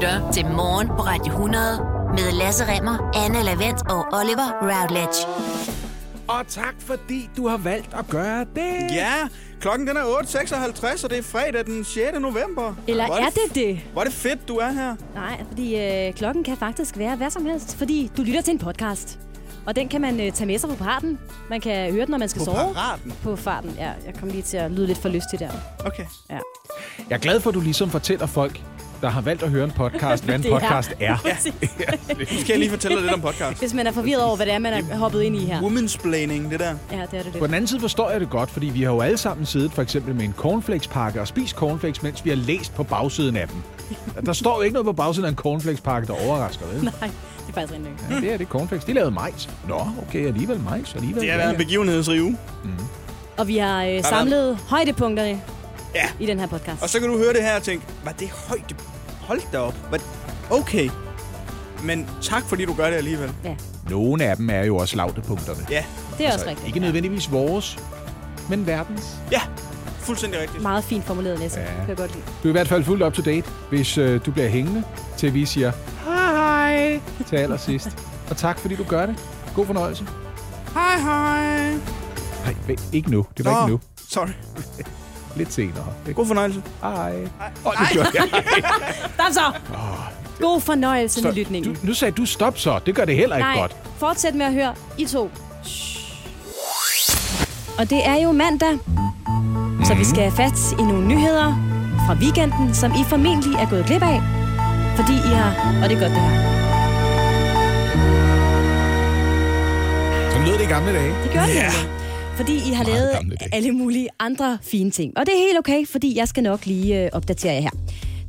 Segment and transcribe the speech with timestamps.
[0.00, 1.62] lytter til Morgen på Radio 100
[2.10, 5.26] med Lasse Remmer, Anne Lavendt og Oliver Routledge.
[6.28, 8.94] Og tak fordi du har valgt at gøre det.
[8.94, 9.12] Ja,
[9.60, 12.00] klokken den er 8.56, og det er fredag den 6.
[12.20, 12.74] november.
[12.88, 13.80] Eller Hvor er det det?
[13.92, 14.94] Hvor er det fedt, du er her.
[15.14, 18.58] Nej, fordi øh, klokken kan faktisk være hvad som helst, fordi du lytter til en
[18.58, 19.18] podcast.
[19.66, 21.18] Og den kan man øh, tage med sig på parten.
[21.50, 22.74] Man kan høre den, når man skal På sove.
[22.74, 23.12] paraten?
[23.22, 23.90] På farten, ja.
[24.06, 25.50] Jeg kom lige til at lyde lidt for lystig der.
[25.86, 26.04] Okay.
[26.30, 26.38] Ja.
[27.08, 28.60] Jeg er glad for, at du ligesom fortæller folk,
[29.00, 31.16] der har valgt at høre en podcast, hvad en Det er- podcast er.
[31.34, 31.52] Præcis.
[32.18, 33.58] Nu skal jeg lige fortælle dig lidt om podcast.
[33.60, 35.62] Hvis man er forvirret over, hvad det er, man er hoppet ind i her.
[35.62, 36.74] Womansplaining, det der.
[36.92, 38.90] Ja, det er det På den anden side forstår jeg det godt, fordi vi har
[38.92, 42.36] jo alle sammen siddet for eksempel med en cornflakespakke og spist cornflakes, mens vi har
[42.36, 43.56] læst på bagsiden af dem.
[44.26, 46.84] Der står jo ikke noget på bagsiden af en cornflakespakke, der overrasker, vel?
[46.84, 48.10] Nej, det er faktisk nok.
[48.10, 48.84] Ja, det er det cornflakes.
[48.84, 49.48] De lavede majs.
[49.68, 50.94] Nå, okay, alligevel majs.
[50.94, 51.22] Alligevel.
[51.22, 52.36] Det har været en begivenhedsrig uge.
[53.38, 55.40] Og vi har øh, samlet højdepunkterne
[55.94, 56.08] Ja.
[56.20, 56.82] i den her podcast.
[56.82, 58.76] Og så kan du høre det her og tænke, var det højt?
[59.20, 59.74] Hold da op.
[59.88, 59.98] Hvad?
[60.50, 60.90] Okay.
[61.84, 63.32] Men tak, fordi du gør det alligevel.
[63.44, 63.54] Ja,
[63.90, 65.66] Nogle af dem er jo også lavdepunkterne.
[65.70, 65.84] Ja,
[66.18, 66.66] det er også rigtigt.
[66.66, 67.78] Ikke nødvendigvis vores,
[68.48, 69.06] men verdens.
[69.32, 69.40] ja.
[70.00, 70.62] Fuldstændig rigtigt.
[70.62, 71.60] Meget fint formuleret, Næsse.
[71.60, 71.66] Ja.
[71.66, 71.78] Ja.
[71.78, 72.24] Kan jeg godt lide.
[72.42, 74.84] Du er i hvert fald fuldt up to date, hvis øh, du bliver hængende,
[75.16, 75.72] til vi siger
[76.04, 77.88] hej til allersidst.
[78.30, 79.16] Og tak, fordi du gør det.
[79.54, 80.06] God fornøjelse.
[80.74, 81.70] Hej, hej.
[82.44, 83.26] Nej, ikke nu.
[83.36, 83.80] Det var ikke nu.
[84.08, 84.28] Sorry.
[85.36, 85.84] Lidt senere.
[86.14, 86.62] God fornøjelse.
[86.82, 87.12] Hej.
[87.66, 88.28] Åh, det gjorde jeg.
[89.14, 89.52] Stop så!
[90.40, 91.74] God fornøjelse med lytningen.
[91.74, 92.80] du, nu sagde du stop så.
[92.86, 93.76] Det gør det heller ikke Nej, godt.
[93.98, 94.74] fortsæt med at høre.
[94.98, 95.30] I to.
[97.78, 98.78] Og det er jo mandag,
[99.84, 101.54] så vi skal have fat i nogle nyheder
[102.06, 104.20] fra weekenden, som I formentlig er gået glip af,
[104.96, 105.80] fordi I har...
[105.82, 106.50] Og det er godt, det her.
[110.30, 111.14] Sådan lød det i gamle dage.
[111.22, 111.70] Det gør det Ja.
[112.40, 113.10] Fordi I har lavet
[113.52, 115.12] alle mulige andre fine ting.
[115.18, 117.70] Og det er helt okay, fordi jeg skal nok lige øh, opdatere jer her.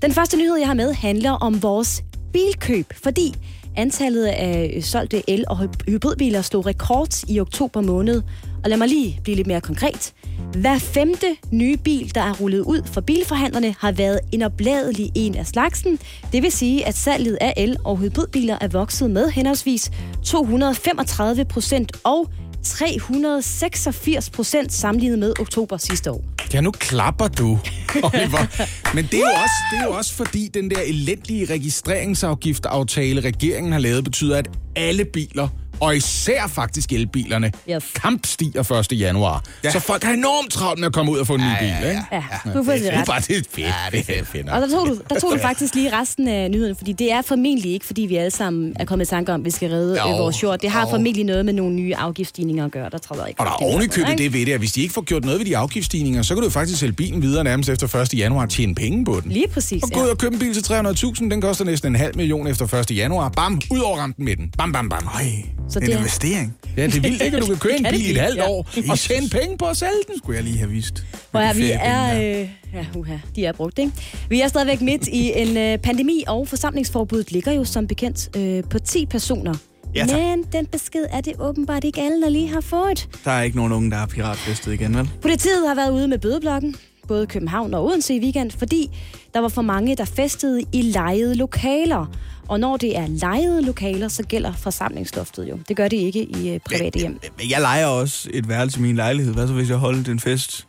[0.01, 2.93] Den første nyhed, jeg har med, handler om vores bilkøb.
[3.03, 3.33] Fordi
[3.77, 8.21] antallet af øh, solgte el- og hy- hybridbiler slog rekord i oktober måned.
[8.63, 10.13] Og lad mig lige blive lidt mere konkret.
[10.57, 15.35] Hver femte nye bil, der er rullet ud for bilforhandlerne, har været en opladelig en
[15.35, 15.99] af slagsen.
[16.33, 19.91] Det vil sige, at salget af el- og hybridbiler er vokset med henholdsvis
[20.23, 22.29] 235 procent og
[22.63, 26.23] 386 procent sammenlignet med oktober sidste år.
[26.53, 27.59] Ja, nu klapper du,
[28.03, 28.65] Oliver.
[28.95, 33.71] Men det er, jo også, det er jo også fordi, den der elendige registreringsafgiftaftale, regeringen
[33.71, 35.47] har lavet, betyder, at alle biler,
[35.81, 37.83] og især faktisk elbilerne, Yes.
[37.95, 38.99] kampstiger 1.
[38.99, 39.43] januar.
[39.63, 39.71] Ja.
[39.71, 42.01] Så folk har enormt travlt med at komme ud og få en ny bil, ikke?
[42.11, 43.05] Ja, du får det Det er ret.
[43.05, 43.67] faktisk fedt.
[43.67, 44.49] Ja, det er fedt.
[44.49, 47.21] Og der tog, du, der tog du faktisk lige resten af nyheden, fordi det er
[47.21, 49.97] formentlig ikke, fordi vi alle sammen er kommet i tanke om, at vi skal redde
[50.09, 50.59] Jo, vores jord.
[50.59, 50.89] Det har jo.
[50.89, 52.89] formentlig noget med nogle nye afgiftsstigninger at gøre.
[52.89, 53.39] Der tror jeg ikke.
[53.39, 55.45] Og der er ovenikøbet det ved det, at hvis de ikke får gjort noget ved
[55.45, 58.13] de afgiftsstigninger, så kan du faktisk sælge bilen videre nærmest efter 1.
[58.13, 59.31] januar og tjene penge på den.
[59.31, 60.11] Lige præcis, Og gå ud ja.
[60.11, 62.91] og købe en bil til 300.000, den koster næsten en halv million efter 1.
[62.97, 63.29] januar.
[63.29, 64.51] Bam, ud over rampen med den.
[64.57, 65.07] Bam, bam, bam.
[65.15, 65.31] Ej,
[65.71, 66.57] Så en det er- investering.
[66.77, 68.49] Ja, det er vildt ikke, at du kan købe en bil i et halvt ja.
[68.49, 70.17] år og tjene penge på at sælge den.
[70.17, 71.03] Skulle jeg lige have vist.
[71.31, 73.91] Hvor er, vi er, øh, ja, uha, de er brugt, ikke?
[74.29, 78.63] Vi er stadigvæk midt i en øh, pandemi, og forsamlingsforbuddet ligger jo som bekendt øh,
[78.69, 79.53] på 10 personer.
[79.95, 80.19] Ja, tak.
[80.19, 83.07] Men den besked er det åbenbart ikke alle, der lige har fået.
[83.25, 85.09] Der er ikke nogen unge, der er piratfestet igen, vel?
[85.21, 86.75] Politiet har været ude med bødeblokken,
[87.11, 88.89] både København og Odense i weekend, fordi
[89.33, 92.05] der var for mange, der festede i lejede lokaler.
[92.47, 95.59] Og når det er lejede lokaler, så gælder forsamlingsloftet jo.
[95.67, 97.19] Det gør det ikke i øh, private hjem.
[97.49, 99.33] Jeg leger også et værelse i min lejlighed.
[99.33, 100.67] Hvad så, hvis jeg holdt en fest?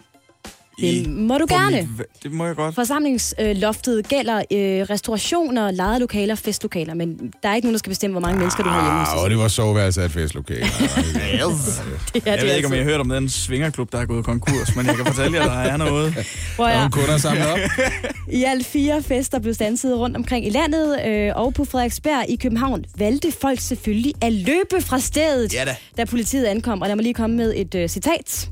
[0.80, 1.88] Det må du gerne.
[2.22, 2.74] det må jeg godt.
[2.74, 8.12] Forsamlingsloftet gælder øh, restaurationer, lejede lokaler, festlokaler, men der er ikke nogen, der skal bestemme,
[8.14, 9.00] hvor mange mennesker du har hjemme.
[9.00, 9.24] Ah, dig.
[9.24, 10.60] Oliver soveværelse er et festlokale.
[10.64, 12.84] Det er Jeg det ved ikke, om I altså.
[12.84, 15.58] har hørt om den svingerklub, der er gået konkurs, men jeg kan fortælle jer, der
[15.58, 16.14] er noget.
[16.58, 17.58] Der er kunder samlet op.
[18.32, 22.36] I alt fire fester blev stanset rundt omkring i landet, øh, og på Frederiksberg i
[22.36, 25.76] København valgte folk selvfølgelig at løbe fra stedet, Ja da.
[25.96, 26.82] da politiet ankom.
[26.82, 28.48] Og lad mig lige komme med et øh, citat.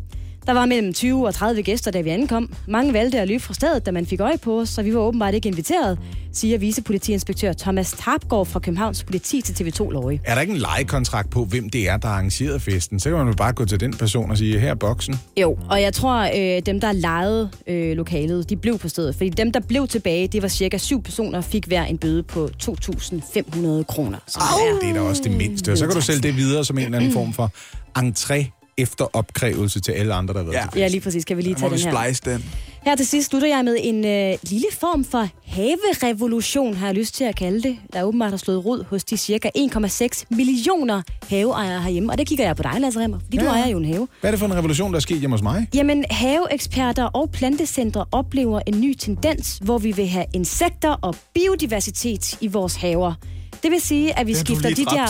[0.51, 2.53] Der var mellem 20 og 30 gæster, da vi ankom.
[2.69, 5.01] Mange valgte at løbe fra stedet, da man fik øje på os, så vi var
[5.01, 5.99] åbenbart ikke inviteret,
[6.33, 10.21] siger vicepolitiinspektør Thomas Tarpgaard fra Københavns Politi til TV2 Løje.
[10.25, 13.01] Er der ikke en lejekontrakt på, hvem det er, der har arrangeret festen?
[13.01, 15.21] Så kan man jo bare gå til den person og sige, her er boksen.
[15.41, 16.17] Jo, og jeg tror,
[16.57, 19.15] øh, dem, der lejede øh, lokalet, de blev på stedet.
[19.15, 22.49] Fordi dem, der blev tilbage, det var cirka syv personer, fik hver en bøde på
[22.63, 24.19] 2.500 kroner.
[24.27, 25.73] som er- Det er da også det mindste.
[25.73, 27.53] Og så kan du sælge det videre som en eller anden form for
[27.99, 30.67] entré efter opkrævelse til alle andre, der har været Ja.
[30.73, 31.25] til Ja, lige præcis.
[31.25, 32.03] Kan vi lige tage vi den her?
[32.05, 32.45] splice den.
[32.85, 37.15] Her til sidst slutter jeg med en øh, lille form for haverevolution, har jeg lyst
[37.15, 37.77] til at kalde det.
[37.93, 42.13] Der åbenbart har slået rod hos de cirka 1,6 millioner haveejere herhjemme.
[42.13, 43.43] Og det kigger jeg på dig, Lasse Remmer, fordi ja.
[43.43, 44.09] du ejer jo en have.
[44.21, 45.67] Hvad er det for en revolution, der er sket hjemme hos mig?
[45.75, 52.39] Jamen, haveeksperter og plantecentre oplever en ny tendens, hvor vi vil have insekter og biodiversitet
[52.41, 53.15] i vores haver.
[53.63, 55.09] Det vil sige, at vi du skifter de der...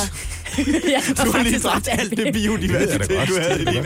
[0.91, 3.85] ja, Du har lige dræbt alt det biodiversitet, du havde i din.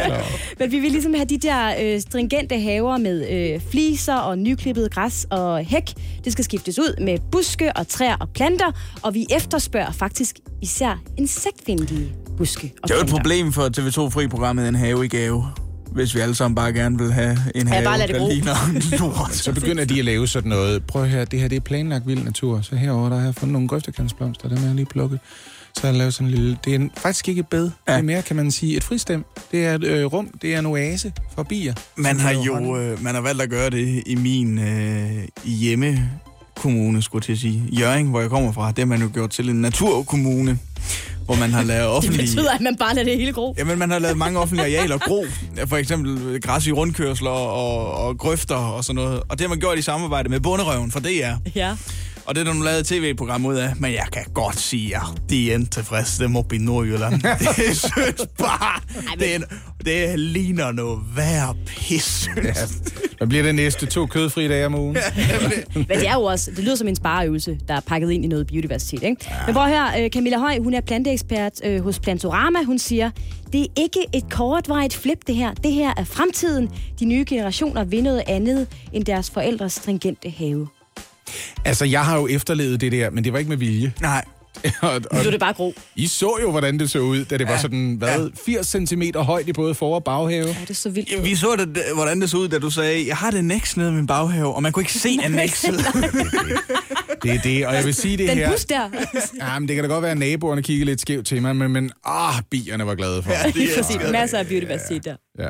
[0.59, 4.91] Men vi vil ligesom have de der øh, stringente haver med øh, fliser og nyklippet
[4.95, 5.83] græs og hæk.
[6.25, 8.73] Det skal skiftes ud med buske og træer og planter,
[9.03, 14.69] og vi efterspørger faktisk især insektvenlige buske og Det er jo et problem for TV2-fri-programmet
[14.69, 15.64] En Have i Gave.
[15.95, 18.99] Hvis vi alle sammen bare gerne vil have en have, bare lad det der ligner
[19.01, 19.35] lort.
[19.35, 20.87] Så begynder de at lave sådan noget.
[20.87, 22.61] Prøv høre, det her det er planlagt vild natur.
[22.61, 25.21] Så herover der har jeg fundet nogle grøftekantsblomster, dem har jeg lige plukket.
[25.75, 26.59] Så har jeg lavet sådan en lille...
[26.65, 27.71] Det er en, faktisk ikke et bed.
[27.89, 27.93] Ja.
[27.93, 29.25] Det er mere, kan man sige, et fristem.
[29.53, 30.29] Det er et øh, rum.
[30.43, 31.75] Det er en oase for bier.
[31.97, 35.11] Man har jo øh, man har valgt at gøre det i min øh,
[35.45, 37.63] hjemmekommune, skulle jeg til at sige.
[37.81, 40.59] Jørgen, hvor jeg kommer fra, det har man jo gjort til en naturkommune,
[41.25, 42.23] hvor man har lavet Det offentlige...
[42.27, 43.55] betyder, at man bare lader det hele gro.
[43.59, 45.25] Jamen, man har lavet mange offentlige arealer gro.
[45.67, 49.23] For eksempel græs i rundkørsler og, og grøfter og sådan noget.
[49.29, 51.35] Og det har man gjort i samarbejde med Bunderøven for DR.
[51.55, 51.77] Ja.
[52.27, 53.73] Og det er der nu lavet et tv-program ud af.
[53.77, 57.23] Men jeg kan godt sige, at de er tilfredse dem oppe i Nordjylland.
[57.57, 58.81] det synes bare,
[59.19, 59.41] det, er,
[59.85, 62.31] det ligner noget værre pis.
[62.37, 62.53] Ja.
[63.19, 63.87] Hvad bliver det næste?
[63.87, 64.97] To kødfri dage om ugen?
[65.75, 68.29] Men det er jo også, det lyder som en spareøvelse, der er pakket ind i
[68.29, 69.03] noget biodiversitet.
[69.03, 69.17] Ikke?
[69.31, 69.35] Ja.
[69.47, 72.63] Men prøv her, Camilla Høj, hun er planteekspert øh, hos Plantorama.
[72.63, 73.11] Hun siger,
[73.53, 75.55] det er ikke et kortvarigt flip, det her.
[75.55, 76.71] Det her er fremtiden.
[77.01, 80.69] De nye generationer vil noget andet end deres forældres stringente have.
[81.65, 83.93] Altså, jeg har jo efterlevet det der, men det var ikke med vilje.
[84.01, 84.25] Nej.
[84.83, 85.75] og, og, Nu er det bare gro.
[85.97, 87.51] I så jo, hvordan det så ud, da det ja.
[87.51, 90.47] var sådan, hvad, 80 cm højt i både for- og baghave.
[90.47, 91.11] Ja, det er så vildt.
[91.13, 93.77] Ja, vi så det, hvordan det så ud, da du sagde, jeg har det næks
[93.77, 95.75] nede i min baghave, og man kunne ikke se annexet.
[97.23, 98.51] Det er det, og jeg vil sige det Den her.
[98.51, 98.89] bus der.
[99.41, 101.73] Ja, men det kan da godt være, at naboerne kiggede lidt skævt til mig, men,
[101.73, 103.97] men ah, bierne var glade for ja, Lige præcis.
[104.13, 105.17] Masser af biodiversitet der.
[105.39, 105.49] ja.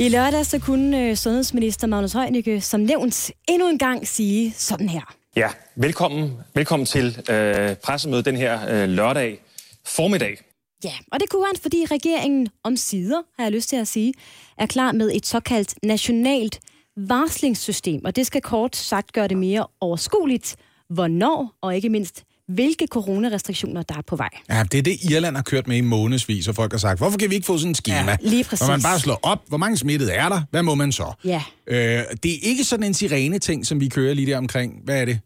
[0.00, 4.88] I lørdag så kunne øh, sundhedsminister Magnus Heunicke som nævnt endnu en gang sige sådan
[4.88, 5.14] her.
[5.36, 9.40] Ja, velkommen, velkommen til øh, pressemødet den her øh, lørdag
[9.86, 10.38] formiddag.
[10.84, 14.14] Ja, og det kunne han, fordi regeringen om sider, har jeg lyst til at sige,
[14.58, 16.60] er klar med et såkaldt nationalt
[16.96, 20.56] varslingssystem, og det skal kort sagt gøre det mere overskueligt,
[20.90, 24.28] hvornår og ikke mindst, hvilke coronarestriktioner, der er på vej.
[24.50, 27.18] ja, det er det, Irland har kørt med i månedsvis, og folk har sagt, hvorfor
[27.18, 28.10] kan vi ikke få sådan et schema?
[28.10, 28.66] Ja, lige præcis.
[28.66, 31.12] Hvor man bare slår op, hvor mange smittede er der, hvad må man så?
[31.24, 31.42] Ja.
[31.66, 31.76] Øh,
[32.22, 35.20] det er ikke sådan en sirene-ting, som vi kører lige der omkring, hvad er det?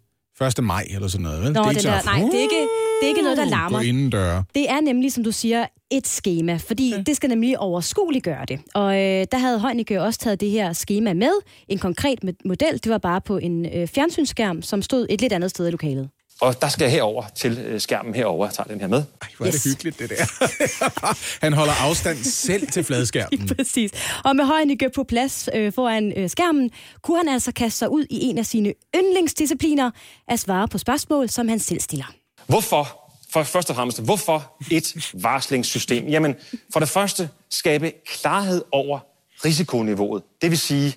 [0.58, 0.64] 1.
[0.64, 1.52] maj eller sådan noget, vel?
[1.52, 2.68] Nå, det er ikke der, så, nej, det er ikke,
[3.00, 3.78] det er ikke noget, der larmer.
[3.78, 4.44] Gå inden døre.
[4.54, 7.02] Det er nemlig, som du siger, et schema, fordi ja.
[7.06, 8.60] det skal nemlig overskueligt gøre det.
[8.74, 11.32] Og øh, der havde Heunicke også taget det her schema med.
[11.68, 15.50] En konkret model, det var bare på en øh, fjernsynsskærm, som stod et lidt andet
[15.50, 16.08] sted i lokalet.
[16.40, 18.46] Og der skal jeg herover til øh, skærmen herover.
[18.46, 19.04] Jeg tager den her med.
[19.22, 19.72] Ej, hvor er det Yes.
[19.72, 20.24] hyggeligt, det der.
[21.44, 23.48] Han holder afstand selv til fladskærmen.
[23.56, 23.90] Præcis.
[24.24, 26.70] Og med Heunicke på plads øh, foran øh, skærmen,
[27.02, 29.90] kunne han altså kaste sig ud i en af sine yndlingsdiscipliner
[30.28, 32.12] at svare på spørgsmål, som han selv stiller.
[32.46, 36.06] Hvorfor, for først og fremmest, hvorfor et varslingssystem?
[36.08, 36.34] Jamen,
[36.72, 38.98] for det første, skabe klarhed over
[39.44, 40.22] risikoniveauet.
[40.42, 40.94] Det vil sige,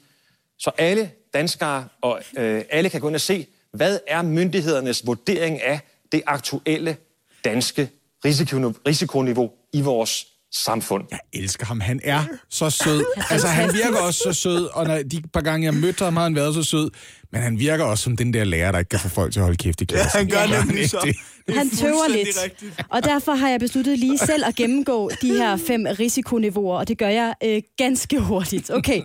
[0.60, 5.62] så alle danskere og øh, alle kan gå ind og se, hvad er myndighedernes vurdering
[5.62, 5.80] af
[6.12, 6.98] det aktuelle
[7.46, 7.90] danske
[8.26, 11.04] risikoniveau, i vores samfund.
[11.12, 11.80] Jeg elsker ham.
[11.80, 13.06] Han er så sød.
[13.32, 16.24] Altså, han virker også så sød, og når de par gange, jeg mødte ham, har
[16.24, 16.90] han været så sød.
[17.32, 19.44] Men han virker også som den der lærer, der ikke kan få folk til at
[19.44, 20.20] holde kæft i klassen.
[20.20, 20.64] han gør Ja.
[20.66, 21.14] nemlig så.
[21.50, 22.28] Han tøver lidt.
[22.44, 22.84] rigtigt.
[22.90, 26.98] Og derfor har jeg besluttet lige selv at gennemgå de her fem risikoniveauer, og det
[26.98, 28.72] gør jeg øh, ganske hurtigt.
[28.72, 29.02] Okay.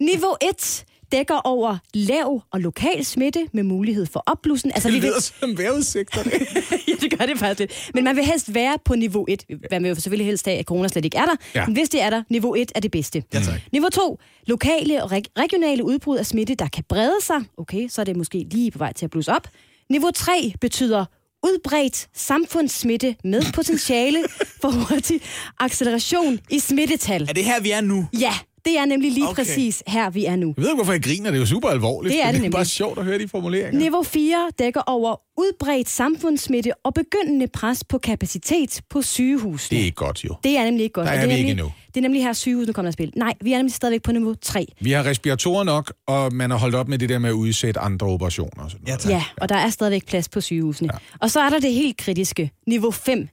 [0.00, 4.70] Niveau 1 dækker over lav og lokal smitte med mulighed for opblussen.
[4.74, 6.22] Altså, Det vi vil, lyder som vejrudsigter.
[6.22, 6.32] det.
[6.88, 7.90] ja, det gør det faktisk lidt.
[7.94, 9.44] Men man vil helst være på niveau 1.
[9.70, 11.36] Man vil jo selvfølgelig helst have, at corona slet ikke er der.
[11.54, 11.66] Ja.
[11.66, 13.22] Men hvis det er der, niveau 1 er det bedste.
[13.34, 13.60] Ja, tak.
[13.72, 14.18] Niveau 2.
[14.46, 17.36] Lokale og reg- regionale udbrud af smitte, der kan brede sig.
[17.58, 19.48] Okay, så er det måske lige på vej til at blusse op.
[19.90, 21.04] Niveau 3 betyder
[21.44, 24.24] udbredt samfundssmitte med potentiale
[24.60, 25.20] for hurtig
[25.60, 27.22] acceleration i smittetal.
[27.28, 28.06] Er det her, vi er nu?
[28.20, 28.32] Ja,
[28.64, 29.34] det er nemlig lige Okay.
[29.34, 30.54] præcis her, vi er nu.
[30.56, 31.30] Jeg ved ikke, hvorfor jeg griner.
[31.30, 32.12] Det er jo super alvorligt.
[32.12, 33.80] Det er det det er bare sjovt at høre de formuleringer.
[33.80, 39.76] Niveau 4 dækker over udbredt samfundssmitte og begyndende pres på kapacitet på sygehusene.
[39.76, 40.34] Det er ikke godt, jo.
[40.44, 41.06] Det er nemlig ikke godt.
[41.06, 41.72] Der er det vi nemlig, ikke endnu.
[41.86, 43.12] Det er nemlig her sygehusene kommer i spil.
[43.16, 44.66] Nej, vi er nemlig stadigvæk på niveau 3.
[44.80, 47.80] Vi har respiratorer nok, og man har holdt op med det der med at udsætte
[47.80, 48.64] andre operationer.
[48.64, 49.00] Og sådan noget.
[49.00, 49.10] tak.
[49.12, 50.88] Ja, og der er stadigvæk plads på sygehusene.
[50.92, 50.98] Ja.
[51.20, 53.28] Og så er der det helt kritiske, niveau 5.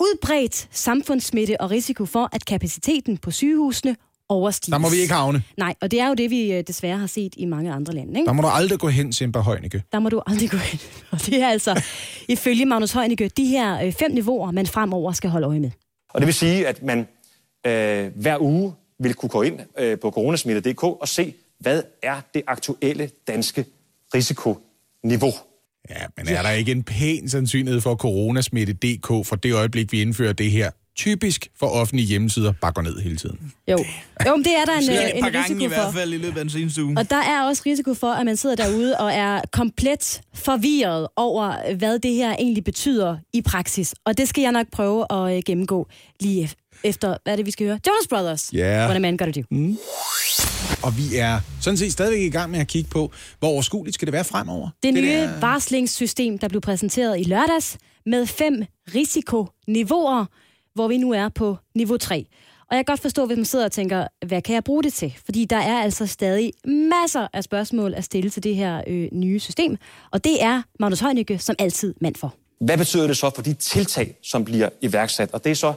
[0.00, 3.96] Udbredt samfundssmitte og risiko for, at kapaciteten på sygehusene
[4.28, 4.72] overstiges.
[4.72, 5.42] Der må vi ikke havne.
[5.56, 8.18] Nej, og det er jo det, vi øh, desværre har set i mange andre lande.
[8.20, 8.26] Ikke?
[8.26, 9.82] Der må du aldrig gå hen, Simba Højnække.
[9.92, 10.80] Der må du aldrig gå ind.
[11.12, 11.82] Og det er altså,
[12.28, 15.70] ifølge Magnus Heunicke, de her øh, fem niveauer, man fremover skal holde øje med.
[16.10, 16.98] Og det vil sige, at man
[17.66, 22.42] øh, hver uge vil kunne gå ind øh, på coronasmitte.dk og se, hvad er det
[22.46, 23.64] aktuelle danske
[24.14, 25.32] risikoniveau.
[25.90, 30.32] Ja, men er der ikke en pæn sandsynlighed for, coronasmitte.dk for det øjeblik, vi indfører
[30.32, 33.52] det her, typisk for offentlige hjemmesider, bare går ned hele tiden?
[33.68, 33.78] Jo,
[34.26, 35.84] jo men det er der en, Ja, øh, et en par gange risiko i hvert
[35.92, 35.98] for.
[35.98, 36.98] fald i løbet af den seneste uge.
[36.98, 41.74] Og der er også risiko for, at man sidder derude og er komplet forvirret over,
[41.76, 43.94] hvad det her egentlig betyder i praksis.
[44.04, 45.88] Og det skal jeg nok prøve at øh, gennemgå
[46.20, 47.80] lige ef- efter, hvad er det, vi skal høre?
[47.86, 48.50] Jonas Brothers.
[48.52, 48.84] Ja.
[48.84, 49.46] What a man gotta do.
[49.50, 49.78] Mm.
[50.82, 54.06] Og vi er sådan set stadigvæk i gang med at kigge på, hvor overskueligt skal
[54.06, 54.68] det være fremover.
[54.82, 60.24] Det nye der- varslingssystem, der blev præsenteret i lørdags, med fem risikoniveauer,
[60.74, 62.26] hvor vi nu er på niveau 3.
[62.70, 64.92] Og jeg kan godt forstå, hvis man sidder og tænker, hvad kan jeg bruge det
[64.92, 65.14] til?
[65.24, 69.40] Fordi der er altså stadig masser af spørgsmål at stille til det her øh, nye
[69.40, 69.76] system.
[70.10, 72.34] Og det er Magnus Heunicke som altid mand for.
[72.60, 75.30] Hvad betyder det så for de tiltag, som bliver iværksat?
[75.32, 75.74] Og det er så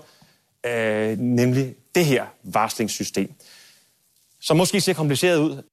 [0.65, 3.33] øh, nemlig det her varslingssystem,
[4.41, 5.63] som måske ser kompliceret ud.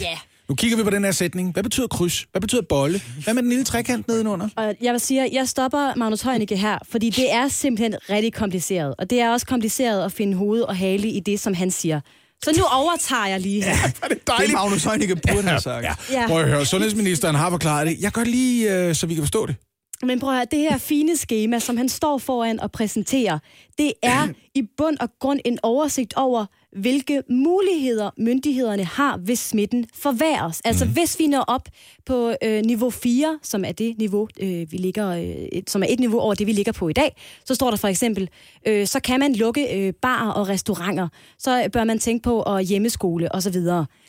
[0.00, 0.18] Ja.
[0.48, 1.52] Nu kigger vi på den her sætning.
[1.52, 2.26] Hvad betyder kryds?
[2.32, 3.00] Hvad betyder bolle?
[3.24, 4.48] Hvad med den lille trekant nedenunder?
[4.56, 8.32] Og jeg vil sige, at jeg stopper Magnus Heunicke her, fordi det er simpelthen rigtig
[8.32, 8.94] kompliceret.
[8.98, 12.00] Og det er også kompliceret at finde hoved og hale i det, som han siger.
[12.44, 13.72] Så nu overtager jeg lige her.
[14.02, 14.52] Er det Det dejligt?
[14.52, 15.84] Magnus Heunicke burde have sagt.
[15.84, 15.94] Ja.
[16.12, 16.26] Ja.
[16.26, 17.96] Prøv at høre, sundhedsministeren har forklaret det.
[18.00, 19.56] Jeg gør lige, øh, så vi kan forstå det.
[20.02, 23.38] Men prøv at høre, det her fine schema, som han står foran og præsenterer,
[23.78, 29.86] det er i bund og grund en oversigt over, hvilke muligheder myndighederne har, hvis smitten
[29.94, 30.60] forværres.
[30.60, 30.92] Altså mm.
[30.92, 31.68] hvis vi når op
[32.06, 36.00] på øh, niveau 4, som er det niveau, øh, vi ligger, øh, som er et
[36.00, 38.28] niveau over det, vi ligger på i dag, så står der for eksempel,
[38.66, 41.08] øh, så kan man lukke øh, barer og restauranter.
[41.38, 43.56] Så bør man tænke på at hjemmeskole osv.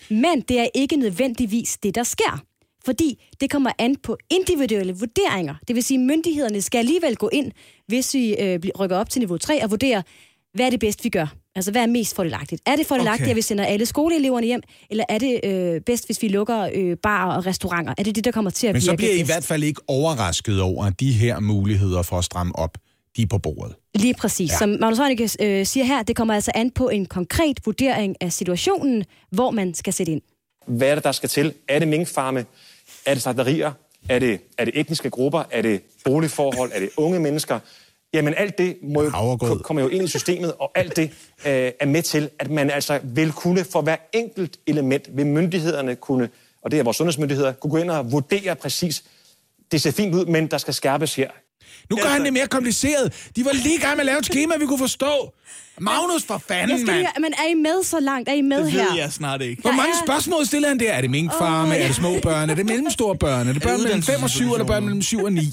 [0.09, 2.46] Men det er ikke nødvendigvis det, der sker
[2.87, 3.09] fordi
[3.41, 5.55] det kommer an på individuelle vurderinger.
[5.67, 7.51] Det vil sige, at myndighederne skal alligevel gå ind,
[7.87, 10.03] hvis vi øh, rykker op til niveau 3 og vurdere,
[10.53, 11.27] hvad er det bedst, vi gør?
[11.55, 12.61] Altså, hvad er mest fordelagtigt?
[12.65, 13.29] Er det fordelagtigt, Okay.
[13.29, 16.97] at vi sender alle skoleeleverne hjem, eller er det øh, bedst, hvis vi lukker øh,
[17.03, 17.93] barer og restauranter?
[17.97, 19.63] Er det det, der kommer til at Men virke så bliver I i hvert fald
[19.63, 22.77] ikke overrasket over, at de her muligheder for at stramme op,
[23.17, 23.75] de er på bordet.
[23.95, 24.51] Lige præcis.
[24.51, 24.57] Ja.
[24.57, 28.33] Som Magnus Heunicke øh, siger her, det kommer altså an på en konkret vurdering af
[28.33, 30.21] situationen, hvor man skal sætte ind.
[30.67, 31.53] Hvad er det, der skal til?
[31.67, 32.45] Er det minkfarme?
[33.07, 33.71] Er det slagterier?
[34.09, 35.43] Er det, er det etniske grupper?
[35.51, 36.71] Er det boligforhold?
[36.73, 37.59] Er det unge mennesker?
[38.13, 39.09] Jamen alt det må jo,
[39.63, 41.03] kommer jo ind i systemet, og alt det
[41.45, 45.95] øh, er med til, at man altså vil kunne for hver enkelt element, vil myndighederne
[45.95, 46.29] kunne,
[46.61, 49.03] og det er vores sundhedsmyndigheder, kunne gå ind og vurdere præcis,
[49.71, 51.29] det ser fint ud, men der skal skærpes her.
[51.89, 53.29] Nu gør han det mere kompliceret.
[53.35, 55.33] De var lige i gang med at lave et schema, vi kunne forstå.
[55.79, 56.97] Magnus, for fanden, mand.
[56.97, 58.29] lige, men er I med så langt?
[58.29, 58.89] Er I med Det her?
[58.89, 59.61] ved jeg snart ikke.
[59.61, 60.91] Hvor mange er- spørgsmål stiller han der?
[60.91, 61.71] Er det minkfarme?
[61.75, 62.49] Åh, Er det små børn?
[62.49, 63.47] Er det mellemstore børn?
[63.47, 65.41] Er det børn mellem 5 og 7, eller børn mellem 7 og 9?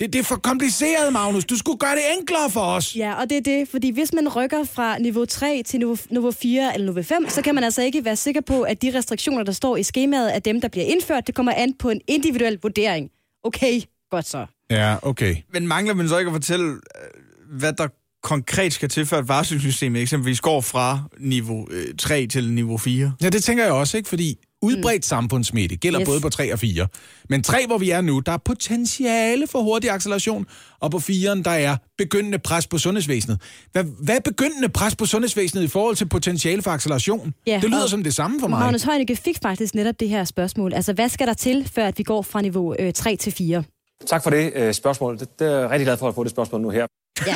[0.00, 1.44] Det, det er for kompliceret, Magnus.
[1.44, 2.96] Du skulle gøre det enklere for os.
[2.96, 6.30] Ja, og det er det, fordi hvis man rykker fra niveau 3 til niveau, niveau
[6.30, 9.42] 4 eller niveau 5, så kan man altså ikke være sikker på, at de restriktioner,
[9.42, 11.26] der står i skemaet, er dem, der bliver indført.
[11.26, 13.10] Det kommer an på en individuel vurdering.
[13.44, 14.46] Okay, godt så.
[14.70, 15.36] Ja, okay.
[15.52, 17.88] Men mangler man så ikke at fortælle, øh, hvad der
[18.22, 23.12] konkret skal til, før et varslingssystem eksempelvis går fra niveau øh, 3 til niveau 4?
[23.22, 24.08] Ja, det tænker jeg også, ikke?
[24.08, 26.06] Fordi udbredt samfundssmitte gælder Yes.
[26.08, 26.86] både på 3 og 4.
[27.28, 30.46] Men 3, hvor vi er nu, der er potentiale for hurtig acceleration,
[30.80, 33.40] og på 4'eren, der er begyndende pres på sundhedsvæsenet.
[33.72, 37.34] Hvad, hvad er begyndende pres på sundhedsvæsenet i forhold til potentiale for acceleration?
[37.46, 38.58] Ja, det lyder som det samme for mig.
[38.60, 40.74] Magnus Heunicke fik faktisk netop det her spørgsmål.
[40.74, 43.64] Altså, hvad skal der til, før at vi går fra niveau øh, 3 til 4?
[44.06, 45.18] Tak for det øh, spørgsmål.
[45.18, 46.86] Det, det er jeg rigtig glad for at få det spørgsmål nu her.
[47.26, 47.34] Ja.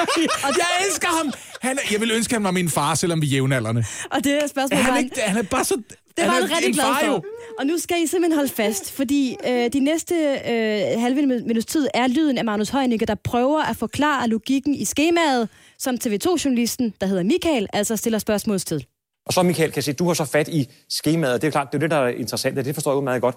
[0.60, 1.32] Jeg elsker ham!
[1.60, 3.84] Han, jeg vil ønske, at han var min far, selvom vi er jævnaldrende.
[4.10, 5.74] Og det her spørgsmål Han er, han, ikke, han er bare så...
[6.16, 7.24] det var han rigtig glad for.
[7.58, 11.88] Og nu skal I simpelthen holde fast, fordi øh, de næste øh, halve minuts tid
[11.94, 17.06] er lyden af Magnus Heunicke, der prøver at forklare logikken i skemaet, som TV2-journalisten, der
[17.06, 18.80] hedder Michael, altså stiller spørgsmålstid.
[19.26, 21.42] Og så, Michael, kan jeg sige, du har så fat i skemaet.
[21.42, 22.56] Det er jo klart, det er det, der er interessant.
[22.56, 23.36] Det forstår jeg meget godt.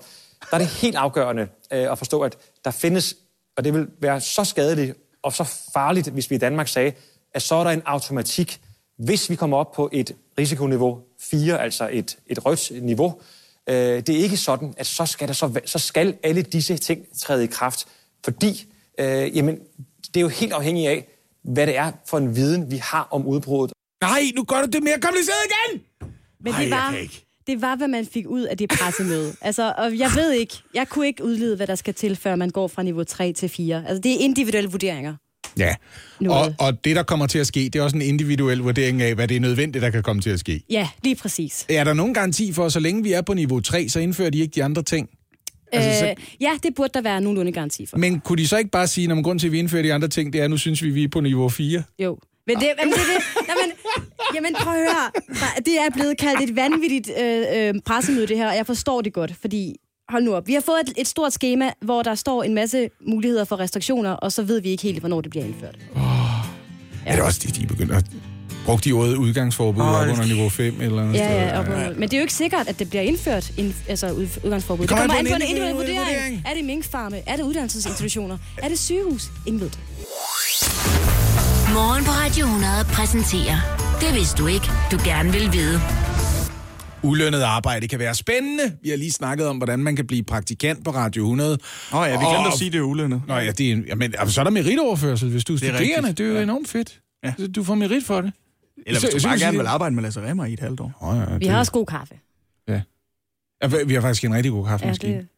[0.51, 3.15] Der er det helt afgørende øh, at forstå, at der findes,
[3.57, 6.91] og det vil være så skadeligt og så farligt, hvis vi i Danmark sagde,
[7.33, 8.61] at så er der en automatik,
[8.97, 13.21] hvis vi kommer op på et risikoniveau 4, altså et, et rødt niveau.
[13.69, 17.05] Øh, det er ikke sådan, at så skal, der så, så skal alle disse ting
[17.17, 17.87] træde i kraft,
[18.23, 18.65] fordi
[18.99, 19.59] øh, jamen,
[20.13, 21.07] det er jo helt afhængigt af,
[21.43, 23.76] hvad det er for en viden, vi har om udbruddet.
[24.01, 25.81] Nej, nu gør du det mere kompliceret igen!
[26.43, 26.95] Men Ej, det jeg var,
[27.47, 29.35] det var, hvad man fik ud af det pressemøde.
[29.41, 32.49] altså, og jeg ved ikke, jeg kunne ikke udlede, hvad der skal til, før man
[32.49, 33.83] går fra niveau 3 til 4.
[33.87, 35.15] Altså, det er individuelle vurderinger.
[35.59, 35.75] Ja,
[36.21, 36.55] Noget.
[36.59, 39.15] og, og det, der kommer til at ske, det er også en individuel vurdering af,
[39.15, 40.63] hvad det er nødvendigt, der kan komme til at ske.
[40.69, 41.65] Ja, lige præcis.
[41.69, 44.29] Er der nogen garanti for, at så længe vi er på niveau 3, så indfører
[44.29, 45.09] de ikke de andre ting?
[45.71, 47.97] Altså, Altså, så- øh, ja, det burde der være nogenlunde garanti for.
[47.97, 49.93] Men kunne de så ikke bare sige, når man grund til, at vi indfører de
[49.93, 51.83] andre ting, det er, at nu synes vi, vi er på niveau 4?
[51.99, 52.19] Jo.
[52.47, 53.71] Men det, jamen, det, det, jamen,
[54.35, 55.11] jamen, prøv at høre.
[55.65, 59.13] Det er blevet kaldt et vanvittigt øh, øh, pressemøde, det her, og jeg forstår det
[59.13, 59.75] godt, fordi
[60.09, 60.47] hold nu op.
[60.47, 64.11] Vi har fået et, et stort schema, hvor der står en masse muligheder for restriktioner,
[64.11, 65.75] og så ved vi ikke helt, hvornår det bliver indført.
[65.95, 66.01] Ja.
[67.05, 68.05] Er det også det, de er begyndt at
[68.65, 70.81] bruge de ordet udgangsforbud Åh, op det- under niveau 5?
[70.81, 73.03] Eller noget Ja, ja, op, og- men det er jo ikke sikkert, at det bliver
[73.03, 74.81] indført, ind, altså ud, udgangsforbud.
[74.87, 75.97] Det kommer kommer an på en individuel vurdering.
[75.99, 76.43] vurdering.
[76.45, 77.21] Er det minkfarme?
[77.29, 78.37] Er det uddannelsesinstitutioner?
[78.57, 79.23] Er det sygehus?
[79.47, 79.79] Ingen ved det.
[81.77, 83.57] Morgen på Radio 100 præsenterer
[84.03, 85.79] Det vidste du ikke, du gerne vil vide.
[87.03, 88.63] Ulønnet arbejde kan være spændende.
[88.83, 91.57] Vi har lige snakket om, hvordan man kan blive praktikant på Radio 100.
[91.91, 93.21] Nå ja, vi glemte Og- at sige, det er ulønnet.
[93.27, 95.69] Nå ja, det er, en- jamen, altså, så er der meritoverførsel, hvis du er Det
[95.69, 95.97] er studerende.
[96.09, 96.17] rigtigt.
[96.17, 96.43] Det er jo Ja.
[96.43, 96.99] enormt fedt.
[97.23, 97.33] Ja.
[97.39, 97.47] Ja.
[97.47, 98.31] Du får merit for det.
[98.85, 100.59] Eller Så- hvis så du bare vil gerne vil arbejde med Lasse Remmer i et
[100.59, 100.91] halvt år.
[101.01, 102.13] Oh, ja, Vi det, har også god kaffe.
[102.67, 102.81] Ja,
[103.85, 105.11] vi har faktisk en rigtig god kaffemaskine.
[105.11, 105.29] Ja, Ja, det-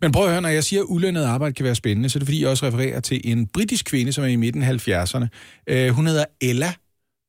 [0.00, 2.20] men prøv at høre, når jeg siger, at ulønnet arbejde kan være spændende, så er
[2.20, 5.18] det fordi, jeg også refererer til en britisk kvinde, som er i midten af 70'erne.
[5.18, 5.26] Uh,
[5.68, 6.72] øh, hun hedder Ella,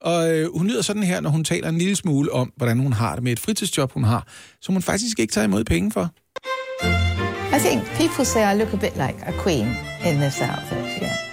[0.02, 2.94] og uh, hun lyder sådan her, når hun taler en lille smule om, hvordan hun
[2.94, 4.28] har det med et fritidsjob, hun har,
[4.62, 6.12] som hun faktisk ikke tager imod penge for.
[7.56, 9.68] I think people say I look a bit like a queen
[10.06, 11.26] in this outfit, yeah.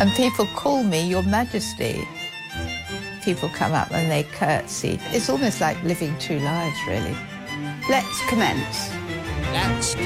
[0.00, 2.00] And people call me Your Majesty.
[3.22, 4.98] People come up and they curtsy.
[5.12, 7.14] It's almost like living two lives, really.
[7.90, 8.99] Let's commence.
[9.52, 9.96] Lands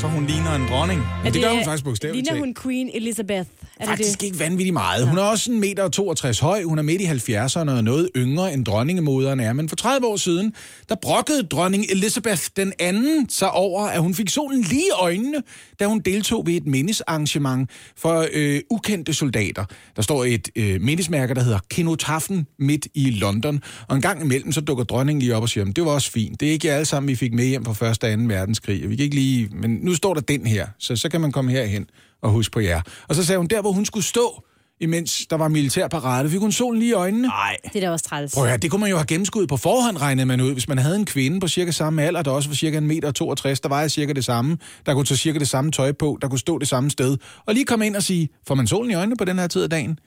[0.00, 1.02] Så hun ligner en dronning.
[1.24, 3.48] Men det gør hun faktisk bogstaveligt Ligner hun Queen Elizabeth?
[3.80, 4.26] Er Faktisk det det?
[4.26, 5.08] ikke vanvittigt meget.
[5.08, 8.10] Hun er også en meter og 62 høj, hun er midt i 70'erne og noget
[8.16, 9.52] yngre end dronningemoderen er.
[9.52, 10.52] Men for 30 år siden,
[10.88, 15.42] der brokkede dronning Elizabeth den anden sig over, at hun fik solen lige i øjnene,
[15.80, 19.64] da hun deltog ved et mindesarrangement for øh, ukendte soldater.
[19.96, 23.62] Der står et øh, mindesmærke, der hedder Kenotafen midt i London.
[23.88, 26.10] Og en gang imellem, så dukker dronningen lige op og siger, "Men det var også
[26.10, 26.40] fint.
[26.40, 28.04] Det er ikke alle sammen, vi fik med hjem fra 1.
[28.14, 28.34] og 2.
[28.34, 28.84] verdenskrig.
[28.84, 29.48] og Vi kan ikke lige...
[29.52, 31.86] Men nu står der den her, så så kan man komme herhen
[32.24, 32.80] og huske på jer.
[33.08, 34.44] Og så sagde hun, der hvor hun skulle stå,
[34.80, 37.28] imens der var militærparade, fik hun solen lige i øjnene.
[37.28, 37.56] Nej.
[37.64, 38.34] Det er da også træls.
[38.34, 40.52] Prøv at høre, det kunne man jo have gennemskuddet på forhånd, regnede man ud.
[40.52, 43.08] Hvis man havde en kvinde på cirka samme alder, der også var cirka en meter
[43.08, 46.18] og 62, der vejer cirka det samme, der kunne tage cirka det samme tøj på,
[46.22, 48.90] der kunne stå det samme sted, og lige komme ind og sige, får man solen
[48.90, 49.98] i øjnene på den her tid af dagen?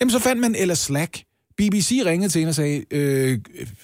[0.00, 1.22] Jamen, så fandt man Ella Slack.
[1.56, 3.38] BBC ringede til hende og sagde, øh,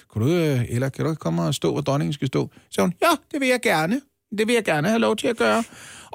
[0.09, 2.49] kunne du, øh, eller kan du ikke komme og stå, hvor dronningen skal stå?
[2.53, 4.01] Så sagde hun, ja, det vil jeg gerne.
[4.37, 5.63] Det vil jeg gerne have lov til at gøre.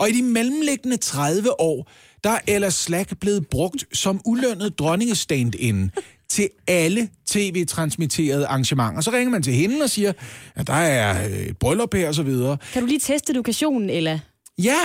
[0.01, 1.91] Og i de mellemliggende 30 år,
[2.25, 5.91] der er Ella Slack blevet brugt som ulønnet dronningestand-in
[6.29, 9.01] til alle tv-transmitterede arrangementer.
[9.01, 10.13] Så ringer man til hende og siger,
[10.55, 12.57] at der er øh, et bryllup her og så videre.
[12.73, 14.19] Kan du lige teste edukationen, eller?
[14.59, 14.79] Ja,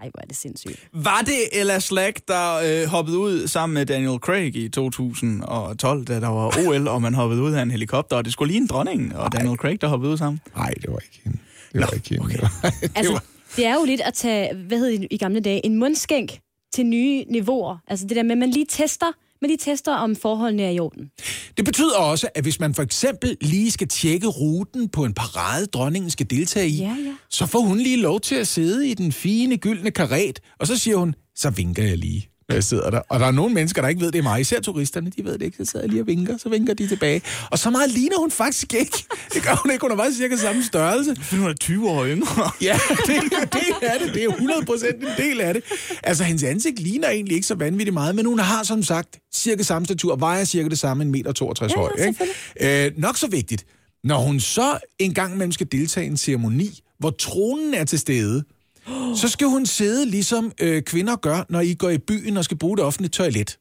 [0.00, 0.88] Ej, hvor er det sindssygt.
[0.92, 6.20] Var det Ella Slack, der øh, hoppede ud sammen med Daniel Craig i 2012, da
[6.20, 8.66] der var OL, og man hoppede ud af en helikopter, og det skulle lige en
[8.66, 10.40] dronning og Daniel Craig, der hoppede ud sammen?
[10.56, 11.38] nej, det var ikke hende.
[11.72, 12.24] Det var ikke hende.
[12.24, 12.38] Okay.
[12.96, 13.22] Altså, det
[13.58, 16.38] er jo lidt at tage, hvad hed det i gamle dage, en mundskænk
[16.74, 17.76] til nye niveauer.
[17.88, 19.06] Altså det der med, at man lige tester,
[19.42, 21.10] man lige tester, om forholdene er i orden.
[21.56, 25.66] Det betyder også, at hvis man for eksempel lige skal tjekke ruten på en parade,
[25.66, 27.14] dronningen skal deltage i, Ja, ja.
[27.30, 30.78] så får hun lige lov til at sidde i den fine, gyldne karet, og så
[30.78, 32.98] siger hun, så vinker jeg lige, jeg sidder der.
[33.08, 34.40] Og der er nogle mennesker, der ikke ved, det er mig.
[34.40, 35.56] Især turisterne, de ved det ikke.
[35.56, 37.22] Så sidder jeg lige og vinker, så vinker de tilbage.
[37.50, 39.04] Og så meget ligner hun faktisk ikke.
[39.34, 39.82] Det gør hun ikke.
[39.82, 41.16] Hun er faktisk cirka samme størrelse.
[41.22, 42.50] Fordi hun er 20 år yngre.
[42.62, 44.14] Ja, det er jo en del af det.
[44.14, 45.62] Det er jo 100% en del af det.
[46.02, 49.62] Altså, hendes ansigt ligner egentlig ikke så vanvittigt meget, men hun har som sagt cirka
[49.62, 51.90] samme statur, vejer cirka det samme, en meter 62 Ja, høj.
[52.06, 52.86] Ikke?
[52.86, 53.64] Øh, nok så vigtigt.
[54.04, 57.98] Når hun så en gang imellem skal deltage i en ceremoni, hvor tronen er til
[57.98, 58.44] stede,
[59.20, 62.56] så skal hun sidde ligesom øh, kvinder gør, når I går i byen og skal
[62.58, 63.58] bruge det offentlige toilet.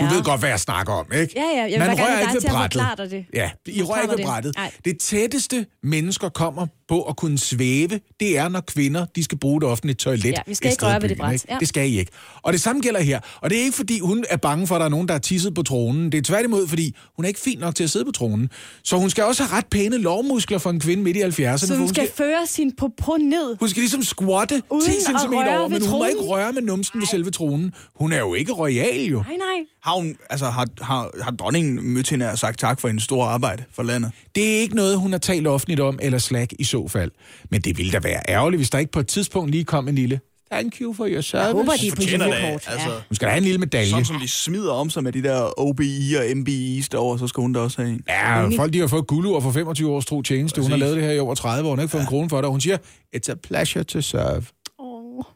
[0.00, 0.14] Du Ja.
[0.14, 1.32] ved godt, hvad jeg snakker om, ikke?
[1.36, 3.10] Ja, ja, jeg vil Man rører ikke ved brættet.
[3.10, 3.26] det.
[3.34, 4.54] Ja, I rører ikke ved brættet.
[4.56, 4.72] Nej.
[4.84, 9.60] Det tætteste, mennesker kommer på at kunne svæve, det er, når kvinder de skal bruge
[9.60, 10.24] det offentlige toilet.
[10.24, 11.32] Ja, vi skal ikke røre ved det bræt.
[11.32, 11.46] ikke?
[11.50, 11.56] Ja.
[11.60, 12.12] Det skal I ikke.
[12.42, 13.20] Og det samme gælder her.
[13.40, 15.18] Og det er ikke, fordi hun er bange for, at der er nogen, der er
[15.18, 16.12] tisset på tronen.
[16.12, 18.50] Det er tværtimod, fordi hun er ikke fin nok til at sidde på tronen.
[18.82, 21.56] Så hun skal også have ret pæne lovmuskler for en kvinde midt i 70'erne.
[21.56, 23.56] Så hun hun skal føre sin popo ned.
[23.60, 26.18] hun skal ligesom squatte Uden 10 at cm røre over, ved men hun må ikke
[26.18, 26.30] tronen.
[26.30, 27.72] røre med numsen ved selve tronen.
[27.94, 29.22] Hun er jo ikke royal, jo.
[29.22, 29.64] Nej, nej.
[29.82, 33.24] Har, hun, altså, har, har, har dronningen mødt hende og sagt tak for en stor
[33.24, 34.12] arbejde for landet?
[34.34, 37.10] Det er ikke noget, hun har talt offentligt om, eller slag i så fald.
[37.50, 39.94] Men det ville da være ærgerligt, hvis der ikke på et tidspunkt lige kom en
[39.94, 41.36] lille Thank you for your service.
[41.46, 42.64] Jeg håber, de er på julekort.
[42.72, 42.88] altså.
[42.90, 42.94] Ja.
[43.08, 43.90] Hun skal da have en lille medalje.
[43.90, 47.40] Sådan som de smider om sig med de der OBI og MBI's derovre, så skal
[47.40, 48.02] hun da også have en.
[48.08, 50.60] Ja, folk de har fået guldur for 25 års tro tjeneste.
[50.60, 51.72] Hun har lavet det her i over 30 år.
[51.72, 52.44] Hun har ikke fået en krone for det.
[52.44, 52.76] Og hun siger,
[53.16, 54.44] it's a pleasure to serve.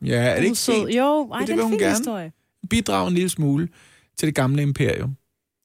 [0.04, 0.74] Ja, er det ikke sød.
[0.86, 0.96] fint?
[0.98, 1.92] Jo, ej, Det det er en fin gerne.
[1.92, 2.32] historie.
[2.70, 3.68] Bidrage en lille smule
[4.18, 5.16] til det gamle imperium.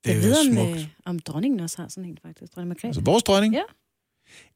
[0.06, 0.80] Det Jeg er ved, jo om, smukt.
[0.80, 2.56] øh, om dronningen også har sådan en, faktisk.
[2.56, 2.88] Dronning Margrethe.
[2.88, 3.54] Altså vores dronning?
[3.54, 3.62] Ja.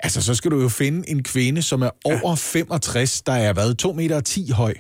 [0.04, 3.78] Altså, så skal du jo finde en kvinde, som er over 65, der er været
[3.78, 4.74] 2 meter og 10 høj.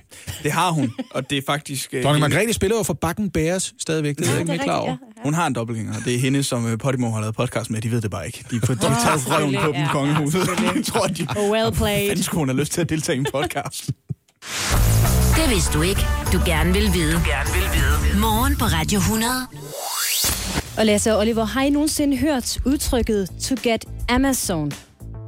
[0.43, 1.89] Det har hun, og det er faktisk...
[1.93, 4.63] øh, Dronning hende- Margrethe spiller jo for Bakken Bears stadigvæk, det er jeg ikke mere
[4.63, 4.97] klar over.
[5.23, 7.81] Hun har en dobbeltgænger, og det er hende, som øh, Podimo har lavet podcast med.
[7.81, 8.45] De ved det bare ikke.
[8.51, 10.39] De har fået Ah, taget røven på dem, ja, kongehuset.
[10.47, 11.27] ja, Jeg tror, de...
[11.37, 12.07] Oh, well played.
[12.09, 13.85] Fanden skulle hun have lyst til at deltage i en podcast?
[15.35, 16.01] Det vidste du ikke,
[16.33, 17.13] du gerne vil vide.
[17.13, 17.69] Du gerne vil
[18.09, 18.19] vide.
[18.19, 20.58] Morgen på Radio 100.
[20.79, 24.71] Og Lasse og Oliver, har I nogensinde hørt udtrykket to get Amazon?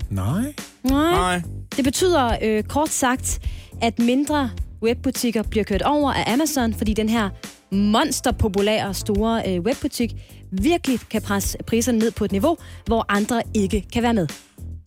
[0.09, 0.53] Nej.
[0.83, 1.11] Nej.
[1.11, 1.41] Nej.
[1.77, 3.39] Det betyder øh, kort sagt,
[3.81, 4.49] at mindre
[4.83, 7.29] webbutikker bliver kørt over af Amazon, fordi den her
[7.71, 10.15] monsterpopulære store øh, webbutik
[10.51, 14.27] virkelig kan presse priserne ned på et niveau, hvor andre ikke kan være med.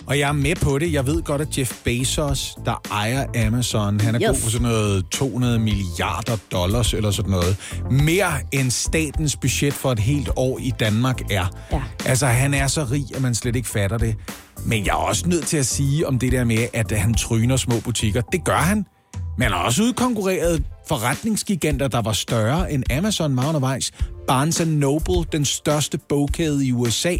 [0.06, 0.92] Og jeg er med på det.
[0.92, 4.28] Jeg ved godt, at Jeff Bezos, der ejer Amazon, han er Yes.
[4.28, 7.56] god for sådan noget 200 milliarder dollars eller sådan noget.
[7.90, 11.46] Mere end statens budget for et helt år i Danmark er.
[11.72, 11.82] Ja.
[12.06, 14.14] Altså, han er så rig, at man slet ikke fatter det.
[14.66, 17.56] Men jeg er også nødt til at sige om det der med, at han tryner
[17.56, 18.20] små butikker.
[18.20, 18.86] Det gør han.
[19.38, 23.92] Men han har også udkonkurreret forretningsgiganter, der var større end Amazon var undervejs.
[24.26, 27.16] Barnes Noble, den største bogkæde i USA,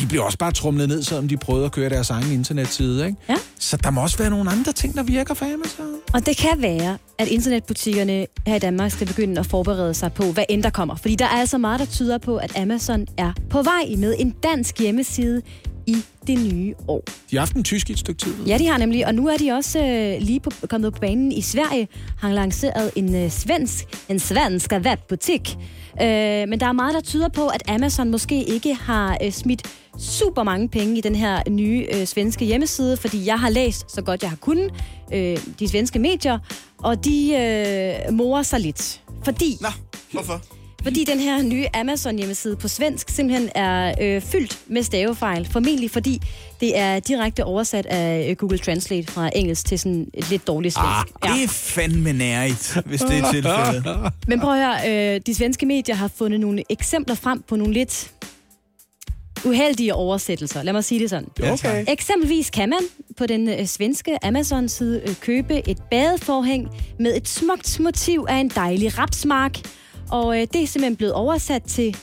[0.00, 3.06] de blev også bare trumlet ned, selvom de prøvede at køre deres egen internetside.
[3.06, 3.18] Ikke?
[3.28, 3.36] Ja.
[3.58, 5.86] Så der må også være nogle andre ting, der virker for Amazon.
[6.14, 10.24] Og det kan være, at internetbutikkerne her i Danmark skal begynde at forberede sig på,
[10.24, 10.96] hvad end der kommer.
[10.96, 14.30] Fordi der er altså meget, der tyder på, at Amazon er på vej med en
[14.30, 15.42] dansk hjemmeside
[15.88, 15.96] i
[16.26, 17.04] det nye år.
[17.30, 18.34] De har haft en tysk i et stykke tid.
[18.46, 21.32] Ja, de har nemlig, og nu er de også øh, lige på, kommet på banen
[21.32, 25.56] i Sverige, har lanceret en øh, svensk, en svensk webbutik.
[26.02, 29.62] Øh, men der er meget, der tyder på, at Amazon måske ikke har øh, smidt
[29.98, 34.02] super mange penge i den her nye øh, svenske hjemmeside, fordi jeg har læst så
[34.02, 34.70] godt jeg har kunnet
[35.12, 36.38] øh, de svenske medier,
[36.78, 37.34] og de
[38.08, 39.00] øh, morer sig lidt.
[39.24, 39.68] Fordi Nå,
[40.12, 40.57] hvorfor?
[40.88, 45.48] Fordi den her nye Amazon-hjemmeside på svensk simpelthen er øh, fyldt med stavefejl.
[45.52, 46.22] Formentlig fordi
[46.60, 50.74] det er direkte oversat af øh, Google Translate fra engelsk til sådan et lidt dårligt
[50.74, 51.14] svensk.
[51.22, 54.12] Ah, det er fandme nærigt, hvis det er tilfældet.
[54.28, 57.72] Men prøv at høre, øh, de svenske medier har fundet nogle eksempler frem på nogle
[57.72, 58.10] lidt
[59.44, 60.62] uheldige oversættelser.
[60.62, 61.28] Lad mig sige det sådan.
[61.52, 61.84] Okay.
[61.88, 62.80] Eksempelvis kan man
[63.16, 68.48] på den øh, svenske Amazon-side øh, købe et badeforhæng med et smukt motiv af en
[68.48, 69.58] dejlig rapsmark.
[70.10, 71.96] Og øh, det er simpelthen blevet oversat til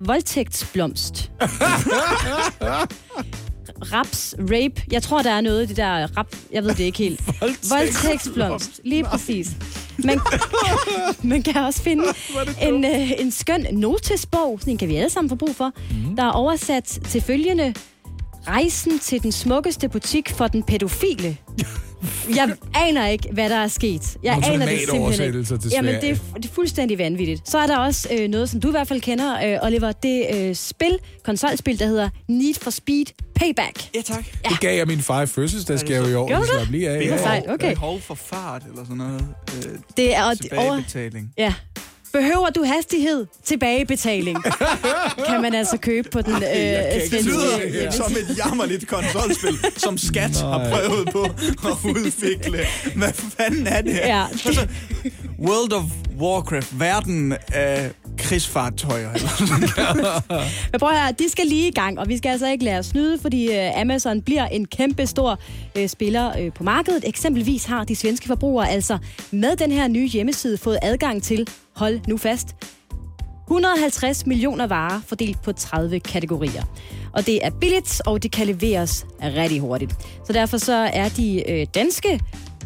[0.00, 1.30] voldtægtsblomst.
[3.92, 4.82] Raps, rape.
[4.90, 6.36] Jeg tror, der er noget i det der rap.
[6.52, 7.20] Jeg ved det ikke helt.
[7.70, 8.80] Voldtægtsblomst.
[8.84, 9.50] Lige præcis.
[10.04, 10.20] Man,
[11.32, 12.04] man kan også finde
[12.62, 16.16] en, øh, en skøn notesbog, sådan en kan vi alle sammen få brug for, mm.
[16.16, 17.74] der er oversat til følgende.
[18.46, 21.36] Rejsen til den smukkeste butik for den pædofile.
[22.36, 24.16] Jeg aner ikke, hvad der er sket.
[24.22, 25.44] Jeg aner det simpelthen ikke.
[25.44, 27.50] Til Jamen, det er, det er fuldstændig vanvittigt.
[27.50, 29.92] Så er der også øh, noget, som du i hvert fald kender, øh, Oliver.
[29.92, 33.88] Det øh, spil, konsolspil, der hedder Need for Speed Payback.
[33.94, 34.24] Ja, tak.
[34.48, 36.26] Det gav jeg min far i fødselsdagsgave i år.
[36.26, 37.00] Gjorde det du slap lige af.
[37.00, 37.22] Det var Ja.
[37.22, 37.72] sejt, okay.
[37.72, 39.26] Behov for fart eller sådan noget.
[39.56, 40.82] Øh, Det er og, over,
[41.38, 41.54] ja.
[42.12, 43.26] Behøver du hastighed?
[43.44, 44.42] Tilbagebetaling.
[45.28, 49.98] kan man altså købe på den øh, Det svenske lyder som et jammerligt konsolspil, som
[49.98, 51.22] Skat har prøvet på
[51.68, 52.58] at udvikle.
[52.96, 54.06] Hvad fanden er det her?
[54.06, 54.26] Ja.
[54.46, 54.66] Altså,
[55.38, 55.82] World of
[56.18, 57.90] Warcraft, verden af
[58.22, 59.10] krigsfartøjer.
[60.72, 62.78] Men prøv at høre, de skal lige i gang, og vi skal altså ikke lade
[62.78, 65.38] os snyde, fordi øh, Amazon bliver en kæmpe stor
[65.78, 67.08] øh, spiller øh, på markedet.
[67.08, 68.98] Eksempelvis har de svenske forbrugere altså
[69.30, 72.56] med den her nye hjemmeside fået adgang til, hold nu fast,
[73.42, 76.62] 150 millioner varer fordelt på 30 kategorier.
[77.12, 79.94] Og det er billigt, og det kan leveres rigtig hurtigt.
[80.26, 82.20] Så derfor så er de øh, danske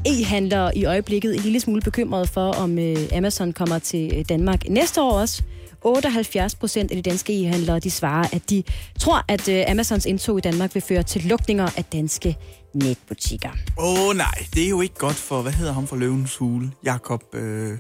[0.07, 4.69] e-handlere i øjeblikket en lille smule bekymrede for, om øh, Amazon kommer til øh, Danmark
[4.69, 5.43] næste år også.
[5.83, 8.63] 78 procent af de danske e-handlere de svarer, at de
[9.01, 12.37] tror, at øh, Amazons indtog i Danmark vil føre til lukninger af danske
[12.75, 13.51] netbutikker.
[13.79, 16.71] Åh oh, nej, det er jo ikke godt for, hvad hedder ham for løvens hule?
[16.85, 17.79] Jakob øh,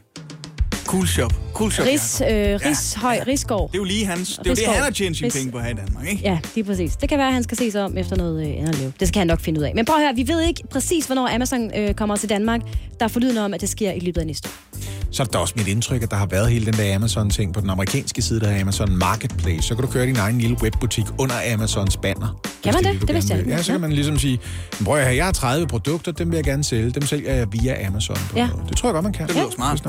[0.87, 1.35] Coolshop.
[1.55, 2.65] Coolshop Ris, Jacob.
[2.65, 3.69] øh, Ris, høj, Risgaard.
[3.69, 4.29] Det er jo lige hans.
[4.29, 6.23] Det er jo det, han har tjent sine Ris- penge på her i Danmark, ikke?
[6.23, 6.97] Ja, lige præcis.
[6.97, 8.93] Det kan være, at han skal se sig om efter noget øh, andet leve.
[9.01, 9.73] Det skal han nok finde ud af.
[9.75, 12.61] Men prøv at høre, vi ved ikke præcis, hvornår Amazon øh, kommer til Danmark.
[12.99, 14.79] Der er forlydende om, at det sker i løbet af næste år.
[15.11, 17.55] Så er det da også mit indtryk, at der har været hele den der Amazon-ting
[17.55, 19.63] på den amerikanske side, der er Amazon Marketplace.
[19.63, 22.41] Så kan du køre din egen lille webbutik under Amazons banner.
[22.65, 23.01] Kan man det?
[23.01, 23.47] du Det vidste jeg.
[23.47, 24.39] Ja, så kan man ligesom sige,
[24.79, 26.91] "Men prøv at høre, jeg har 30 produkter, dem vil jeg gerne sælge.
[26.91, 28.17] Dem sælger jeg via Amazon.
[28.31, 28.47] På Ja.
[28.49, 28.69] noget.
[28.69, 29.27] Det tror jeg godt, man kan.
[29.27, 29.83] Det lyder smart.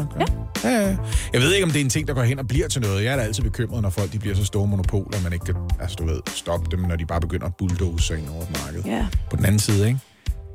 [0.64, 0.70] Ja.
[0.70, 0.87] Ja.
[0.90, 0.98] Ja.
[1.34, 3.04] Jeg ved ikke, om det er en ting, der går hen og bliver til noget.
[3.04, 5.56] Jeg er da altid bekymret, når folk de bliver så store monopoler, man ikke kan
[5.80, 8.66] altså, du ved, stoppe dem, når de bare begynder at bulldoze sig ind over et
[8.66, 8.84] marked.
[8.84, 9.08] Ja.
[9.30, 10.00] På den anden side, ikke?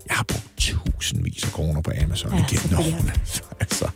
[0.09, 3.13] Jeg har brugt tusindvis af kroner på Amazon ja, igennem årene.
[3.25, 3.89] Så, altså,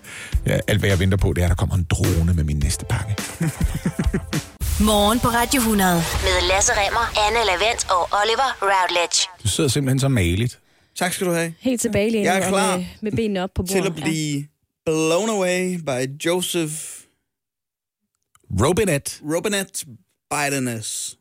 [0.47, 2.57] ja, alt hvad jeg venter på, det er, at der kommer en drone med min
[2.57, 3.15] næste pakke.
[4.91, 5.95] Morgen på Radio 100.
[5.95, 9.29] Med Lasse Remmer, Anne Lavendt og Oliver Routledge.
[9.43, 10.59] Du sidder simpelthen så maligt.
[10.99, 11.55] Tak skal du have.
[11.61, 13.83] Helt tilbage lige Jeg er klar med, med benene op på bordet.
[13.83, 14.47] Til at blive
[14.87, 17.07] blown away by Joseph
[18.61, 19.21] Robinet.
[19.35, 19.87] Robinette
[20.31, 21.17] Bidenes.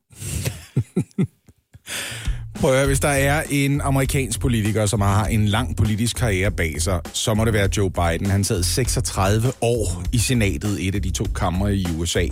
[2.55, 6.51] Prøv at høre, hvis der er en amerikansk politiker, som har en lang politisk karriere
[6.51, 8.25] bag sig, så må det være Joe Biden.
[8.25, 12.27] Han sad 36 år i senatet, et af de to kammer i USA.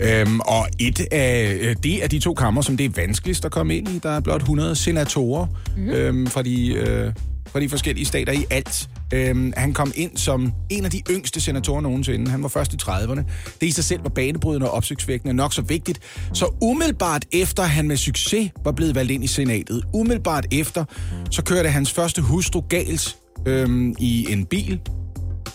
[0.00, 3.50] Øhm, og et af, øh, det er de to kammer, som det er vanskeligst at
[3.50, 3.98] komme ind i.
[3.98, 5.46] Der er blot 100 senatorer
[5.76, 5.88] mm.
[5.88, 7.12] øhm, fra, de, øh,
[7.46, 8.88] fra de forskellige stater i alt.
[9.14, 12.30] Øhm, han kom ind som en af de yngste senatorer nogensinde.
[12.30, 13.22] Han var først i 30'erne.
[13.60, 16.00] Det i sig selv var banebrydende og opsigtsvækkende nok så vigtigt.
[16.32, 20.84] Så umiddelbart efter han med succes var blevet valgt ind i senatet, umiddelbart efter,
[21.30, 23.16] så kørte hans første hustru galt
[23.46, 24.80] øhm, i en bil.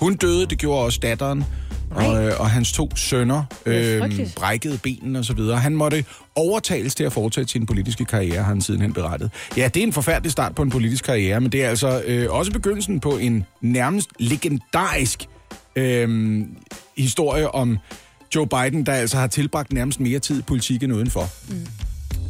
[0.01, 1.45] Hun døde, det gjorde også datteren.
[1.91, 5.57] Og, øh, og hans to sønner er øh, brækkede benene og så videre.
[5.57, 9.31] Han måtte overtales til at fortsætte sin politiske karriere, har han sidenhen berettet.
[9.57, 12.31] Ja, det er en forfærdelig start på en politisk karriere, men det er altså øh,
[12.31, 15.25] også begyndelsen på en nærmest legendarisk
[15.75, 16.39] øh,
[16.97, 17.77] historie om
[18.35, 21.29] Joe Biden, der altså har tilbragt nærmest mere tid i politik end udenfor.
[21.49, 21.67] Mm.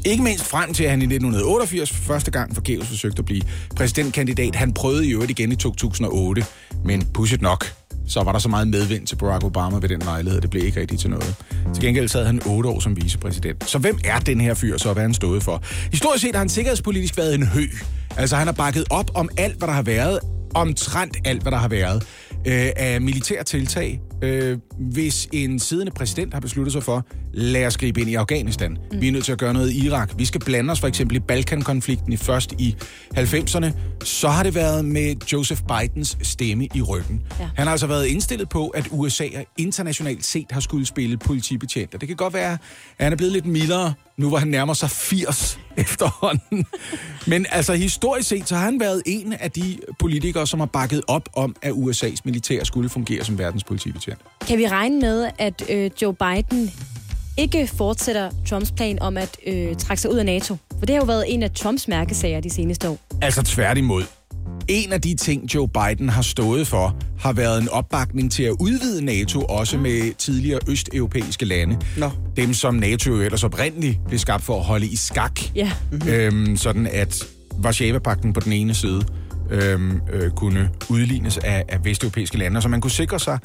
[0.06, 3.42] Ikke mindst frem til, at han i 1988 for første gang forgæves forsøgte at blive
[3.76, 4.56] præsidentkandidat.
[4.56, 6.46] Han prøvede i øvrigt igen i 2008,
[6.86, 7.74] men pushet nok.
[8.08, 10.80] Så var der så meget medvind til Barack Obama ved den lejlighed, det blev ikke
[10.80, 11.36] rigtig til noget.
[11.74, 13.70] Til gengæld sad han otte år som vicepræsident.
[13.70, 15.62] Så hvem er den her fyr så, og hvad han stået for?
[15.92, 17.66] Historisk set har han sikkerhedspolitisk været en hø.
[18.18, 20.20] Altså han har bakket op om alt, hvad der har været,
[20.56, 22.04] omtrent alt, hvad der har været
[22.48, 24.58] øh, af militære tiltag, øh,
[24.92, 28.78] hvis en siddende præsident har besluttet sig for, lad os gribe ind i Afghanistan.
[28.91, 29.02] Mm.
[29.02, 30.12] Vi er nødt til at gøre noget i Irak.
[30.17, 32.76] Vi skal blande os for eksempel i Balkankonflikten i først i
[33.17, 33.72] 90'erne.
[34.04, 37.22] Så har det været med Joseph Bidens stemme i ryggen.
[37.39, 37.50] Ja.
[37.56, 41.94] Han har altså været indstillet på, at USA internationalt set har skulle spille politibetjent.
[41.94, 42.52] Og det kan godt være,
[42.98, 46.65] at han er blevet lidt mildere, nu hvor han nærmer sig 80 efterhånden.
[47.28, 51.02] Men altså historisk set, så har han været en af de politikere, som har bakket
[51.08, 54.20] op om, at USA's militær skulle fungere som verdens politibetjent.
[54.48, 56.72] Kan vi regne med, at øh, Joe Biden
[57.38, 60.58] ikke fortsætter Trumps plan om at øh, trække sig ud af NATO?
[60.80, 63.00] For det har jo været en af Trumps mærkesager de seneste år.
[63.22, 64.04] Altså tværtimod.
[64.67, 68.56] En af de ting, Joe Biden har stået for, har været en opbakning til at
[68.60, 71.78] udvide NATO også med tidligere østeuropæiske lande.
[71.98, 72.12] Nå.
[72.36, 75.39] Dem, som NATO jo ellers oprindeligt blev skabt for at holde i skak.
[75.56, 75.72] Ja.
[75.91, 76.10] Mm-hmm.
[76.10, 77.24] Øhm, sådan at
[77.58, 79.02] Varsava-pakten på den ene side
[79.50, 83.39] øhm, øh, kunne udlignes af, af vesteuropæiske lande, så man kunne sikre sig,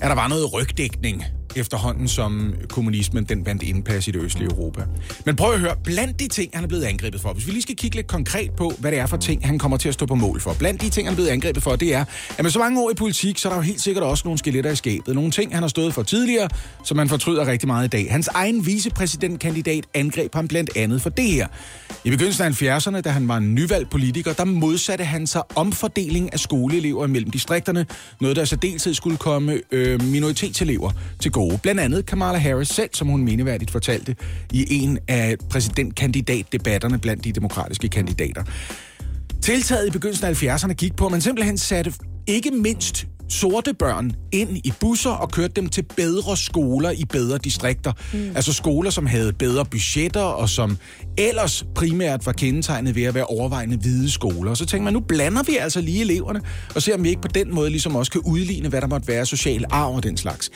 [0.00, 1.24] at der var noget rygdækning
[1.56, 4.82] efterhånden, som kommunismen den vandt indpas i det østlige Europa.
[5.26, 7.62] Men prøv at høre, blandt de ting, han er blevet angrebet for, hvis vi lige
[7.62, 10.06] skal kigge lidt konkret på, hvad det er for ting, han kommer til at stå
[10.06, 10.54] på mål for.
[10.58, 12.04] Blandt de ting, han er blevet angrebet for, det er,
[12.38, 14.38] at med så mange år i politik, så er der jo helt sikkert også nogle
[14.38, 15.14] skeletter i skabet.
[15.14, 16.48] Nogle ting, han har stået for tidligere,
[16.84, 18.12] som man fortryder rigtig meget i dag.
[18.12, 21.46] Hans egen vicepræsidentkandidat angreb ham blandt andet for det her.
[22.04, 26.32] I begyndelsen af 70'erne, da han var en nyvalgt politiker, der modsatte han sig omfordeling
[26.32, 27.86] af skoleelever mellem distrikterne.
[28.20, 31.58] Noget, der så deltid skulle komme øh, minoritetselever til gode.
[31.62, 34.16] Blandt andet Kamala Harris selv, som hun mindeværdigt fortalte
[34.52, 38.44] i en af præsidentkandidatdebatterne blandt de demokratiske kandidater.
[39.42, 41.92] Tiltaget i begyndelsen af 70'erne gik på, at man simpelthen satte
[42.26, 47.38] ikke mindst sorte børn ind i busser og kørte dem til bedre skoler i bedre
[47.38, 47.92] distrikter.
[48.12, 48.32] Mm.
[48.34, 50.78] Altså skoler, som havde bedre budgetter og som
[51.18, 54.50] ellers primært var kendetegnet ved at være overvejende hvide skoler.
[54.50, 56.40] Og så tænkte man, nu blander vi altså lige eleverne
[56.74, 59.08] og ser om vi ikke på den måde ligesom også kan udligne, hvad der måtte
[59.08, 60.50] være social arv og den slags.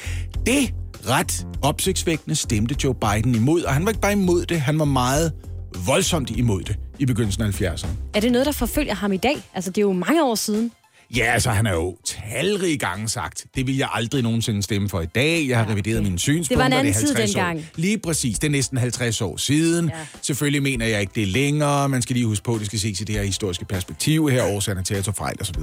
[0.46, 0.74] Det
[1.08, 4.84] ret opsigtsvækkende stemte Joe Biden imod, og han var ikke bare imod det, han var
[4.84, 5.32] meget
[5.86, 7.88] voldsomt imod det i begyndelsen af 70'erne.
[8.14, 9.36] Er det noget, der forfølger ham i dag?
[9.54, 10.70] Altså, det er jo mange år siden.
[11.16, 15.00] Ja, altså han har jo talrige gange sagt, det vil jeg aldrig nogensinde stemme for
[15.00, 15.48] i dag.
[15.48, 16.56] Jeg har ja, revideret mine synspunkter.
[16.56, 17.40] Det var en anden tid 50 år.
[17.40, 17.66] dengang.
[17.76, 19.88] Lige præcis, det er næsten 50 år siden.
[19.88, 19.94] Ja.
[20.22, 21.88] Selvfølgelig mener jeg ikke, det er længere.
[21.88, 24.44] Man skal lige huske på, at det skal ses i det her historiske perspektiv her,
[24.44, 25.62] årsagerne til at tage fejl osv.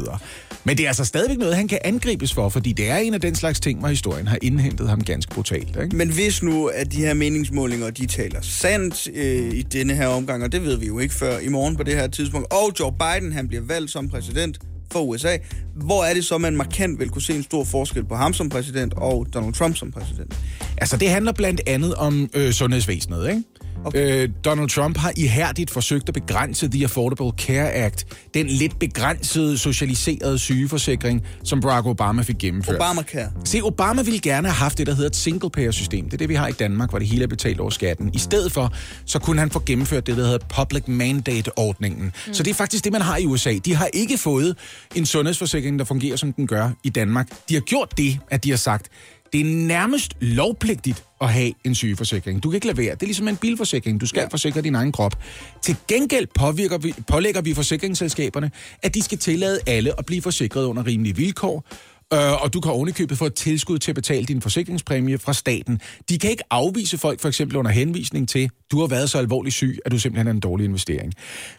[0.64, 3.22] Men det er altså stadigvæk noget, han kan angribes for, fordi det er en af
[3.22, 5.78] den slags ting, hvor historien har indhentet ham ganske brutalt.
[5.84, 5.96] Ikke?
[5.96, 10.44] Men hvis nu, at de her meningsmålinger, de taler sandt øh, i denne her omgang,
[10.44, 12.92] og det ved vi jo ikke før i morgen på det her tidspunkt, og Joe
[12.92, 14.60] Biden, han bliver valgt som præsident
[14.92, 15.38] for USA,
[15.76, 18.50] hvor er det så, man markant vil kunne se en stor forskel på ham som
[18.50, 20.40] præsident og Donald Trump som præsident?
[20.78, 23.44] Altså, det handler blandt andet om øh, sundhedsvæsenet, ikke?
[23.86, 24.24] Okay.
[24.24, 29.58] Øh, Donald Trump har ihærdigt forsøgt at begrænse The Affordable Care Act, den lidt begrænsede,
[29.58, 32.76] socialiserede sygeforsikring, som Barack Obama fik gennemført.
[32.76, 33.32] Obamacare.
[33.46, 36.06] Se, Obama ville gerne have haft det, der hedder et single-payer-system.
[36.06, 38.12] Det er det, vi har i Danmark, hvor det hele er betalt over skatten.
[38.14, 38.74] I stedet for,
[39.06, 42.14] så kunne han få gennemført det, der hedder public mandate-ordningen.
[42.28, 42.34] Mm.
[42.34, 43.54] Så det er faktisk det, man har i USA.
[43.66, 44.58] De har ikke fået
[44.96, 47.28] en sundhedsforsikring, der fungerer, som den gør i Danmark.
[47.50, 48.88] De har gjort det, at de har sagt,
[49.34, 52.44] det er nærmest lovpligtigt at have en sygeforsikring.
[52.44, 52.96] Du kan ikke lade være.
[52.96, 54.02] Det er ligesom en bilforsikring.
[54.02, 54.28] Du skal ja.
[54.28, 55.24] forsikre din egen krop.
[55.62, 60.66] Til gengæld påvirker vi, pålægger vi forsikringsselskaberne, at de skal tillade alle at blive forsikret
[60.66, 61.66] under rimelige vilkår,
[62.14, 65.82] Øh, og du kan ovenikøbet få et tilskud til at betale din forsikringspræmie fra staten.
[66.10, 69.56] De kan ikke afvise folk for eksempel under henvisning til, du har været så alvorligt
[69.56, 71.14] syg, at du simpelthen er en dårlig investering.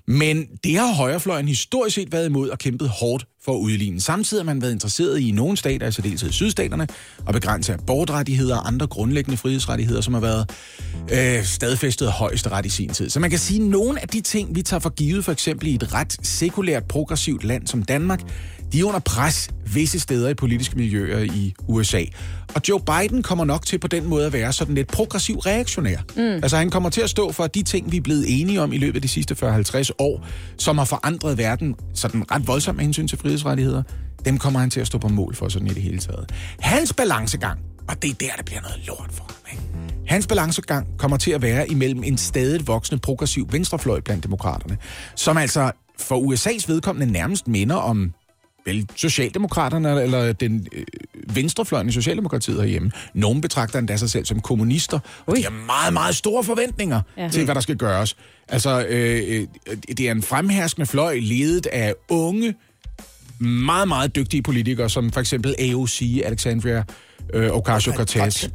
[0.07, 4.01] Men det har højrefløjen historisk set været imod og kæmpet hårdt for at udligne.
[4.01, 6.89] Samtidig har man været interesseret i nogle stater, altså dels i sydstaterne,
[7.29, 10.51] at begrænse abortrettigheder og andre grundlæggende frihedsrettigheder, som har været
[11.13, 13.11] øh, stadfæstet højeste ret i sin tid.
[13.11, 15.69] Så man kan sige, at nogle af de ting, vi tager for givet, for eksempel
[15.69, 18.21] i et ret sekulært, progressivt land som Danmark,
[18.73, 22.05] de er under pres visse steder i politiske miljøer i USA.
[22.55, 25.99] Og Joe Biden kommer nok til på den måde at være sådan lidt progressiv reaktionær.
[26.17, 26.23] Mm.
[26.23, 28.79] Altså han kommer til at stå for de ting, vi er blevet enige om i
[28.79, 30.27] løbet af de sidste 40-50 år,
[30.59, 33.83] som har forandret verden sådan ret voldsomt med hensyn til frihedsrettigheder.
[34.25, 36.33] Dem kommer han til at stå på mål for sådan i det hele taget.
[36.61, 39.63] Hans balancegang, og det er der, der bliver noget lort for ham, ikke?
[40.07, 44.77] Hans balancegang kommer til at være imellem en stadig voksende progressiv venstrefløj blandt demokraterne,
[45.17, 48.13] som altså for USA's vedkommende nærmest minder om
[48.67, 50.85] vel, Socialdemokraterne eller den øh,
[51.35, 52.91] venstrefløjen i Socialdemokratiet herhjemme.
[53.15, 57.29] Nogle betragter endda sig selv som kommunister, og de har meget, meget store forventninger ja.
[57.29, 58.17] til, hvad der skal gøres.
[58.49, 62.55] Altså, øh, øh, det er en fremherskende fløj ledet af unge,
[63.39, 66.85] meget, meget dygtige politikere, som for eksempel AOC, Alexandria
[67.35, 68.49] øh, Ocasio-Cortez.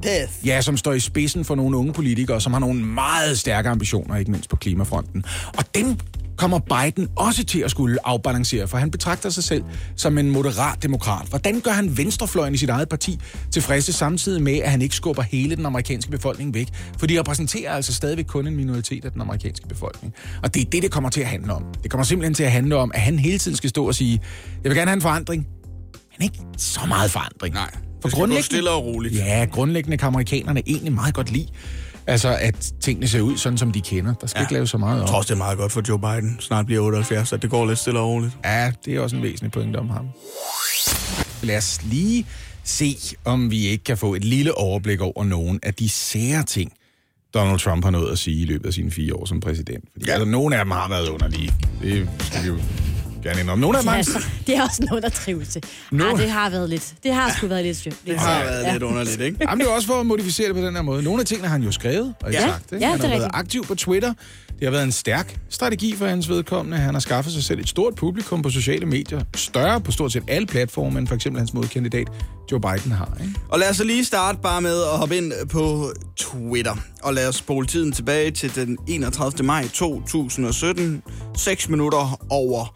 [0.46, 4.16] Ja, som står i spidsen for nogle unge politikere, som har nogle meget stærke ambitioner,
[4.16, 5.26] ikke mindst på klimafronten.
[5.58, 5.98] Og dem
[6.38, 9.64] kommer Biden også til at skulle afbalancere, for han betragter sig selv
[9.96, 11.26] som en moderat demokrat.
[11.30, 13.20] Hvordan gør han venstrefløjen i sit eget parti
[13.52, 16.68] tilfredse samtidig med, at han ikke skubber hele den amerikanske befolkning væk?
[17.00, 20.14] For de repræsenterer altså stadigvæk kun en minoritet af den amerikanske befolkning.
[20.44, 21.64] Og det er det, det kommer til at handle om.
[21.84, 24.22] Det kommer simpelthen til at handle om, at han hele tiden skal stå og sige,
[24.64, 25.48] jeg vil gerne have en forandring,
[26.18, 27.54] men ikke så meget forandring.
[27.54, 27.72] Nej,
[28.02, 29.16] for det skal gå stille og roligt.
[29.16, 31.48] Ja, grundlæggende kan amerikanerne egentlig meget godt lide
[32.08, 34.14] Altså, at tingene ser ud sådan, som de kender.
[34.14, 34.44] Der skal ja.
[34.44, 35.02] ikke lave så meget op.
[35.02, 36.38] Jeg tror også, det er meget godt for Joe Biden.
[36.40, 38.38] Snart bliver 78, at det går lidt stille og roligt.
[38.46, 40.08] Ja, det er også en væsentlig point om ham.
[41.44, 42.26] Lad os lige
[42.64, 46.74] se, om vi ikke kan få et lille overblik over nogle af de sære ting,
[47.34, 49.86] Donald Trump har nået at sige i løbet af sine fire år som præsident.
[49.94, 50.14] Fordi ja.
[50.14, 51.54] altså, nogle af dem har været underlige.
[51.82, 52.58] Det skal vi jo
[53.24, 53.62] gerne indrømme.
[53.62, 55.64] Nogle af dem altså, det er også noget, der trives til.
[55.92, 56.06] No.
[56.06, 56.94] Arh, det har været lidt.
[57.04, 58.72] Det har sgu været lidt lidt Det har været ja.
[58.72, 59.38] lidt underligt, ikke?
[59.42, 61.04] Jamen, det er også for at modificere det på den her måde.
[61.04, 62.42] Nogle af tingene har han jo skrevet og ja.
[62.42, 62.72] sagt.
[62.72, 62.86] Ikke?
[62.86, 64.14] Ja, han har været aktiv på Twitter.
[64.60, 66.78] Det har været en stærk strategi for hans vedkommende.
[66.78, 69.22] Han har skaffet sig selv et stort publikum på sociale medier.
[69.36, 72.08] Større på stort set alle platforme, end for eksempel hans modkandidat
[72.52, 73.18] Joe Biden har.
[73.22, 73.34] Ikke?
[73.50, 76.76] Og lad os lige starte bare med at hoppe ind på Twitter.
[77.04, 79.46] Og lad os spole tiden tilbage til den 31.
[79.46, 81.04] maj 2017.
[81.38, 82.74] 6 minutter over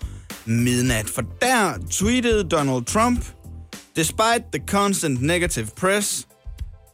[0.51, 1.09] midnat.
[1.09, 3.23] For der tweetede Donald Trump,
[3.93, 6.25] Despite the constant negative press,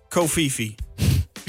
[0.09, 0.75] Kofifi.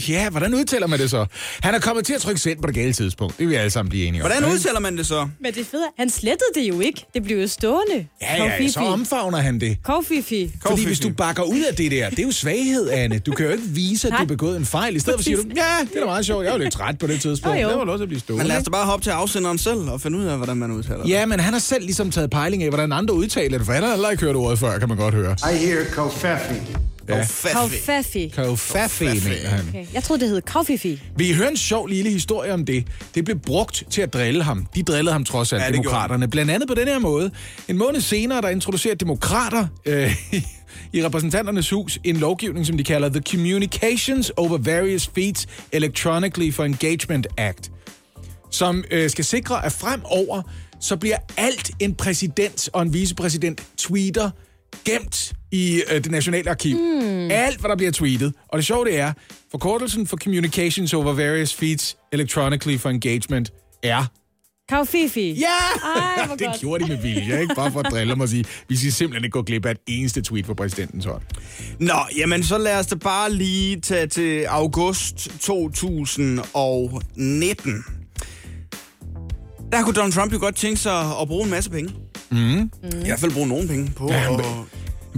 [0.09, 1.27] Ja, hvordan udtaler man det så?
[1.63, 3.39] Han er kommet til at trykke send på det gale tidspunkt.
[3.39, 4.31] Det vil vi alle sammen blive enige om.
[4.31, 5.29] Hvordan udtaler man det så?
[5.41, 5.83] Men det er fedt.
[5.99, 7.05] Han slettede det jo ikke.
[7.15, 8.07] Det blev jo stående.
[8.23, 9.77] Ja, ja, så omfavner han det.
[9.85, 10.51] Kofifi.
[10.67, 13.19] Fordi hvis du bakker ud af det der, det er jo svaghed, Anne.
[13.19, 14.97] Du kan jo ikke vise, at du har begået en fejl.
[14.97, 16.45] I stedet for siger du, ja, det er da meget sjovt.
[16.45, 17.59] Jeg var lidt træt på det tidspunkt.
[17.59, 18.45] Det var lov til at blive stående.
[18.45, 20.71] Men lad os da bare hoppe til afsenderen selv og finde ud af, hvordan man
[20.71, 21.09] udtaler det.
[21.11, 23.83] Ja, men han har selv ligesom taget pejling af, hvordan andre udtaler det, for han
[23.83, 25.37] har heller ikke hørt ordet før, kan man godt høre.
[25.53, 26.61] I hear Kofifi.
[27.09, 27.27] Ja.
[27.55, 28.33] Kofaffi.
[28.37, 29.69] Kofaffi, mener han.
[29.69, 29.87] Okay.
[29.95, 31.03] Jeg troede, det hed Koffifi.
[31.17, 32.87] Vi hører en sjov lille historie om det.
[33.15, 34.67] Det blev brugt til at drille ham.
[34.75, 36.29] De drillede ham trods alt, ja, demokraterne.
[36.29, 37.31] Blandt andet på den her måde.
[37.69, 40.17] En måned senere, der introducerer demokrater øh,
[40.93, 46.65] i repræsentanternes hus en lovgivning, som de kalder The Communications Over Various Feeds Electronically for
[46.65, 47.71] Engagement Act,
[48.51, 50.43] som øh, skal sikre, at fremover
[50.81, 54.31] så bliver alt en præsident og en vicepræsident tweeter
[54.85, 56.77] gemt i øh, det nationale arkiv.
[56.77, 57.31] Mm.
[57.31, 58.33] Alt, hvad der bliver tweetet.
[58.49, 59.13] Og det sjove det er,
[59.51, 63.53] forkortelsen for Communications over Various Feeds Electronically for Engagement
[63.83, 64.05] er...
[64.69, 65.33] Kaufifi.
[65.33, 65.47] Ja!
[65.85, 66.61] Ej, det godt.
[66.61, 67.55] gjorde de med vilje, ikke?
[67.55, 69.79] Bare for at drille mig og sige, vi skal simpelthen ikke gå glip af et
[69.87, 71.23] eneste tweet fra præsidentens hånd.
[71.79, 77.85] Nå, jamen så lad os da bare lige tage til august 2019.
[79.73, 81.95] Der kunne Donald Trump jo godt tænke sig at bruge en masse penge.
[82.31, 82.39] Mm.
[82.39, 82.71] Mm.
[83.03, 84.09] I hvert fald bruge nogle penge på.
[84.13, 84.41] Ja, han,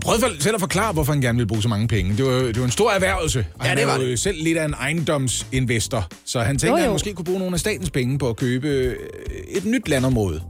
[0.05, 2.17] prøvede for- selv at forklare, hvorfor han gerne ville bruge så mange penge.
[2.17, 4.19] Det var, det var en stor erhvervelse, og Ja, han det var er jo det.
[4.19, 6.07] selv lidt af en ejendomsinvestor.
[6.25, 6.93] Så han tænkte, Jo, at han jo.
[6.93, 8.97] måske kunne bruge nogle af statens penge på at købe øh,
[9.49, 10.43] et nyt landområde.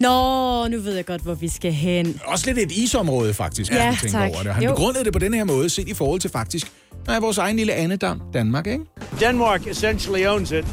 [0.00, 2.20] Nå, nu ved jeg godt, hvor vi skal hen.
[2.24, 4.30] Også lidt et isområde, faktisk, hvis Ja, man tænker tak.
[4.30, 4.54] over det.
[4.54, 4.70] Han Jo.
[4.70, 6.66] begrundede det på den her måde, set i forhold til faktisk,
[7.06, 8.84] nej, vores egen lille andedam, Danmark, ikke?
[9.20, 10.64] Denmark essentially owns it.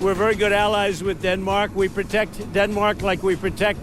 [0.00, 1.70] We're very good allies with Denmark.
[1.76, 3.78] We protect Denmark like we protect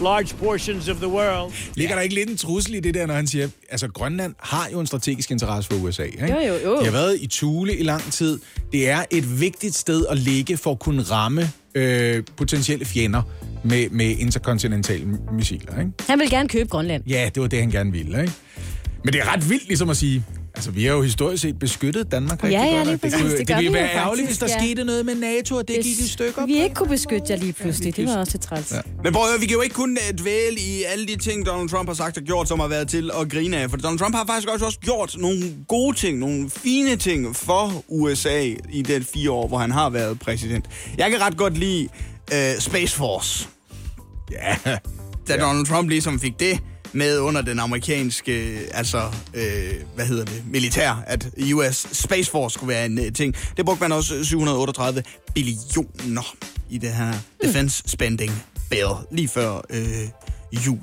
[0.00, 1.52] large portions of the world.
[1.74, 4.68] Ligger der ikke lidt en trussel i det der, når han siger, altså Grønland har
[4.72, 6.26] jo en strategisk interesse for USA, ikke?
[6.26, 6.78] Jo, jo, jo.
[6.80, 8.38] De har været i Thule i lang tid.
[8.72, 13.22] Det er et vigtigt sted at ligge for at kunne ramme øh, potentielle fjender
[13.64, 15.92] med, med interkontinentale missiler, ikke?
[16.08, 17.02] Han vil gerne købe Grønland.
[17.08, 18.32] Ja, det var det, han gerne ville, ikke?
[19.04, 20.24] Men det er ret vildt ligesom at sige,
[20.54, 22.84] altså vi har jo historisk set beskyttet Danmark rigtig Ja, ja, godt.
[22.86, 23.20] lige og præcis.
[23.20, 24.58] kunne, Det det, det ville være ærgerligt, hvis der ja.
[24.64, 26.46] skete noget med NATO, og det gik i stykker.
[26.46, 27.96] vi ikke kunne beskytte jer lige pludselig.
[27.96, 28.72] Det var også lidt træls.
[28.72, 28.80] Ja.
[29.04, 31.46] Men prøv at høre, vi kan jo ikke kun øh, dvæle i alle de ting,
[31.46, 33.70] Donald Trump har sagt og gjort, som har været til at grine af.
[33.70, 37.84] For Donald Trump har faktisk også, også gjort nogle gode ting, nogle fine ting for
[37.88, 38.42] USA
[38.72, 40.64] i det fire år, hvor han har været præsident.
[40.98, 41.88] Jeg kan ret godt lide
[42.34, 43.48] øh, Space Force.
[44.32, 44.56] Ja,
[45.28, 46.58] Da Donald Trump ligesom fik det
[46.92, 49.02] med under den amerikanske, altså,
[49.34, 53.34] øh, hvad hedder det, militær, at US Space Force skulle være en øh, ting.
[53.56, 55.02] Det brugte man også 738
[55.34, 56.34] billioner
[56.70, 57.12] i det her
[57.42, 58.32] defense spending
[58.70, 60.08] bill, lige før øh,
[60.66, 60.80] jul.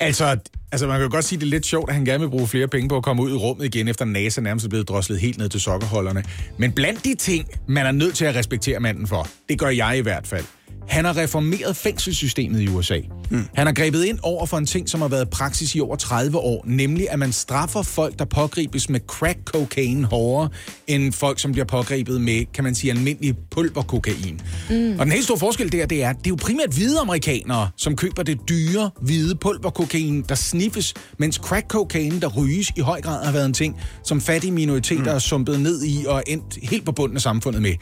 [0.00, 0.36] Altså,
[0.72, 2.48] altså, man kan jo godt sige, det er lidt sjovt, at han gerne vil bruge
[2.48, 5.20] flere penge på at komme ud i rummet igen, efter NASA nærmest er blevet droslet
[5.20, 6.24] helt ned til sokkerholderne.
[6.58, 9.98] Men blandt de ting, man er nødt til at respektere manden for, det gør jeg
[9.98, 10.44] i hvert fald.
[10.88, 12.98] Han har reformeret fængselssystemet i USA.
[13.30, 13.44] Mm.
[13.54, 16.38] Han har grebet ind over for en ting, som har været praksis i over 30
[16.38, 20.48] år, nemlig at man straffer folk, der pågribes med crack cocaine hårdere,
[20.86, 24.40] end folk, som bliver pågrebet med, kan man sige, almindelig pulverkokain.
[24.70, 24.96] Mm.
[24.98, 27.96] Og den helt store forskel der, det er, det er jo primært hvide amerikanere, som
[27.96, 33.24] køber det dyre, hvide pulverkokain, der sniffes, mens crack cocaine, der ryges, i høj grad
[33.24, 35.08] har været en ting, som fattige minoriteter mm.
[35.08, 37.74] er sumpet ned i og endt helt på bunden af samfundet med.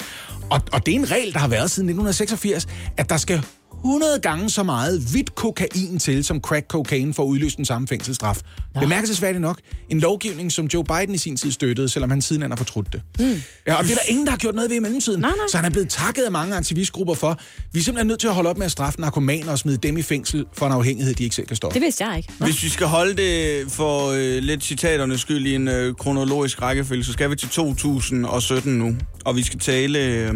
[0.51, 3.45] Og, og det er en regel, der har været siden 1986, at der skal
[3.85, 7.89] 100 gange så meget hvidt kokain til, som crack cocaine for at udløse den samme
[7.89, 8.41] fængselsstraf.
[8.75, 8.81] Ja.
[8.81, 9.59] Bemærkelsesværdigt nok,
[9.91, 12.93] en lovgivning, som Joe Biden i sin tid støttede, selvom han siden han har fortrudt
[12.93, 13.03] det.
[13.19, 13.43] Mm.
[13.67, 15.21] Ja, og det er der ingen, der har gjort noget ved i mellemtiden.
[15.21, 15.47] Nej, nej.
[15.51, 17.41] Så han er blevet takket af mange aktivistgrupper for,
[17.73, 19.97] vi er simpelthen nødt til at holde op med at straffe narkomaner og smide dem
[19.97, 21.75] i fængsel for en afhængighed, de ikke selv kan stoppe.
[21.75, 22.33] Det vidste jeg ikke.
[22.39, 22.47] Nå.
[22.47, 27.05] Hvis vi skal holde det for øh, lidt citaternes skyld i en øh, kronologisk rækkefølge,
[27.05, 28.97] så skal vi til 2017 nu.
[29.25, 30.35] Og vi skal tale øh,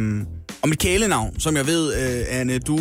[0.63, 2.81] om et kælenavn, som jeg ved, øh, Anne, du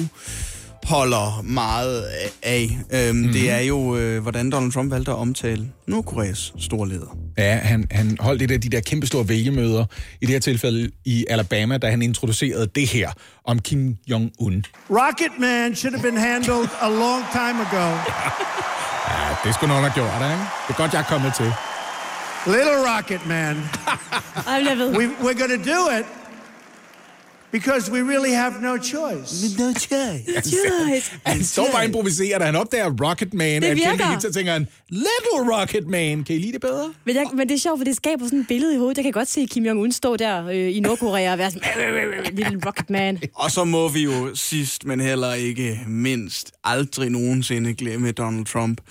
[0.84, 2.04] holder meget
[2.44, 2.80] af.
[2.94, 3.34] Øhm, mm-hmm.
[3.34, 7.18] Det er jo, øh, hvordan Donald Trump valgte at omtale Nordkoreas store leder.
[7.38, 9.86] Ja, han, han holdt et af de der kæmpe store vælgemøder,
[10.22, 13.10] i det her tilfælde i Alabama, da han introducerede det her
[13.46, 14.62] om Kim Jong-un.
[14.90, 17.98] Rocket Man should have been handled a long time ago.
[19.10, 20.44] Ja, det skulle nogen have gjort, ikke?
[20.68, 21.54] Det er godt, jeg er kommet til.
[22.46, 23.56] Little Rocket Man.
[24.68, 24.98] Jeg ved.
[24.98, 26.06] We, we're going to do it
[27.52, 29.58] because we really have no choice.
[29.60, 30.24] No choice.
[30.28, 31.12] Yes.
[31.26, 33.62] Han står bare improviserer, da han opdager Rocket Man.
[33.62, 33.97] Det virker.
[33.97, 36.93] Kennedy så tænker han, Little Rocket Man, kan I lide det bedre?
[37.06, 38.97] Men, jeg, men det er sjovt, for det skaber sådan et billede i hovedet.
[38.97, 42.62] Jeg kan godt se Kim Jong-un stå der øh, i Nordkorea og være sådan, lille
[42.66, 43.22] rocket man.
[43.36, 48.82] Og så må vi jo sidst, men heller ikke mindst, aldrig nogensinde glemme Donald Trump,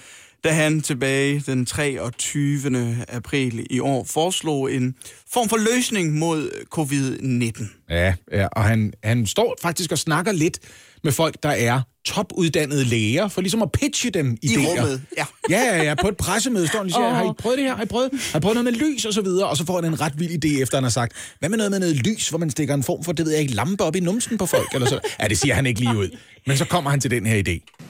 [0.44, 3.04] da han tilbage den 23.
[3.08, 4.94] april i år foreslog en
[5.32, 7.86] form for løsning mod covid-19.
[7.90, 10.58] Ja, ja og han, han står faktisk og snakker lidt
[11.04, 14.68] med folk, der er topuddannede læger, for ligesom at pitche dem I idéer.
[14.68, 15.24] rummet, ja.
[15.50, 17.14] Ja, ja, ja, på et pressemøde står han og siger, Åh.
[17.14, 17.76] har I prøvet det her?
[17.76, 19.48] Har I prøvet, har I prøvet noget med lys og så videre?
[19.48, 21.70] Og så får han en ret vild idé, efter han har sagt, hvad med noget
[21.70, 23.96] med noget lys, hvor man stikker en form for, det ved jeg ikke, lampe op
[23.96, 24.74] i numsen på folk?
[24.74, 25.00] Eller så.
[25.20, 26.16] Ja, det siger han ikke lige ud.
[26.46, 27.80] Men så kommer han til den her idé.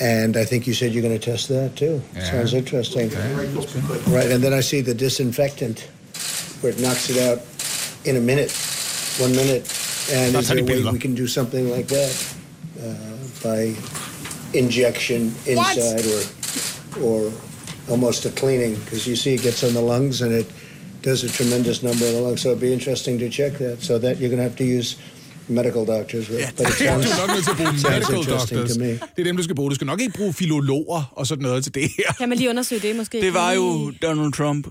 [0.00, 2.00] And I think you said you're going to test that too.
[2.22, 3.10] Sounds interesting.
[4.14, 5.80] Right, and then I see the disinfectant,
[6.60, 7.40] where it knocks it out
[8.04, 8.52] in a minute,
[9.18, 9.62] one minute.
[10.10, 12.34] And That's is there a way we can do something like that
[12.80, 12.94] uh,
[13.42, 13.74] by
[14.56, 17.32] injection inside or or
[17.90, 18.76] almost a cleaning?
[18.76, 20.50] Because you see, it gets on the lungs and it
[21.02, 22.42] does a tremendous number of the lungs.
[22.42, 23.82] So it'd be interesting to check that.
[23.82, 24.96] So that you're going to have to use
[25.48, 26.30] medical doctors it
[26.80, 28.76] Ja, du er nok nødt til at bruge medical doctors.
[28.76, 29.70] Det er dem, du skal bruge.
[29.70, 32.12] Du skal nok ikke bruge filologer og sådan noget til det her.
[32.18, 33.20] Kan man lige undersøge det måske?
[33.20, 34.66] Det var jo Donald Trump,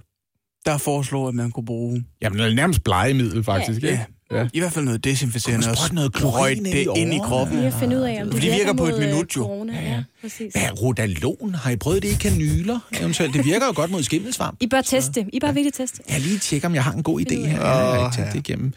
[0.66, 3.84] der foreslog, at man kunne bruge Jamen, det er nærmest blegemiddel, faktisk.
[3.84, 4.06] ja, ikke?
[4.32, 4.48] Ja.
[4.54, 7.58] i hvert fald noget desinficerende Og noget klorin det i ind i kroppen.
[7.60, 9.42] At finde ud af, om det, Det virker på et øh, minut, jo.
[9.42, 9.74] Corona.
[9.74, 10.54] Ja, ja, præcis.
[10.54, 11.56] Hvad Rodalon?
[11.56, 12.80] Har I prøvet det i kanyler?
[13.00, 13.34] Eventuelt.
[13.34, 14.58] Det virker jo godt mod skimmelsvamp.
[14.62, 15.26] I bør teste.
[15.34, 16.02] I bør virkelig teste.
[16.10, 17.62] Jeg lige tjekke, om jeg har en god idé her.
[17.62, 18.74] Jeg har ikke tænkt det igennem.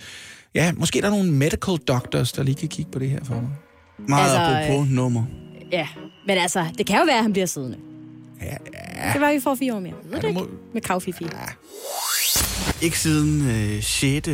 [0.55, 3.35] Ja, måske er der nogle medical doctors, der lige kan kigge på det her for
[3.35, 3.51] mig.
[4.09, 5.25] Meget Altså, apropos nummer.
[5.73, 5.89] Ja,
[6.27, 7.79] men altså, det kan jo være, at han bliver siddende.
[8.43, 8.57] Ja,
[9.13, 9.95] Det var vi for fire år mere.
[10.05, 10.41] Ved du du ikke?
[10.41, 11.27] må- Med kravfifi.
[12.83, 14.29] Ikke siden øh, 6.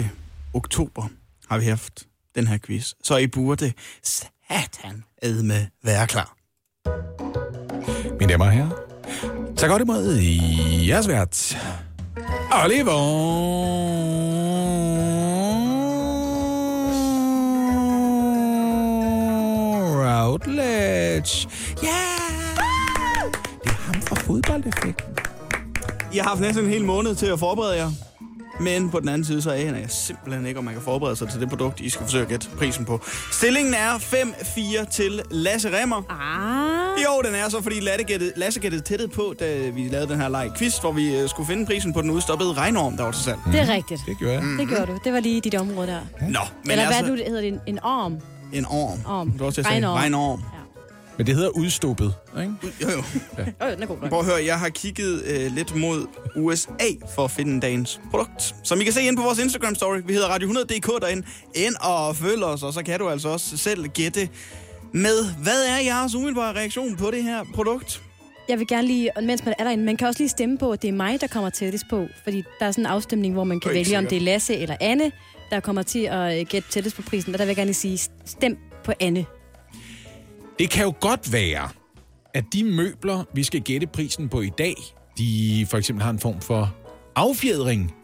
[0.54, 1.08] oktober
[1.48, 2.92] har vi haft den her quiz.
[3.04, 6.36] Så I burde satan med være klar.
[8.20, 8.70] Mine damer og herrer,
[9.56, 10.18] tag godt imod
[10.88, 11.58] jeres vært,
[12.64, 12.96] Oliver
[21.26, 21.48] Routledge.
[21.82, 21.88] Ja!
[23.64, 25.14] Det er ham fra fodboldeffekten.
[26.12, 27.90] I har haft næsten en hel måned til at forberede jer.
[28.60, 31.28] Men på den anden side, så aner jeg simpelthen ikke, om man kan forberede sig
[31.30, 33.00] til det produkt, I skal forsøge at gætte prisen på.
[33.32, 36.02] Stillingen er 5-4 til Lasse Remmer.
[36.10, 40.08] Ah, Jo, den er så, fordi Lasse gættede, Lasse gættede tættet på, da vi lavede
[40.08, 43.04] den her leg quiz, hvor vi øh, skulle finde prisen på den udstoppede regnorm, der
[43.04, 43.38] var til salg.
[43.52, 44.00] det er rigtigt.
[44.06, 44.42] Det gjorde jeg.
[44.58, 44.98] Det gjorde du.
[45.04, 46.00] Det var lige dit område der.
[46.20, 47.48] Nå, men Eller hvad altså, nu hedder det?
[47.48, 48.16] En, en orm?
[48.52, 48.98] en orm.
[49.06, 49.30] Orm.
[49.38, 49.96] Du også til at sige Regnorm.
[49.96, 50.42] regnorm.
[51.16, 52.52] Men det hedder udstoppet, ikke?
[52.82, 52.98] Jo, jo.
[53.66, 54.08] Åh, den er god nok.
[54.08, 56.06] Prøv at høre, jeg har kigget øh, lidt mod
[56.36, 58.54] USA for at finde dagens produkt.
[58.62, 60.06] Som I kan se ind på vores Instagram-story.
[60.06, 61.26] Vi hedder Radio 100.dk derinde.
[61.54, 64.28] Ind og følg os, og så kan du altså også selv gætte
[64.92, 68.02] med, hvad er jeres umiddelbare reaktion på det her produkt?
[68.48, 70.70] Jeg vil gerne lige, og mens man er derinde, man kan også lige stemme på,
[70.70, 72.06] at det er mig, der kommer tættest på.
[72.24, 74.56] Fordi der er sådan en afstemning, hvor man kan vælge, ikke om det er Lasse
[74.56, 75.12] eller Anne,
[75.50, 77.34] der kommer til at gætte tættest på prisen.
[77.34, 79.26] Og der vil jeg gerne lige sige, stem på Anne.
[80.58, 81.68] Det kan jo godt være,
[82.34, 84.74] at de møbler, vi skal gætte prisen på i dag,
[85.18, 86.74] de for eksempel har en form for
[87.14, 87.94] affjedring,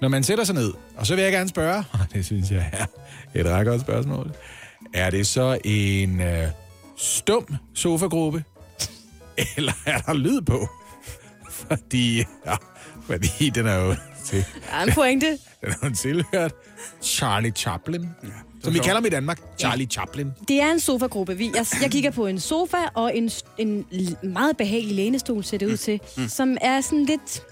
[0.00, 0.72] når man sætter sig ned.
[0.96, 2.86] Og så vil jeg gerne spørge, og det synes jeg er
[3.40, 4.30] et ret godt spørgsmål,
[4.94, 6.48] er det så en øh,
[6.96, 8.44] stum sofagruppe,
[9.56, 10.68] eller er der lyd på?
[11.68, 12.54] Fordi, ja,
[13.02, 13.94] fordi den er jo
[14.24, 15.26] til, Der er en pointe.
[15.60, 16.52] den er jo tilhørt
[17.02, 18.28] Charlie Chaplin, ja,
[18.64, 20.32] som vi kalder ham i Danmark, Charlie Chaplin.
[20.48, 21.36] Det er en sofagruppe.
[21.36, 23.86] Vi, jeg, jeg kigger på en sofa og en, en
[24.22, 26.28] meget behagelig lænestol, ser det ud til, mm.
[26.28, 27.42] som er sådan lidt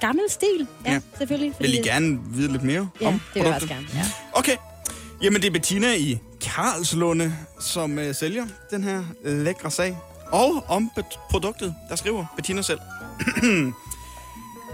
[0.00, 0.66] gammel stil.
[0.86, 1.00] Ja, Ja.
[1.18, 1.54] selvfølgelig.
[1.60, 3.86] Vil I gerne vide lidt mere Ja, om det vil jeg også gerne.
[3.94, 4.02] Ja.
[4.32, 4.56] Okay.
[5.22, 9.96] Jamen, det er Bettina i Karlslunde, som øh, sælger den her øh, lækre sag.
[10.32, 10.90] Og om
[11.30, 12.78] produktet, der skriver Bettina selv.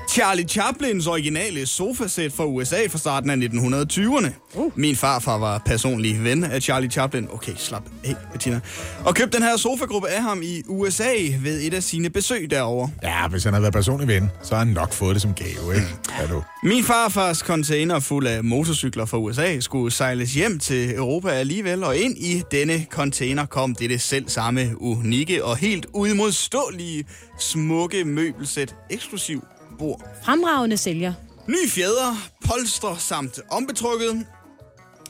[0.09, 4.31] Charlie Chaplins originale sofasæt fra USA fra starten af 1920'erne.
[4.55, 4.73] Uh.
[4.79, 7.29] Min farfar var personlig ven af Charlie Chaplin.
[7.33, 8.61] Okay, slap af, Bettina.
[9.05, 12.91] Og købte den her sofagruppe af ham i USA ved et af sine besøg derovre.
[13.03, 15.75] Ja, hvis han havde været personlig ven, så har han nok fået det som gave,
[15.75, 15.87] ikke?
[16.21, 16.43] Ja, du.
[16.65, 21.97] Min farfars container fuld af motorcykler fra USA skulle sejles hjem til Europa alligevel, og
[21.97, 27.05] ind i denne container kom dette selv samme unikke og helt udmodståelige
[27.39, 29.45] smukke møbelsæt eksklusiv
[29.83, 30.01] bord.
[30.23, 31.13] Fremragende sælger.
[31.49, 32.17] Ny fjeder,
[32.47, 34.27] polstre samt ombetrukket,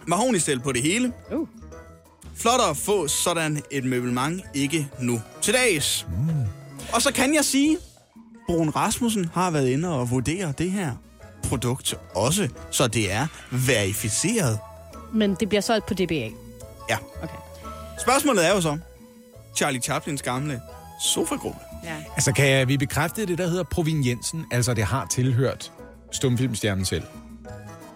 [0.07, 1.13] mahonistel på det hele.
[1.33, 1.49] Uh.
[2.37, 6.07] Flot at få sådan et møbelmang ikke nu til dags.
[6.09, 6.45] Mm.
[6.95, 7.79] Og så kan jeg sige,
[8.47, 10.93] Brun Rasmussen har været inde og vurdere det her
[11.49, 14.59] produkt også, så det er verificeret.
[15.13, 16.31] Men det bliver solgt på DBA.
[16.89, 16.99] Ja.
[17.23, 17.37] Okay.
[18.01, 18.79] Spørgsmålet er jo så,
[19.57, 20.61] Charlie Chaplins gamle
[21.01, 21.72] sofagruppe.
[21.85, 21.95] Ja.
[22.15, 24.45] Altså, kan vi bekræfte det, der hedder proveniensen?
[24.51, 25.73] Altså, det har tilhørt
[26.13, 27.03] stumfilmstjernen selv.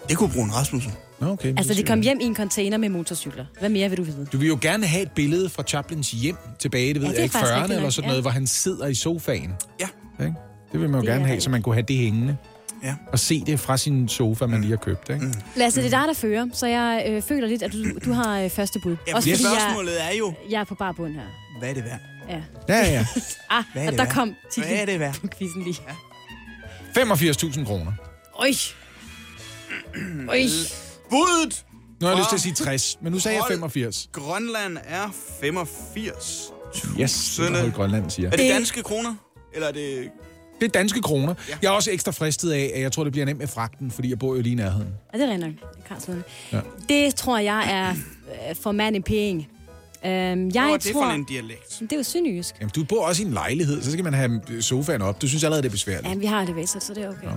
[0.09, 0.93] Det kunne Brun Rasmussen.
[1.21, 3.45] Nå, Okay, Altså, de kom hjem i en container med motorcykler.
[3.61, 4.27] Hvad mere vil du vide?
[4.33, 7.17] Du vil jo gerne have et billede fra Chaplins hjem tilbage, det ved Ja, det
[7.17, 8.09] jeg ikke, faktisk 40'erne rigtigt eller sådan ja.
[8.09, 9.51] noget, hvor han sidder i sofaen.
[9.81, 9.89] Ja.
[10.25, 10.35] Ikke?
[10.73, 12.37] Det vil man jo Det gerne er have, så man kunne have det hængende.
[12.85, 12.95] Ja.
[13.13, 15.09] Og se det fra sin sofa, man lige har købt.
[15.11, 15.27] Ikke?
[15.57, 18.41] Lasse, det er dig, der fører, så jeg øh, føler lidt, at du, du har
[18.41, 18.97] øh, første bud.
[19.09, 21.21] Ja, Også det fordi jeg, spørgsmålet er jo, jeg er på bar bund her.
[21.59, 22.01] hvad er det værd?
[22.29, 22.43] Ja.
[22.69, 23.07] Ja, ja.
[23.51, 24.15] Ah, Hvad er og det der værd?
[24.15, 25.21] kom Hvad er det værd?
[25.21, 25.77] på quizzen lige.
[26.99, 27.93] 85.000 kroner.
[28.35, 28.51] Oj.
[30.29, 30.39] Oj.
[31.11, 31.65] Budet!
[32.01, 33.53] Nu har jeg lyst til at sige 60, men nu sagde jeg Hold.
[33.53, 34.09] 85.
[34.13, 36.53] Grønland er 85.
[37.01, 38.31] Yes, det er Grønland siger.
[38.31, 39.15] Er det danske kroner?
[39.55, 40.11] Eller er det...
[40.61, 41.35] Det er danske kroner.
[41.49, 41.57] Ja.
[41.63, 44.11] Jeg er også ekstra fristet af, at jeg tror, det bliver nemt med fragten, fordi
[44.11, 44.89] jeg bor jo lige i nærheden.
[45.15, 45.51] Ja, det er rent nok.
[45.77, 46.23] Det Karlslunde.
[46.53, 46.61] Ja.
[46.89, 47.91] Det tror jeg er
[48.51, 49.49] øh, for man i penge.
[50.07, 51.05] Øhm, jeg Hvor er det tror...
[51.05, 51.77] for en dialekt?
[51.81, 52.55] Det er jo sønderjysk.
[52.61, 55.23] Jamen, du bor også i en lejlighed, så skal man have sofaen op.
[55.23, 56.09] Du synes allerede, det er besværligt.
[56.09, 57.29] Ja, vi har elevator, så det er okay.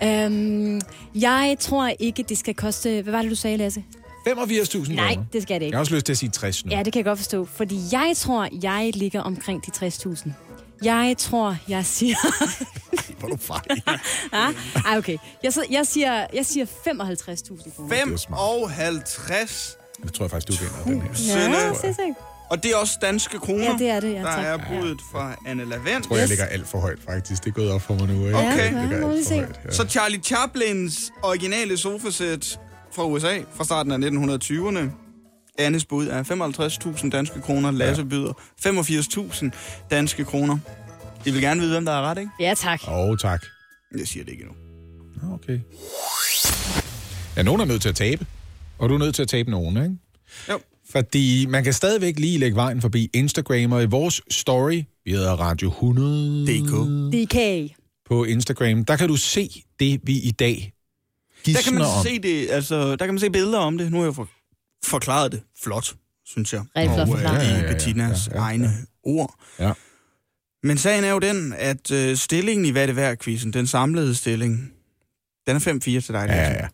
[0.00, 0.26] Okay.
[0.26, 0.80] Øhm,
[1.14, 3.02] jeg tror ikke, det skal koste...
[3.02, 3.84] Hvad var det, du sagde, Lasse?
[4.28, 5.24] 85.000 Nej, kroner.
[5.32, 5.76] det skal det Jeg ikke.
[5.76, 6.70] har også lyst til at sige 60 nu.
[6.70, 7.44] Ja, det kan jeg godt forstå.
[7.44, 10.30] Fordi jeg tror, jeg ligger omkring de 60.000.
[10.84, 12.16] Jeg tror, jeg siger...
[13.18, 13.82] Hvor du fejl.
[14.32, 14.54] ah,
[14.86, 15.16] ej, okay.
[15.42, 17.96] Jeg, jeg siger, jeg siger 55.000 kroner.
[17.96, 18.70] er smart.
[18.70, 19.76] 55.
[20.02, 21.08] Det tror jeg faktisk, du vinder den her.
[21.08, 21.76] Ja, Sønne.
[21.80, 22.14] se, se.
[22.50, 23.64] Og det er også danske kroner.
[23.64, 24.44] Ja, det er det, ja, Der tak.
[24.44, 25.88] er budet fra Anne Lavend.
[25.88, 27.44] Jeg tror, jeg ligger alt for højt, faktisk.
[27.44, 28.26] Det er gået op for mig nu.
[28.26, 28.38] Ikke?
[28.38, 28.48] Okay.
[28.58, 29.34] Jeg Ja, ligger må vi alt for se.
[29.34, 29.60] højt.
[29.64, 29.70] Ja.
[29.72, 32.60] Så Charlie Chaplins originale sofasæt
[32.94, 34.90] fra USA fra starten af 1920'erne.
[35.58, 36.22] Annes bud er
[37.02, 37.70] 55.000 danske kroner.
[37.70, 38.32] Lasse byder
[38.66, 39.50] 85.000
[39.90, 40.58] danske kroner.
[41.24, 42.30] I vil gerne vide, hvem der er ret, ikke?
[42.40, 42.80] Ja, tak.
[42.88, 43.42] Åh, oh, tak.
[43.98, 45.34] Jeg siger det ikke endnu.
[45.34, 45.58] Okay.
[47.36, 48.26] Ja, nogen er nødt til at tabe.
[48.82, 49.96] Og du er nødt til at tabe nogen, ikke?
[50.50, 50.60] Jo.
[50.90, 55.32] Fordi man kan stadigvæk lige lægge vejen forbi Instagram, og i vores story, vi hedder
[55.32, 56.72] Radio 100 DK.
[57.30, 57.36] DK.
[58.08, 60.72] på Instagram, der kan du se det, vi i dag
[61.46, 61.88] Der kan man om.
[62.04, 63.92] se det, altså, der kan man se billeder om det.
[63.92, 64.28] Nu har jeg for,
[64.84, 65.94] forklaret det flot,
[66.26, 66.62] synes jeg.
[66.76, 67.42] Rigtig flot forklaret.
[67.42, 68.44] øh, Ja, ja, i ja, Bettinas ja, ja, ja.
[68.46, 68.70] egne
[69.02, 69.34] ord.
[69.58, 69.72] Ja.
[70.62, 73.66] Men sagen er jo den, at øh, stillingen i Hvad er det værd quizzen den
[73.66, 74.72] samlede stilling,
[75.46, 76.26] den er 5-4 til dig.
[76.28, 76.68] Ja, ja.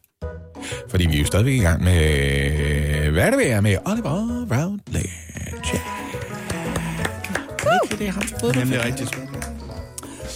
[0.90, 1.96] Fordi vi er jo stadigvæk i gang med...
[3.06, 3.76] Øh, hvad er det, vi er med?
[3.86, 5.10] Oliver Routledge.
[7.62, 7.98] Uh!
[7.98, 8.52] Det er ham, der.
[8.52, 9.18] Nemlig rigtigt.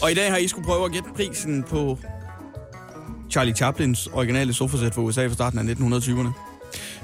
[0.02, 1.98] Og i dag har I skulle prøve at gætte prisen på
[3.30, 6.51] Charlie Chaplins originale sofasæt for USA fra starten af 1920'erne.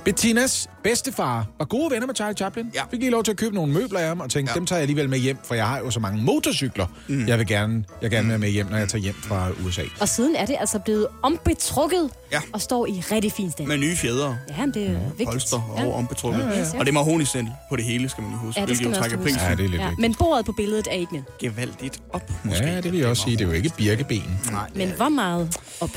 [0.04, 2.70] Bettinas bedstefar var gode venner med Charlie Chaplin.
[2.74, 2.82] Ja.
[2.90, 4.54] Fik lige lov til at købe nogle møbler af ham, og tænkte, Ja.
[4.54, 4.58] ja.
[4.58, 7.28] dem tager jeg alligevel med hjem, for jeg har jo så mange motorcykler, mm.
[7.28, 9.82] jeg vil gerne, jeg gerne vil have med hjem, når jeg tager hjem fra USA.
[10.00, 12.40] Og siden er det altså blevet ombetrukket Ja.
[12.52, 13.68] og står i rigtig fin stand.
[13.68, 15.30] Med nye fjeder, Ja, men det er vigtigt.
[15.30, 16.40] polster og ombetrukket.
[16.40, 16.64] Ja, ja, ja.
[16.78, 18.60] Og det er mahognisændel på det hele, skal man lige huske.
[18.60, 19.40] Ja, det skal jo man også huske.
[19.44, 21.22] Ja, det er lidt Ja, men bordet på billedet er ikke med.
[21.40, 22.64] gevaldigt op, måske.
[22.66, 23.36] Ja, det vil jeg også sige.
[23.36, 24.40] Det er jo ikke birkeben.
[24.50, 24.70] Nej.
[24.74, 25.90] Men hvor meget op?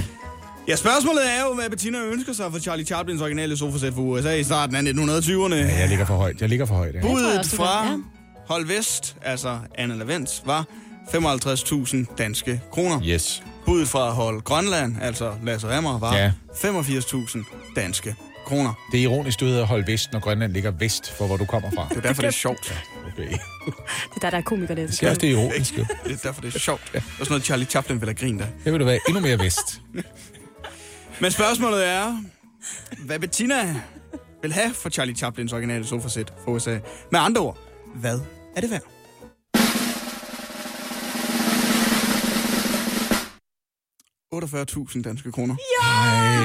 [0.67, 4.33] Ja, spørgsmålet er jo, hvad Bettina ønsker sig for Charlie Chaplins originale sofasæt for USA
[4.33, 5.55] i starten af 1920'erne.
[5.55, 6.41] Ja, jeg ligger for højt.
[6.41, 6.93] Jeg ligger for højt.
[6.93, 6.99] Ja.
[6.99, 8.03] jeg Budet også, du fra kan,
[8.47, 10.65] Hold Vest, altså Anna Lavens, var
[11.07, 13.01] 55.000 danske kroner.
[13.05, 13.43] Yes.
[13.65, 16.31] Budet fra Hold Grønland, altså Lasse Remmer, var Ja.
[16.53, 18.73] 85.000 danske kroner.
[18.91, 21.71] Det er ironisk, du hedder Hold Vest, når Grønland ligger vest for, hvor du kommer
[21.75, 21.87] fra.
[21.89, 22.73] Det er derfor, det er sjovt.
[23.13, 23.27] Okay.
[23.27, 23.37] Det
[24.15, 24.89] er der, der er komiker, det.
[24.89, 25.87] Det er også det ironiske.
[26.03, 26.81] Det er derfor, det er sjovt.
[26.93, 28.47] Det er sådan noget, Charlie Chaplin vil have grint af.
[28.63, 29.81] Det vil da være endnu mere vest.
[31.21, 32.17] Men spørgsmålet er,
[33.05, 33.81] hvad Bettina
[34.41, 36.79] vil have for Charlie Chaplins originale sofasæt for USA.
[37.11, 37.57] Med andre ord,
[37.95, 38.19] hvad
[38.55, 38.81] er det værd?
[44.35, 45.55] ...48.000 danske kroner.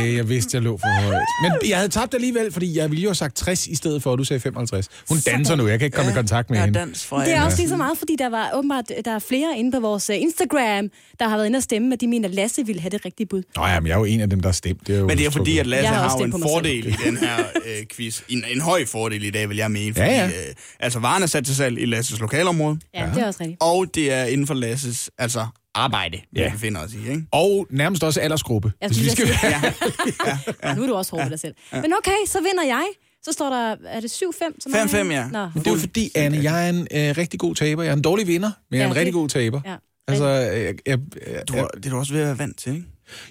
[0.00, 1.22] Nej, jeg vidste, jeg lå for højt.
[1.42, 4.12] Men jeg havde tabt alligevel, fordi jeg ville jo have sagt 60 i stedet for,
[4.12, 4.88] at du sagde 55.
[5.08, 6.78] Hun danser nu, jeg kan ikke komme i kontakt med Ja, hende.
[6.78, 9.58] dans fra Det er også lige så meget, fordi der var åbenbart der er flere
[9.58, 12.34] inde på vores øh, Instagram, der har været inde og stemme, at de mener, at
[12.34, 13.42] Lasse ville have det rigtige bud.
[13.56, 14.86] Nå ja, men jeg er jo en af dem, der har stemt.
[14.86, 16.86] Det er jo Men det er fordi, at Lasse Jeg har har, jo en fordel
[16.86, 18.20] i den her øh, quiz.
[18.28, 19.94] En, en høj fordel i dag, vil jeg mene.
[19.94, 20.26] Fordi, Ja, ja.
[20.26, 22.78] Øh, altså, varen er sat til salg i Lasses lokalområde.
[22.94, 23.10] Ja, ja.
[23.14, 23.58] det er også rigtigt.
[23.60, 25.46] Og det er inden for Lasses altså,
[25.76, 26.50] arbejde, vi Ja.
[26.52, 26.98] befinder os i.
[27.10, 27.24] Ikke?
[27.32, 28.72] Og nærmest også aldersgruppe.
[28.80, 29.72] Jeg Hvis vi skal lige være...
[30.64, 30.74] Ja.
[30.74, 31.54] Nu er du også hård ved dig selv.
[31.72, 32.86] Men okay, så vinder jeg.
[33.22, 34.22] Så står der, er det 7-5?
[34.60, 35.28] som 5-5, er- ja.
[35.28, 35.38] Nå.
[35.54, 37.82] Men det er jo fordi, Anne, jeg er en øh, rigtig god taber.
[37.82, 39.60] Jeg er en dårlig vinder, men jeg er Ja, en rigtig det- god taber.
[39.66, 39.74] Ja.
[40.08, 42.58] Altså, øh, jeg, jeg, jeg, Du, er- det er du også ved at være vant
[42.58, 42.86] til, ikke?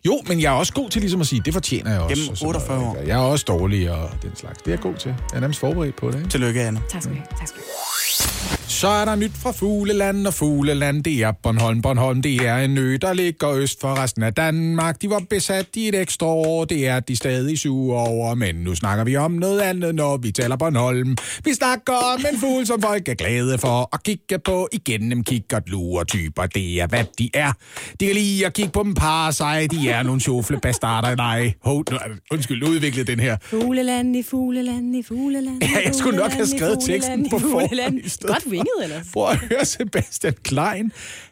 [0.05, 2.15] jo, men jeg er også god til ligesom at sige, det fortjener jeg også.
[2.15, 3.01] Gennem og sådan 48 noget, år.
[3.03, 4.57] Jeg er også dårlig og den slags.
[4.57, 5.09] Det er jeg god til.
[5.31, 6.17] Jeg er nærmest forberedt på det.
[6.17, 6.29] Ikke?
[6.29, 6.79] Tillykke, Anna.
[6.89, 7.27] Tak skal du have.
[7.39, 8.54] Tak skal du have.
[8.75, 11.81] Så er der nyt fra Fugleland, og Fugleland, det er Bornholm.
[11.81, 15.01] Bornholm, det er en ø, der ligger øst for resten af Danmark.
[15.01, 18.35] De var besat i et ekstra år, det er de stadig sure over.
[18.35, 21.17] Men nu snakker vi om noget andet, når vi taler Bornholm.
[21.45, 24.69] Vi snakker om en fugl, som folk er glade for at kigge på.
[24.71, 27.51] Igennem kigger lure typer, det er hvad de er.
[27.99, 31.15] De kan lide at kigge på dem par sig, de er nogle sjofle bastarder.
[31.15, 31.97] Nej, Hov, nu,
[32.31, 33.37] undskyld, udviklede den her.
[33.41, 38.09] Fugleland i fugleland i fugleland Ja, jeg skulle nok have skrevet teksten på forhånd i
[38.09, 39.07] stedet Godt vinget ellers.
[39.13, 40.85] Prøv at høre, Sebastian Klein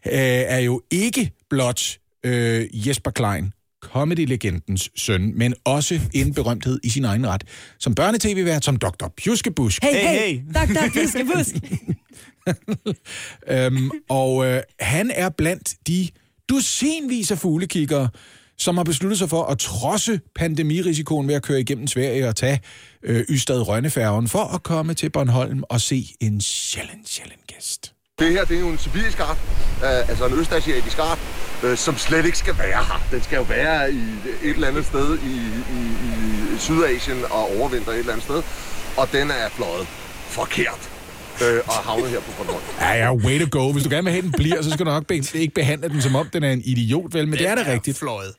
[0.05, 0.11] øh,
[0.55, 3.53] er jo ikke blot øh, Jesper Klein,
[3.84, 7.43] comedy-legendens søn, men også en berømthed i sin egen ret.
[7.79, 9.07] Som børnetv-vært, som Dr.
[9.17, 9.84] Pjuskebusk.
[9.84, 10.41] Hey, Hey, hey.
[10.53, 10.89] Dr.
[10.93, 11.55] Fiskebusk.
[13.47, 16.07] Øhm, og øh, han er blandt de
[16.49, 18.09] dusinvis af fuglekiggere,
[18.58, 22.60] som har besluttet sig for at trodse pandemirisikoen ved at køre igennem Sverige og tage
[23.04, 27.93] øh, Ystad Rønnefærgen for at komme til Bornholm og se en sjælden, sjælden gæst.
[28.20, 29.38] Det her, det er jo en sibirisk art,
[29.84, 31.20] øh, altså en østasiatisk art,
[31.64, 33.08] øh, som slet ikke skal være her.
[33.12, 33.97] Den skal jo være i
[34.43, 35.36] et eller andet sted i,
[35.78, 35.82] i,
[36.56, 38.43] i Sydasien og overvinter et eller andet sted.
[38.97, 39.88] Og den er fløjet
[40.28, 40.89] forkert
[41.43, 42.64] øh, og havnet her på Bornholm.
[42.82, 43.72] Ja, ja, way to go.
[43.72, 46.01] Hvis du gerne vil have, den bliver, så skal du nok be- ikke behandle den
[46.01, 47.28] som om, den er en idiot, vel?
[47.28, 47.97] Men det er da rigtigt.
[47.97, 48.34] Fløjet.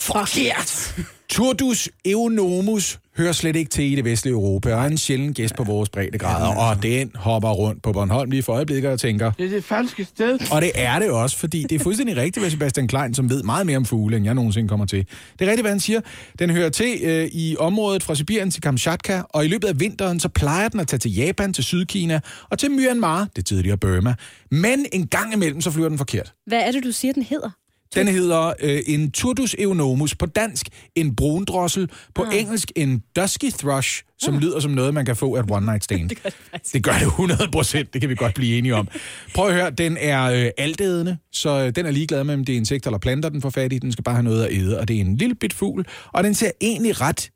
[0.00, 0.94] Forkert.
[1.30, 5.54] Turdus eunomus hører slet ikke til i det vestlige Europa, og er en sjælden gæst
[5.56, 9.46] på vores breddegrader, og den hopper rundt på Bornholm lige for øjeblikket og tænker, Det
[9.46, 10.38] er det falske sted.
[10.52, 13.42] og det er det også, fordi det er fuldstændig rigtigt ved Sebastian Klein, som ved
[13.42, 15.06] meget mere om fugle, end jeg nogensinde kommer til.
[15.38, 16.00] Det er rigtigt, hvad han siger.
[16.38, 20.20] Den hører til øh, i området fra Sibirien til Kamchatka, og i løbet af vinteren,
[20.20, 22.20] så plejer den at tage til Japan, til Sydkina
[22.50, 24.14] og til Myanmar, det tidligere Burma.
[24.50, 26.32] Men en gang imellem, så flyver den forkert.
[26.46, 27.50] Hvad er det, du siger, den hedder?
[27.94, 32.36] Den hedder øh, en Turdus eunomus på dansk, en brundrossel, på Ah.
[32.40, 35.84] engelsk en dusky thrush, som lyder som noget, man kan få af et one night
[35.84, 36.08] stand.
[36.10, 38.88] det, gør det, det gør det 100 procent, det kan vi godt blive enige om.
[39.34, 42.52] Prøv at høre, den er øh, altædende, så øh, den er ligeglad med, om det
[42.52, 43.78] er insekter eller planter, den får fat i.
[43.78, 46.24] Den skal bare have noget at æde, og det er en lille bit fugl, og
[46.24, 47.30] den ser egentlig ret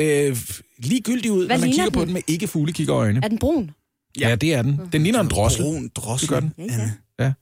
[0.00, 0.36] øh,
[0.78, 2.06] ligegyldig ud, Hvad når man kigger på den?
[2.06, 3.20] den med ikke fuglekiggerøjne.
[3.22, 3.70] Er den brun?
[4.20, 4.80] Ja, det er den.
[4.92, 5.62] Den ligner en drossel.
[5.62, 6.28] Brun drossel.
[6.28, 6.52] Det gør den.
[6.58, 6.90] Ja, ja.
[7.24, 7.32] Ja.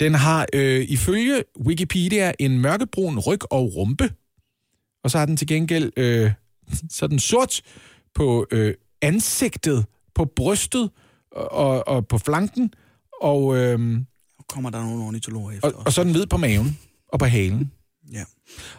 [0.00, 4.12] Den har øh, ifølge Wikipedia en mørkebrun ryg og rumpe.
[5.04, 6.32] Og så har den til gengæld øh,
[6.96, 7.62] så den sort
[8.14, 10.90] på øh, ansigtet, på brystet
[11.32, 12.72] og, og, på flanken.
[13.22, 14.04] Og, øh, Nu
[14.48, 16.78] kommer der nogle ornitologer efter og, og så den hvid på maven
[17.08, 17.72] og på halen.
[18.12, 18.24] Ja.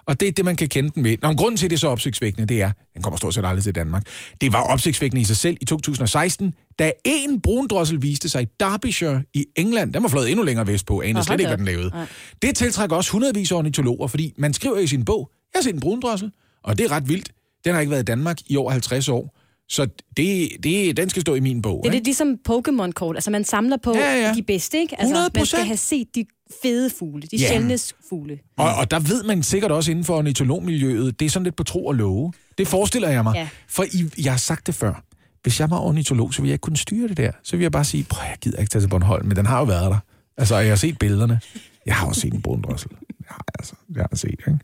[0.05, 1.17] Og det er det, man kan kende den ved.
[1.21, 3.63] Nå, grunden til, at det er så opsigtsvækkende, det er, den kommer stort set aldrig
[3.63, 4.03] til Danmark.
[4.41, 9.23] Det var opsigtsvækkende i sig selv i 2016, da en brundrossel viste sig i Derbyshire
[9.33, 9.93] i England.
[9.93, 11.89] Den var flået endnu længere vestpå, anede slet ikke, hvad den lavede.
[11.89, 12.05] Nej.
[12.41, 15.73] Det tiltrækker også hundredvis af ornitologer, fordi man skriver i sin bog, jeg har set
[15.73, 16.31] en brundrossel,
[16.63, 17.31] og det er ret vildt.
[17.65, 19.37] Den har ikke været i Danmark i over 50 år.
[19.71, 21.81] Så det, det, den skal stå i min bog.
[21.83, 21.95] Det er ikke?
[21.95, 23.15] lidt ligesom Pokémon-kort.
[23.15, 24.33] Altså, man samler på Ja, ja.
[24.33, 25.01] de bedste, ikke?
[25.01, 25.63] Altså, man skal 100%.
[25.65, 26.25] have set de
[26.63, 27.47] fede fugle, de Ja.
[27.47, 27.77] sjældne
[28.09, 28.39] fugle.
[28.57, 31.63] Og, og der ved man sikkert også inden for ornitologmiljøet, det er sådan lidt på
[31.63, 32.33] tro og love.
[32.57, 33.35] Det forestiller jeg mig.
[33.35, 33.47] Ja.
[33.67, 35.03] For I, jeg har sagt det før.
[35.43, 37.31] Hvis jeg var ornitolog, så ville jeg ikke kunne styre det der.
[37.43, 39.57] Så ville jeg bare sige, prøv, jeg gider ikke tage til Bornholm, men den har
[39.59, 39.97] jo været der.
[40.37, 41.39] Altså, jeg har set billederne.
[41.85, 42.91] Jeg har også set en brundrossel.
[43.19, 44.59] Jeg har, altså, jeg har set, ikke?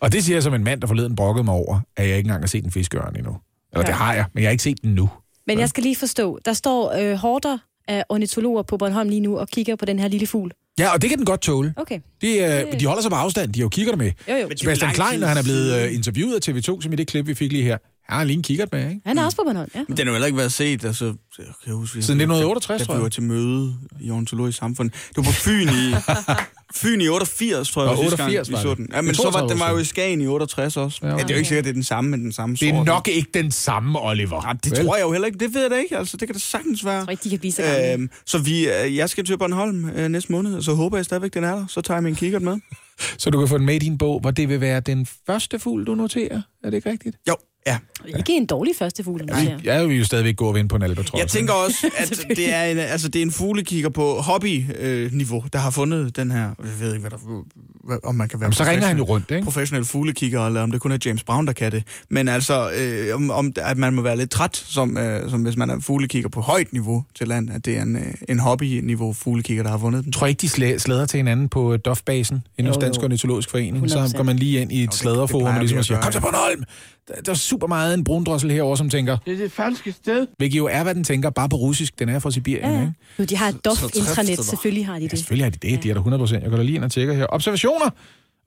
[0.00, 2.26] Og det siger jeg som en mand, der forleden brokkede mig over, at jeg ikke
[2.26, 3.36] engang har set en fiskeørn endnu.
[3.72, 5.10] Eller det har jeg, men jeg har ikke set den nu.
[5.46, 7.58] Men jeg skal lige forstå, der står øh, hårder
[7.88, 10.52] af ornitologer på Bornholm lige nu og kigger på den her lille fugl.
[10.78, 11.74] Ja, og det kan den godt tåle.
[11.76, 12.00] Okay.
[12.20, 14.12] Det, øh, de holder sig på afstand, de har jo kigger med.
[14.28, 14.48] Jo, jo.
[14.56, 17.34] Sebastian Klein, når han er blevet øh, interviewet af TV2, som i det klip, vi
[17.34, 17.78] fik lige her,
[18.12, 19.00] han har lige en kikkert med, ikke?
[19.06, 19.84] Han er også på Bornholm, ja.
[19.88, 21.04] Men den har jo heller ikke været set, altså,
[21.38, 23.02] jeg kan huske, Siden 1968, da tror vi jeg.
[23.02, 24.90] var til møde i Ornitologisk Samfund.
[24.90, 25.94] Det var på Fyn i,
[26.80, 28.76] Fyn i 88, tror jeg, var sidste gang, 88 vi var så det.
[28.76, 28.88] den.
[28.92, 30.98] Ja, Det men så var 32 den var jo i Skagen i 68 også.
[31.02, 31.08] Ja.
[31.08, 32.72] Ja, det er jo ikke sikkert, det er den samme, men den samme Det er
[32.74, 32.86] sort.
[32.86, 34.46] nok ikke den samme, Oliver.
[34.48, 35.38] Ja, det tror jeg jo heller ikke.
[35.38, 35.98] Det ved jeg da ikke.
[35.98, 36.94] Altså, det kan da sagtens være.
[36.94, 37.92] Jeg tror ikke, de kan blive så gamle.
[37.92, 41.04] Øhm, så vi, øh, jeg skal til Bornholm øh, næste måned, og så håber jeg
[41.04, 41.66] stadigvæk, den er der.
[41.68, 42.56] Så tager jeg min kikkert med.
[43.18, 45.58] Så du kan få den med i din bog, hvor det vil være den første
[45.58, 46.42] fugl, du noterer.
[46.64, 47.16] Er det ikke rigtigt?
[47.28, 47.36] Jo,
[47.66, 47.78] ja.
[48.18, 49.58] Ikke en dårlig første fugl, nu siger.
[49.64, 51.20] Jeg vil jo stadigvæk gå og vinde på en albatros.
[51.20, 55.58] Jeg tænker også, at det er en, altså, det er en fuglekikker på hobby-niveau, der
[55.58, 56.40] har fundet den her...
[56.42, 57.44] Jeg ved ikke, hvad der,
[57.84, 59.44] hvad, om man kan være Jamen, så ringer han jo professionel- rundt, ikke?
[59.44, 61.82] professionel fuglekikker, eller om det kun er James Brown, der kan det.
[62.10, 65.56] Men altså, øh, om, om, at man må være lidt træt, som, øh, som hvis
[65.56, 69.12] man er fuglekikker på højt niveau til land, at det er en, øh, en hobby-niveau
[69.12, 70.12] fuglekikker, der har vundet den.
[70.12, 72.76] Tror ikke, de slæ- slæder til hinanden på Dofbasen inde hos.
[72.76, 73.90] Dansk Ornitologisk Forening?
[73.90, 74.16] Så 100%.
[74.16, 76.64] går man lige ind i et det slæderforum og ligesom siger, kom til ja." Bornholm!
[77.08, 80.26] Der, der er super meget en brundrossel herovre, som tænker, Det er det falske sted.
[80.38, 81.98] hvilket jo er, hvad den tænker, bare på russisk.
[81.98, 82.80] Den er fra Sibirien, Ja, ja.
[82.80, 82.92] ikke?
[83.18, 85.18] Nu, de har et dof-intranet, selvfølgelig har de Ja, det.
[85.18, 85.82] selvfølgelig har de det.
[85.82, 86.42] De er der 100 procent.
[86.42, 87.26] Jeg går da lige ind og tjekker her.
[87.28, 87.90] Observationer.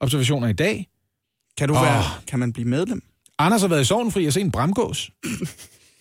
[0.00, 0.88] Observationer i dag.
[1.58, 1.82] Kan du Åh.
[1.82, 3.02] være, kan man blive medlem?
[3.38, 5.10] Anders har været i Sovnfri og set en bramgås.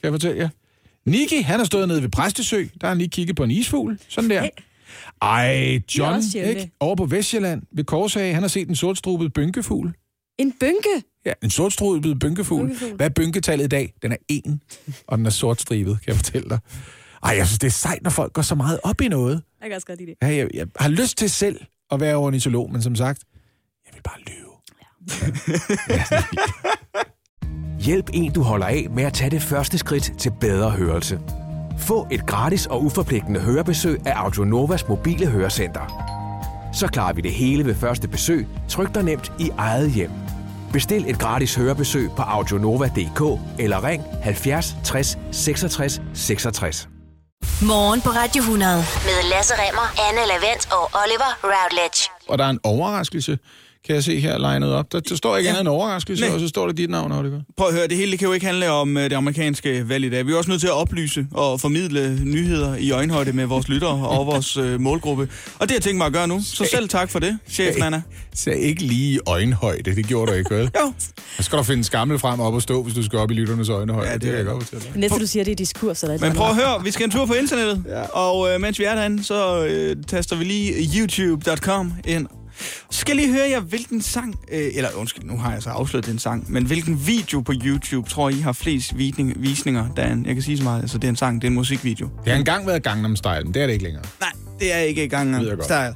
[0.02, 0.50] kan jeg fortælle jer.
[1.06, 2.58] Niki, han har stået nede ved Præstesø.
[2.62, 4.00] Der har han lige kigget på en isfugl.
[4.10, 4.50] Sådan der.
[5.22, 6.72] Ej, John, ikke?
[6.80, 9.94] over på Vestjylland ved Korshage, han har set en sortstrubet bynkefugl.
[10.38, 11.04] En bynke?
[11.26, 12.68] Ja, en sortstrubet bynkefugl.
[12.68, 12.96] Bynkefugl.
[12.96, 13.94] Hvad er bynketallet i dag?
[14.02, 14.62] Den er en,
[15.08, 16.60] og den er sortstribet, kan jeg fortælle dig.
[17.24, 19.42] Ej, jeg synes, det er sejt, når folk går så meget op i noget.
[19.62, 20.18] Jeg kan også godt lide det.
[20.22, 21.60] Ja, jeg, jeg har lyst til selv
[21.92, 23.24] at være ornitolog, men som sagt,
[23.86, 24.46] jeg vil bare lyve.
[27.86, 31.20] Hjælp en, du holder af med at tage det første skridt til bedre hørelse.
[31.80, 36.15] Få et gratis og uforpligtende hørebesøg af Audionovas mobile hørecenter.
[36.76, 40.12] Så klarer vi det hele ved første besøg, tryk dig nemt i eget hjem.
[40.74, 43.22] Bestil et gratis hørebesøg på audionova.dk
[43.60, 46.88] eller ring 70 60 66 66.
[47.62, 52.10] Morgen på Radio 100 med Lasse Remmer, Anne Lavendt og Oliver Routledge.
[52.30, 53.38] Og der er en overraskelse,
[53.86, 54.92] kan jeg se her legnet op.
[54.92, 55.50] Der, der står ikke Ja.
[55.50, 56.34] andet end overraskelse, Nej.
[56.34, 57.40] og så står der dit navn, Oliver.
[57.58, 60.06] Prøv at høre, det hele det kan jo ikke handle om øh, det amerikanske valg
[60.06, 60.28] i dag.
[60.28, 64.08] Vi er også nødt til at oplyse og formidle nyheder i øjenhøjde med vores lyttere
[64.08, 65.24] og vores øh, målgruppe.
[65.60, 66.42] Og det har jeg tænkt mig at gøre nu.
[66.44, 68.02] Så selv tak for det, chef Nana.
[68.36, 70.64] Så ikke lige i øjenhøjde, det gjorde du ikke, vel?
[70.82, 70.94] Jo,
[71.38, 73.70] Så skal du finde skammel frem op og stå, hvis du skal op i lytternes
[73.70, 74.08] øjenhøjde.
[74.08, 74.64] Ja, det det kan er jeg godt.
[74.64, 75.00] fortælle dig.
[75.00, 77.26] Næste, du siger, det er diskurs eller men prøv at høre, vi skal en tur
[77.26, 77.84] på internettet.
[77.88, 78.02] Ja.
[78.02, 82.28] Og øh, mens vi er derinde, så øh, taster vi lige youtube.com ind.
[82.92, 85.70] Så skal jeg lige høre jer, hvilken sang, øh, eller undskyld, nu har jeg så
[85.70, 89.90] afsløret den sang, men hvilken video på YouTube tror I har flest visning, visninger?
[89.96, 91.52] Der er en, jeg kan sige så meget, altså det er en sang, det er
[91.52, 92.10] en musikvideo.
[92.24, 94.04] Det har engang været Gangnam Style, men det er det ikke længere.
[94.20, 95.40] Nej, det er ikke i gang.
[95.40, 95.58] Ved jeg.
[95.64, 95.96] Style.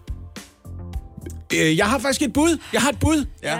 [1.54, 2.58] Øh, jeg har faktisk et bud.
[2.74, 3.26] Jeg har et bud.
[3.44, 3.60] Ja.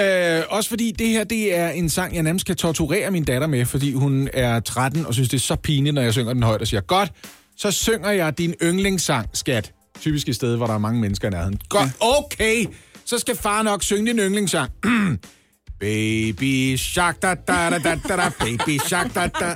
[0.00, 3.46] Øh, også fordi det her, det er en sang, jeg nærmest kan torturere min datter
[3.46, 6.42] med, fordi hun er 13 og synes, det er så pinligt, når jeg synger den
[6.42, 7.12] højt og siger, godt,
[7.56, 9.72] så synger jeg din yndlingssang, skat.
[10.00, 11.58] Typisk et sted, hvor der er mange mennesker i nærheden.
[11.68, 12.66] Godt, okay,
[13.04, 14.70] så skal far nok synge din yndlingssang.
[15.80, 19.54] baby shark, da da da da da da, baby shark, da da.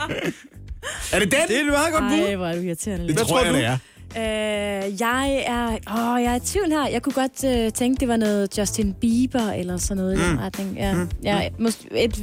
[1.13, 1.41] Er det den?
[1.49, 2.19] Det er et meget godt bud.
[2.29, 3.07] Ej, hvor er du irriterende.
[3.09, 3.25] Det Lasse.
[3.25, 3.79] tror jeg, det er.
[4.17, 5.67] Øh, jeg er...
[5.69, 6.87] Åh, jeg er i tvivl her.
[6.89, 10.41] Jeg kunne godt øh, tænke, det var noget Justin Bieber eller sådan noget i den
[10.41, 10.77] retning.
[10.77, 11.09] Ja, mm.
[11.23, 12.19] ja, måske et,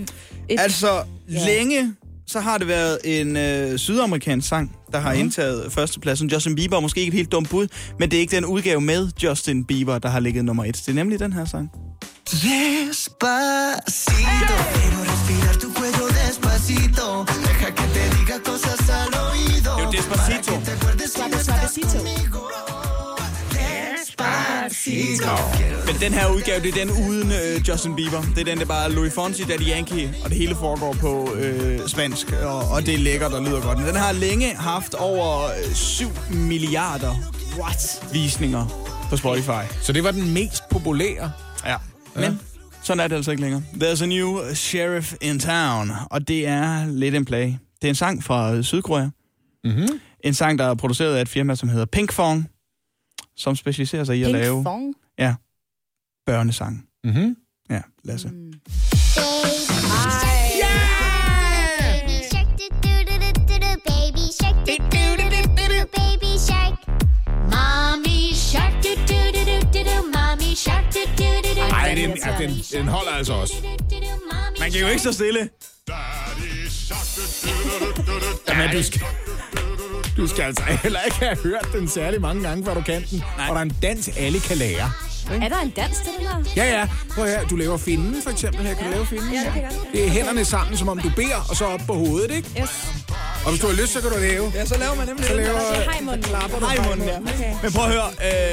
[0.50, 1.46] et, Altså, Ja.
[1.46, 1.94] længe
[2.28, 6.30] så har det været en øh, sydamerikansk sang, der har indtaget førstepladsen.
[6.30, 7.68] Justin Bieber er måske ikke et helt dumt bud,
[8.00, 10.76] men det er ikke den udgave med Justin Bieber, der har ligget nummer et.
[10.76, 11.72] Det er nemlig den her sang.
[12.32, 17.08] Despacito, quiero respirar tu cuello despacito.
[17.46, 19.72] Deja que te diga cosas al oído.
[19.80, 20.52] Er Despacito.
[20.66, 21.88] Te acuerdes estás Despacito.
[21.98, 22.65] conmigo.
[25.86, 28.22] Men den her udgave, det er den uden øh, Justin Bieber.
[28.22, 31.34] Det er den, der bare er Louis Fonsi, Daddy Yankee, og det hele foregår på
[31.36, 33.78] øh, spansk, og, og det er lækkert og lyder godt.
[33.78, 37.16] Men den har længe haft over øh, 7 milliarder
[37.60, 38.04] What?
[38.14, 38.66] visninger
[39.10, 39.82] på Spotify.
[39.82, 41.32] Så det var den mest populære.
[41.66, 41.76] Ja.
[42.16, 42.40] Men
[42.84, 43.64] sådan er det altså ikke længere.
[43.74, 47.46] There's a new sheriff in town, og det er lidt en play.
[47.82, 49.10] Det er en sang fra Sydkorea.
[49.64, 49.88] Mm-hmm.
[50.24, 52.50] En sang, der er produceret af et firma, som hedder Pinkfong,
[53.38, 54.96] som specialiserer sig i at Pink lave Fong.
[55.20, 55.36] ja,
[56.26, 56.88] børnesang.
[57.04, 57.36] Mm-hmm.
[57.70, 58.28] Ja, Lasse.
[58.30, 58.54] Mm.
[71.72, 73.54] Ej, den, ja, den, den holder altså også.
[74.60, 75.50] Man kan jo ikke stå stille.
[78.50, 79.02] Jamen, du skal,
[80.18, 83.24] du skal altså heller ikke have hørt den særlig mange gange, før du kan den.
[83.38, 83.50] Nej.
[83.50, 84.92] Og der er en dans, alle kan lære.
[85.32, 86.44] Er der en dans til den her?
[86.66, 86.88] Ja, ja.
[87.12, 87.44] Prøv her.
[87.48, 88.66] Du laver finden, for eksempel.
[88.66, 89.34] Her kan du lave finden.
[89.34, 89.92] Ja, det kan jeg godt.
[89.94, 92.50] Det er hænderne sammen, som om du beder, og så op på hovedet, ikke?
[92.62, 92.88] Yes.
[93.46, 94.52] Og hvis du har lyst, så kan du lave.
[94.56, 96.24] Ja, så laver man nemlig Så laver Det er hejmunden.
[96.24, 97.18] klapper du ja.
[97.20, 97.54] Okay.
[97.64, 98.08] Men prøv at høre,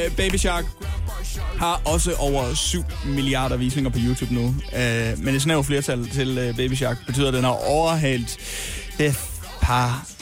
[0.07, 0.65] øh, Baby Shark
[1.59, 4.55] har også over 7 milliarder visninger på YouTube nu.
[4.77, 8.39] Øh, men et snævert flertal til øh, Baby Shark betyder, at den har overhalt
[8.99, 9.32] det par...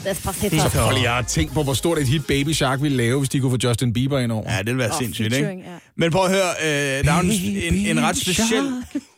[0.05, 0.59] Despacito.
[0.59, 3.29] Så- Prøv lige at tænke på, hvor stort et hit Baby Shark ville lave, hvis
[3.29, 4.53] de kunne få Justin Bieber ind over.
[4.53, 5.47] Ja, det vil være Og sindssygt, ikke?
[5.49, 5.55] ja.
[5.97, 7.31] Men prøv at høre, øh, der er en,
[7.75, 8.73] en, en ret speciel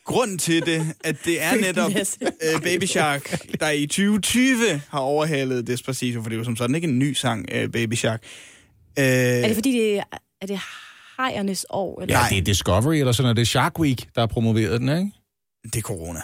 [0.04, 1.90] grund til det, at det er netop
[2.22, 6.74] øh, Baby Shark, der i 2020 har overhalet Despacito, for det er jo som sådan
[6.74, 8.22] ikke en ny sang, øh, Baby Shark.
[8.98, 10.02] Øh, Er det fordi, det er,
[10.42, 10.58] er det
[11.18, 12.02] hajernes år?
[12.02, 12.18] Eller?
[12.18, 13.36] Ja, det er Discovery eller sådan noget.
[13.36, 15.10] Det er Shark Week, der har promoveret den, ikke?
[15.64, 16.20] det er corona.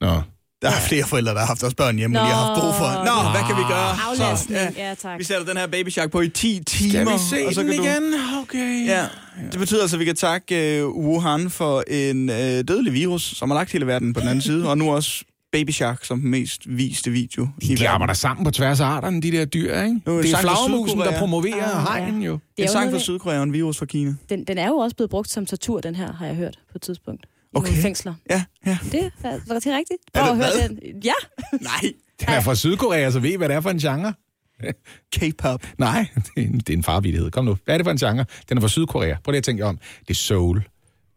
[0.00, 0.22] Nå.
[0.62, 2.74] Der er flere forældre, der har haft deres børn hjemme, og de har haft brug
[2.74, 2.84] for...
[3.04, 3.90] Nå, hvad kan vi gøre?
[4.10, 4.94] Aflastning, ja.
[4.94, 5.18] tak.
[5.18, 6.90] Vi sætter den her Baby Shark på i 10 timer.
[6.90, 8.14] Skal vi se og så den kan igen?
[8.42, 8.86] Okay.
[8.86, 9.06] Ja,
[9.52, 13.50] det betyder altså, at vi kan takke uh, Wuhan for en uh, dødelig virus, som
[13.50, 16.30] har lagt hele verden på den anden side, og nu også Baby Shark som den
[16.30, 17.86] mest viste video De verden.
[17.86, 20.00] arbejder sammen på tværs af arterne, de der dyr, ikke?
[20.06, 21.54] Er det er flagermusen, der promoverer
[21.86, 22.00] Ah, ja.
[22.02, 22.32] hegnen jo.
[22.32, 24.14] Det En er jo sang fra Sydkorea og en virus fra Kina.
[24.30, 26.72] den, den er jo også blevet brugt som tortur, den her, har jeg hørt på
[26.76, 27.24] et tidspunkt.
[27.52, 27.68] I Okay.
[27.68, 28.14] nogle fængsler.
[28.30, 28.78] Ja, ja.
[28.92, 30.00] Det er, var det rigtigt?
[30.14, 30.92] Er Prøv det at høre hvad?
[30.92, 31.02] den.
[31.02, 31.12] Ja.
[31.70, 34.14] Nej, Den er fra Sydkorea, så ved I, hvad det er for en genre?
[35.16, 35.66] K-pop.
[35.78, 37.30] Nej, det er en, det er en.
[37.30, 37.58] Kom nu.
[37.64, 38.24] Hvad er det for en genre?
[38.48, 39.16] Den er fra Sydkorea.
[39.24, 39.78] Prøv lige at tænke om.
[40.00, 40.62] Det er soul.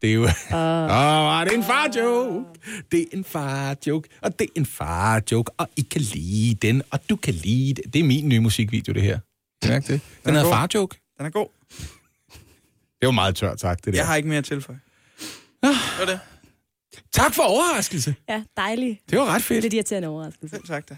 [0.02, 0.24] Det er jo...
[0.24, 1.40] Åh, uh.
[1.40, 2.46] oh, det er en far-joke.
[2.92, 7.00] Det er en far-joke, og det er en far-joke, og I kan lide den, og
[7.10, 7.94] du kan lide det.
[7.94, 9.20] Det er min nye musikvideo, det her.
[9.68, 10.02] Mærk det?
[10.26, 11.00] Den er hedder far-joke.
[11.18, 11.48] Den er god.
[13.02, 14.00] Det var meget tørt sagt, det der.
[14.00, 14.80] Jeg har ikke mere at tilføje.
[15.70, 16.20] Det var det.
[17.14, 18.16] Tak for overraskelse.
[18.30, 19.00] Ja, dejligt.
[19.10, 19.62] Det var ret fedt.
[19.62, 20.56] Lidt irriterende overraskelse.
[20.56, 20.96] Selv tak da.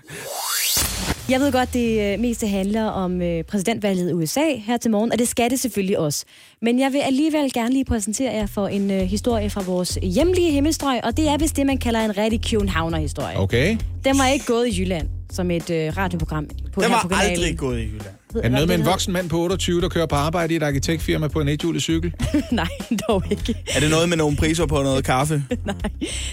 [1.30, 5.12] Jeg ved godt, det øh, meste handler om øh, præsidentvalget i USA her til morgen,
[5.12, 6.26] og det skal det selvfølgelig også.
[6.62, 10.52] Men jeg vil alligevel gerne lige præsentere jer for en øh, historie fra vores hjemlige
[10.52, 13.38] himmelstrøg, og det er vist det, man kalder en rigtig Københavner-historie.
[13.38, 13.78] Okay.
[14.06, 17.80] Den var ikke gået i Jylland som et øh, radioprogram på Den var aldrig gået
[17.80, 18.15] i Jylland.
[18.38, 20.64] Er det noget med en voksen mand på 28, der kører på arbejde i et
[20.64, 22.14] arkitektfirma på en ethjulet cykel?
[22.52, 22.68] Nej,
[23.10, 23.56] dog ikke.
[23.76, 25.44] Er det noget med nogle priser på noget kaffe?
[25.66, 25.76] Nej.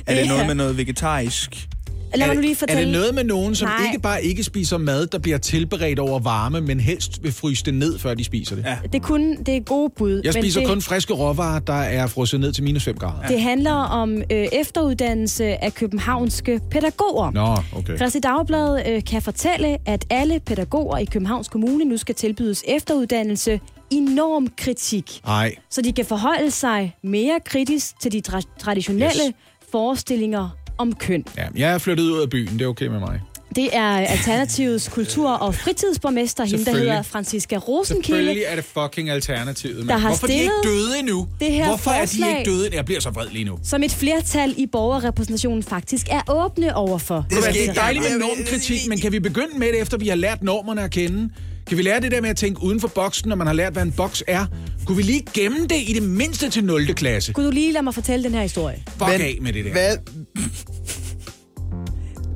[0.07, 1.69] Er det er- noget med noget vegetarisk?
[2.15, 2.83] Lad mig er, nu lige er fortælle.
[2.83, 3.87] det noget med nogen, som Nej.
[3.87, 7.75] ikke bare ikke spiser mad, der bliver tilberedt over varme, men helst vil fryse det
[7.75, 8.65] ned, før de spiser det?
[8.65, 8.77] Ja.
[8.83, 10.21] Det er kun det er gode bud.
[10.25, 13.29] Jeg men spiser det, kun friske råvarer, der er frosset ned til minus 5 grader.
[13.29, 17.31] Det handler om øh, efteruddannelse af københavnske pædagoger.
[17.31, 17.97] Nå, okay.
[17.97, 23.61] Christi Dagblad øh, kan fortælle, at alle pædagoger i Københavns Kommune nu skal tilbydes efteruddannelse
[23.91, 29.35] i normkritik, Nej, så de kan forholde sig mere kritisk til de tra- traditionelle Yes.
[29.73, 31.25] forestillinger om køn.
[31.37, 33.21] ja, jeg er flyttet ud af byen, det er okay med mig.
[33.57, 38.19] Det er Alternativets kultur- og fritidsborgmester, hende der hedder Franziska Rosenkilde.
[38.19, 39.77] Selvfølgelig er det fucking alternativet.
[39.77, 40.01] Der mand.
[40.01, 41.29] har Hvorfor er de ikke døde endnu?
[41.41, 42.69] det her Hvorfor er de ikke døde?
[42.73, 43.59] Jeg bliver så vred lige nu.
[43.63, 47.27] som et flertal i borgerrepræsentationen faktisk er åbne overfor.
[47.31, 50.09] Det skal er dejligt med men- normkritik, men kan vi begynde med det, efter vi
[50.09, 51.31] har lært normerne at kende?
[51.67, 53.73] Kan vi lære det der med at tænke uden for boksen, når man har lært,
[53.73, 54.47] hvad en boks er?
[54.87, 56.95] Kunne vi lige gemme det i det mindste til 0.
[56.95, 57.33] klasse?
[57.33, 58.83] Kunne du lige lade mig fortælle den her historie?
[58.99, 59.73] Fuck af med det der.
[59.73, 59.97] Hvad,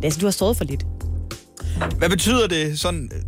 [0.02, 0.86] Lasse, du har stået for lidt.
[1.98, 3.10] hvad betyder det sådan...
[3.14, 3.22] øh,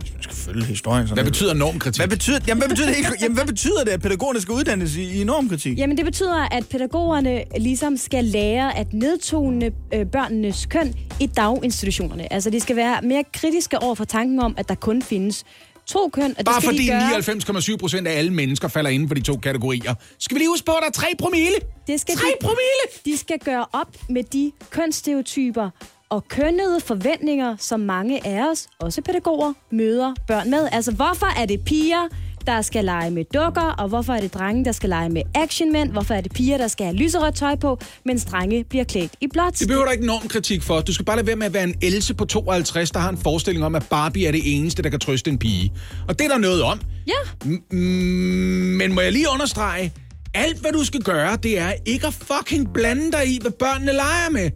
[0.00, 2.00] Hvis man skal følge historien sådan Hvad betyder normkritik?
[2.00, 4.96] Hvad betyder, jamen, hvad betyder det, helt- jamen, hvad betyder det, at pædagogerne skal uddannes
[4.96, 5.78] i, i normkritik?
[5.78, 12.32] Jamen, det betyder, at pædagogerne ligesom skal lære at nedtone øh, børnenes køn i daginstitutionerne.
[12.32, 15.44] Altså, de skal være mere kritiske over for tanken om, at der kun findes
[15.86, 16.30] to køn.
[16.30, 19.14] Og det Bare skal fordi de gøre, 99,7 procent af alle mennesker falder inden for
[19.14, 19.94] de to kategorier.
[20.18, 21.56] Skal vi lige huske på, at der er 3 promille?
[21.86, 22.84] det skal 3 de, promille!
[23.04, 25.70] de skal gøre op med de kønsstereotyper
[26.10, 30.68] og kønnede forventninger, som mange af os, også pædagoger, møder børn med.
[30.72, 32.08] Altså, hvorfor er det piger,
[32.46, 35.92] der skal lege med dukker, og hvorfor er det drenge, der skal lege med actionmænd?
[35.92, 39.26] Hvorfor er det piger, der skal have lyserødt tøj på, mens drenge bliver klædt i
[39.32, 39.58] blåt?
[39.58, 40.80] Det behøver der ikke enorm kritik for.
[40.80, 43.18] Du skal bare lade være med at være en Else på 52, der har en
[43.18, 45.72] forestilling om, at Barbie er det eneste, der kan trøste en pige.
[46.08, 46.80] Og det er der noget om.
[47.06, 47.48] Ja.
[47.76, 49.92] Men må jeg lige understrege,
[50.34, 53.92] alt hvad du skal gøre, det er ikke at fucking blande dig i, hvad børnene
[53.92, 54.50] leger med.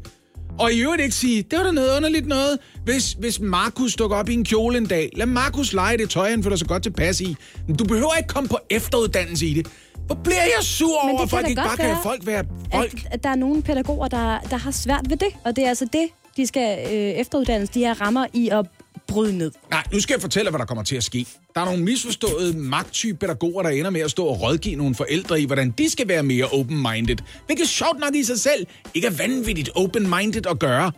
[0.61, 4.17] Og i øvrigt ikke sige, det var da noget underligt noget, hvis, hvis Markus dukker
[4.17, 5.11] op i en kjole en dag.
[5.17, 7.37] Lad Markus lege det tøj, han føler sig godt tilpas i.
[7.67, 9.67] Men du behøver ikke komme på efteruddannelse i det.
[10.07, 12.45] Hvor bliver jeg sur over, det at folk ikke bare kan folk være
[12.75, 12.93] folk?
[12.95, 15.69] At, at der er nogle pædagoger, der, der har svært ved det, og det er
[15.69, 18.67] altså det, de skal øh, efteruddannes, de her rammer i at
[19.11, 19.51] bryde ned.
[19.71, 21.27] Nej, nu skal jeg fortælle, hvad der kommer til at ske.
[21.55, 25.41] Der er nogle misforståede magttype pædagoger, der ender med at stå og rådgive nogle forældre
[25.41, 27.17] i, hvordan de skal være mere open-minded.
[27.47, 30.93] Hvilket sjovt nok i sig selv ikke er vanvittigt open-minded at gøre.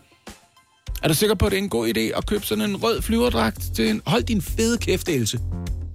[1.02, 3.02] Er du sikker på, at det er en god idé at købe sådan en rød
[3.02, 4.02] flyverdragt til en...
[4.06, 5.38] Hold din fede kæft, Else.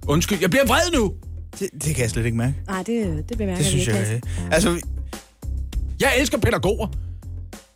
[0.08, 1.14] Undskyld, jeg bliver vred nu!
[1.58, 2.54] Det, det kan jeg slet ikke mærke.
[2.66, 3.98] Nej, det, det bemærker Det synes ikke.
[3.98, 4.14] jeg...
[4.14, 4.80] Øh, Altså,
[6.00, 6.86] Jeg elsker pædagoger.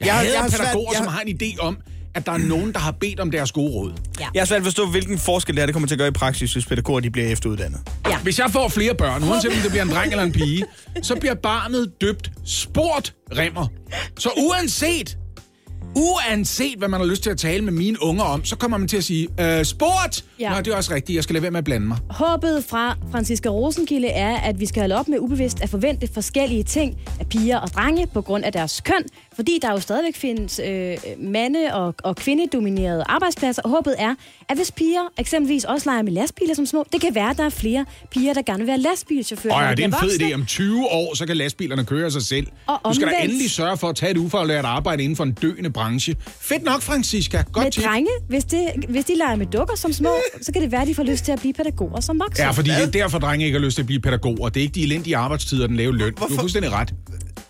[0.01, 1.77] Jeg, Jeg- hader jeg har svært- pædagoger, jeg som har- har en idé om,
[2.15, 3.93] at der er nogen, der har bedt om deres gode råd.
[4.21, 4.27] Ja.
[4.35, 6.53] jeg har svært forstå, hvilken forskel det er, det kommer til at gøre i praksis,
[6.53, 7.81] hvis pædagoger de bliver efteruddannet.
[8.09, 8.19] Ja.
[8.19, 10.65] Hvis jeg får flere børn, uanset om det bliver en dreng eller en pige,
[11.03, 13.67] så bliver barnet døbt sport remmer.
[14.19, 15.19] Så uanset,
[15.95, 18.89] uanset hvad man har lyst til at tale med mine unger om, så kommer man
[18.89, 20.25] til at sige, øh, sport!
[20.41, 20.51] Ja.
[20.55, 21.99] Nå, det er også rigtigt, jeg skal lade være med at blande mig.
[22.11, 26.63] Håbet fra Franziska Rosenkilde er, at vi skal holde op med ubevidst at forvente forskellige
[26.63, 29.03] ting af piger og drenge på grund af deres køn,
[29.35, 33.63] fordi der jo stadigvæk findes øh, mande- og, og kvindedominerede arbejdspladser.
[33.63, 34.15] Og håbet er,
[34.49, 37.45] at hvis piger eksempelvis også leger med lastbiler som små, det kan være, at der
[37.45, 39.55] er flere piger, der gerne vil være lastbilchauffører.
[39.55, 40.35] Og ja, de det er en fed idé.
[40.35, 42.47] Om 20 år, så kan lastbilerne køre sig selv.
[42.67, 45.25] Og du skal da omvendt- endelig sørge for at tage et ufaglært arbejde inden for
[45.25, 45.82] en døende branche.
[46.41, 47.45] Fedt nok, Francisca.
[47.53, 47.85] Godt Med tip.
[47.85, 50.11] drenge, hvis, det, hvis de leger med dukker som små,
[50.43, 52.45] så kan det være, at de får lyst til at blive pædagoger som voksne.
[52.45, 54.49] Ja, fordi det er derfor, drenge ikke har lyst til at blive pædagoger.
[54.49, 56.15] Det er ikke de elendige arbejdstider og den lave løn.
[56.15, 56.95] Du har fuldstændig ret.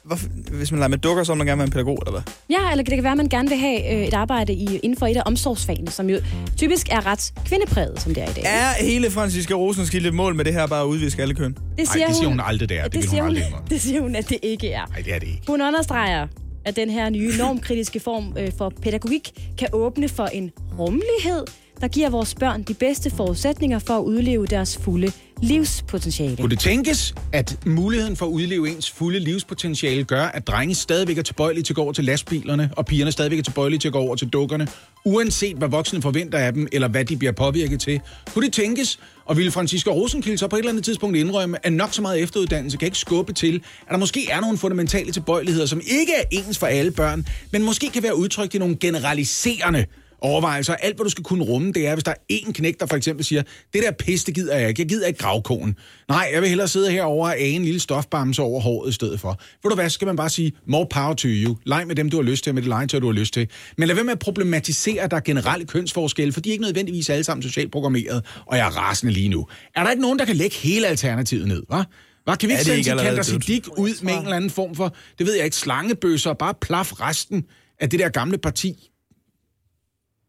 [0.05, 2.23] Hvorfor, hvis man leger med dukker, så vil man gerne være en pædagog, eller hvad?
[2.51, 4.99] Ja, eller det kan være, at man gerne vil have øh, et arbejde i, inden
[4.99, 6.21] for et af omsorgsfagene, som jo
[6.57, 8.43] typisk er ret kvindepræget, som det er i dag.
[8.47, 11.53] Er hele Franziska Rosenskilde mål med det her bare at udviske alle køn?
[11.53, 12.83] Det Nej, det siger hun aldrig, det er.
[12.85, 14.87] Det, det, siger hun hun, aldrig det siger hun, at det ikke er.
[14.87, 15.43] Nej, det er det ikke.
[15.47, 16.27] Hun understreger,
[16.65, 21.45] at den her nye normkritiske form øh, for pædagogik kan åbne for en rummelighed,
[21.81, 26.37] der giver vores børn de bedste forudsætninger for at udleve deres fulde livspotentiale.
[26.37, 31.19] Kunne det tænkes, at muligheden for at udleve ens fulde livspotentiale gør, at drenge stadigvæk
[31.19, 33.93] er tilbøjelige til at gå over til lastbilerne, og pigerne stadigvæk er tilbøjelige til at
[33.93, 34.69] gå over til dukkerne,
[35.05, 38.01] uanset hvad voksne forventer af dem, eller hvad de bliver påvirket til?
[38.35, 38.99] Kunne det tænkes,
[39.33, 42.23] og ville Francisco Rosenkilde så på et eller andet tidspunkt indrømme, at nok så meget
[42.23, 46.23] efteruddannelse kan ikke skubbe til, at der måske er nogle fundamentale tilbøjeligheder, som ikke er
[46.31, 49.87] ens for alle børn, men måske kan være udtrykt i nogle generaliserende
[50.23, 50.75] overvejelser.
[50.75, 52.97] Alt, hvad du skal kunne rumme, det er, hvis der er én knæk, der for
[52.97, 53.43] eksempel siger,
[53.73, 54.81] det der pis, det gider jeg ikke.
[54.81, 55.77] Jeg gider ikke gravkonen.
[56.09, 59.21] Nej, jeg vil hellere sidde herovre og age en lille stofbamse over håret i stedet
[59.21, 59.41] for.
[59.63, 61.57] Ved du hvad, skal man bare sige, more power to you.
[61.67, 63.49] Leg med dem, du har lyst til, med det legetøj, du har lyst til.
[63.79, 66.65] Men lad være med at problematisere, at der er generelle kønsforskelle, for de er ikke
[66.65, 69.47] nødvendigvis alle sammen socialt programmeret, og jeg er rasende lige nu.
[69.77, 71.85] Er der ikke nogen, der kan lægge hele alternativet ned, hva'?
[72.25, 73.23] Hvad kan vi ikke sende Sikander?
[73.23, 76.55] Siddiq ud med en eller anden form for, det ved jeg ikke, slangebøsser, og bare
[76.61, 77.45] plaf resten
[77.81, 78.89] af det der gamle parti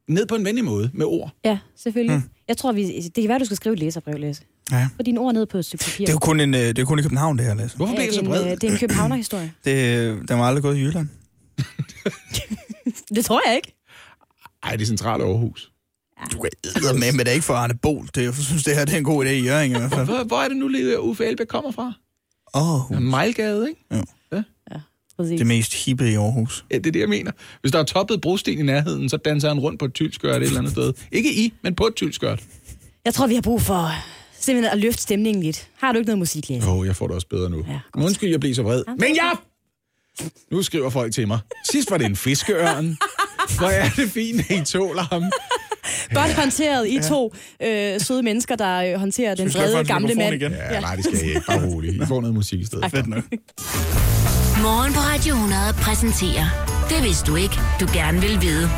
[0.10, 1.32] ned på en venlig måde med ord.
[1.45, 2.18] Ja, selvfølgelig.
[2.18, 2.30] Hmm.
[2.47, 4.43] Jeg tror, vi, det kan være, du skal skrive et læserbrev, Læse.
[4.72, 4.89] Ja.
[4.95, 6.06] Få dine ord ned på et stykke papir.
[6.06, 7.78] Det er jo kun, en, øh, det er kun i København, det her, Lasse.
[7.78, 8.51] Hvorfor ja, bliver det, så er en, bred?
[8.51, 9.54] øh, det er en københavner-historie.
[9.66, 11.08] Det, den var aldrig gået i Jylland.
[13.16, 13.76] Det tror jeg ikke.
[14.64, 15.72] Ej, det er centralt Aarhus.
[16.32, 16.49] Du kan
[16.99, 18.08] med, men det er ikke for Arne Bol.
[18.16, 20.06] Det, jeg synes, det her det er en god idé i Jørgen i hvert fald.
[20.12, 21.93] Hvor, hvor er det nu, lige Uffe Elbæk kommer fra?
[22.56, 24.06] Åh, oh, Mejlgade, ikke?
[25.18, 25.38] Præcis.
[25.38, 26.66] det mest hippe i Aarhus.
[26.72, 27.32] Ja, det er det, jeg mener.
[27.61, 30.45] Hvis der er toppet brosten i nærheden, så danser han rundt på et tylskørt et
[30.45, 30.93] eller andet sted.
[31.11, 32.43] Ikke i, men på et tylskørt.
[33.05, 33.91] Jeg tror, vi har brug for
[34.39, 35.68] simpelthen at løfte stemningen lidt.
[35.78, 36.68] Har du ikke noget musik, Læse?
[36.68, 37.66] Åh, oh, jeg får det også bedre nu.
[37.68, 38.84] Ja, Ja, Undskyld, jeg bliver så vred.
[38.88, 39.32] Men ja!
[40.51, 41.39] Nu skriver folk til mig.
[41.72, 42.97] Sidst var det en fiskeørn.
[43.57, 45.24] Hvor er det fint, at I tåler ham.
[46.14, 47.34] Godt håndteret, I to
[47.64, 50.36] øh, søde mennesker, der øh, håndterer den jeg hans gamle mand.
[50.36, 50.51] igen?
[50.51, 51.41] Ja, nej, det skal jeg ikke.
[51.47, 51.95] Bare roligt.
[51.95, 52.91] I får noget musik i stedet.
[52.91, 53.24] Fedt nok.
[54.64, 56.47] Morgen på Radio 100 præsenterer
[56.89, 58.70] Det vidste du ikke, du gerne vil vide.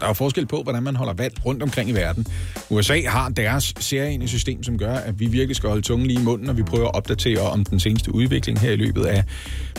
[0.00, 2.26] Der er jo forskel på, hvordan man holder valg rundt omkring i verden.
[2.70, 6.24] USA har deres særlige system, som gør, at vi virkelig skal holde tungen lige i
[6.24, 9.24] munden, og vi prøver at opdatere om den seneste udvikling her i løbet af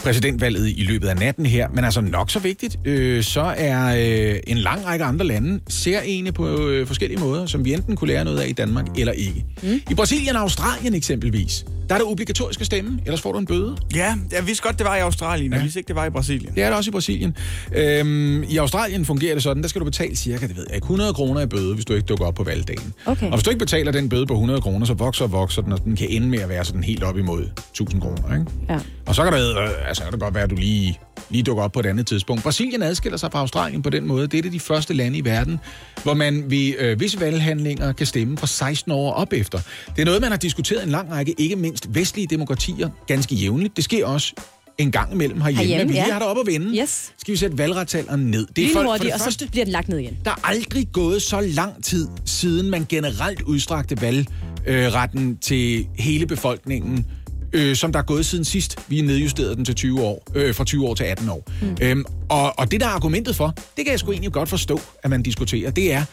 [0.03, 1.68] præsidentvalget i løbet af natten her.
[1.74, 6.32] Men altså nok så vigtigt, øh, så er øh, en lang række andre lande særlige
[6.32, 9.45] på øh, forskellige måder, som vi enten kunne lære noget af i Danmark eller ikke.
[9.63, 9.82] Mm.
[9.91, 13.45] I Brasilien og Australien eksempelvis, der er det obligatorisk at stemme, ellers får du en
[13.45, 13.78] bøde.
[13.95, 15.55] Ja, jeg vidste godt, det var i Australien, ja.
[15.55, 16.55] jeg vidste ikke, det var i Brasilien.
[16.55, 17.38] Det er det også i Brasilien.
[17.76, 20.86] Øhm, I Australien fungerer det sådan, der skal du betale cirka, det ved jeg ikke,
[20.86, 22.93] 100 kroner i bøde, hvis du ikke dukker op på valgdagen.
[23.06, 23.26] Okay.
[23.26, 25.72] Og hvis du ikke betaler den bøde på 100 kroner, så vokser og vokser den,
[25.72, 28.34] og den kan ende med at være sådan helt op imod 1000 kroner.
[28.39, 28.45] Ikke?
[28.70, 28.80] Ja.
[29.06, 30.99] Og så kan det, øh, altså, kan det godt være, at du lige,
[31.30, 32.43] lige dukker op på et andet tidspunkt.
[32.43, 34.28] Brasilien adskiller sig fra Australien på den måde.
[34.28, 35.60] Det er det de første lande i verden,
[36.03, 39.60] hvor man ved øh, visse valghandlinger kan stemme fra 16 år op efter.
[39.95, 43.76] Det er noget, man har diskuteret en lang række, ikke mindst vestlige demokratier, ganske jævnligt.
[43.76, 44.34] Det sker også
[44.78, 46.11] en gang imellem herhjemme, Herhjemme, vi lige ja.
[46.11, 46.82] har det op at vende.
[46.82, 47.13] Yes.
[47.17, 48.47] Skal vi sætte valgretsalderen ned?
[48.47, 50.17] Det er Lige for, for det og så første, bliver den lagt ned igen.
[50.26, 57.05] der er aldrig gået så lang tid, siden man generelt udstrakte valgretten til hele befolkningen,
[57.53, 58.76] øh, som der er gået siden sidst.
[58.88, 61.49] Vi nedjusterede den til 20 år, øh, fra 20 år til 18 år.
[61.61, 61.78] Mm.
[61.82, 64.82] Øhm, og, og det, der er argumentet for, det kan jeg sgu egentlig godt forstå,
[65.03, 66.03] at man diskuterer, det er,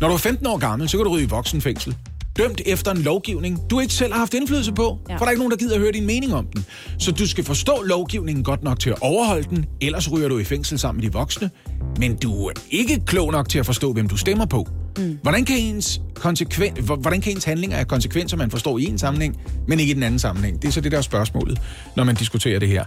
[0.00, 1.96] når du er 15 år gammel, så kan du ryge i voksenfængsel.
[2.38, 5.14] Dømt efter en lovgivning, du ikke selv har haft indflydelse på, ja.
[5.14, 6.66] For der er ikke nogen, der gider at høre din mening om den.
[6.98, 10.44] Så du skal forstå lovgivningen godt nok til at overholde den, ellers ryger du i
[10.44, 11.50] fængsel sammen med de voksne.
[11.98, 14.66] Men du er ikke klog nok til at forstå, hvem du stemmer på.
[14.98, 15.18] Mm.
[15.22, 18.98] Hvordan, kan ens konsekven- hvor- hvordan kan ens handlinger have konsekvenser, man forstår i en
[18.98, 19.36] sammenhæng,
[19.68, 20.62] men ikke i den anden sammenhæng?
[20.62, 21.60] Det er så det der er spørgsmålet,
[21.96, 22.84] når man diskuterer det her.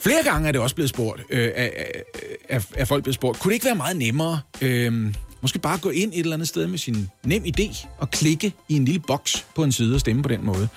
[0.00, 2.02] Flere gange er det også blevet spurgt, øh, af, af,
[2.48, 5.90] af, af folk blevet spurgt, kunne det ikke være meget nemmere, øh, måske bare gå
[5.90, 9.46] ind et eller andet sted med sin nem idé og klikke i en lille boks
[9.54, 10.68] på en side og stemme på den måde?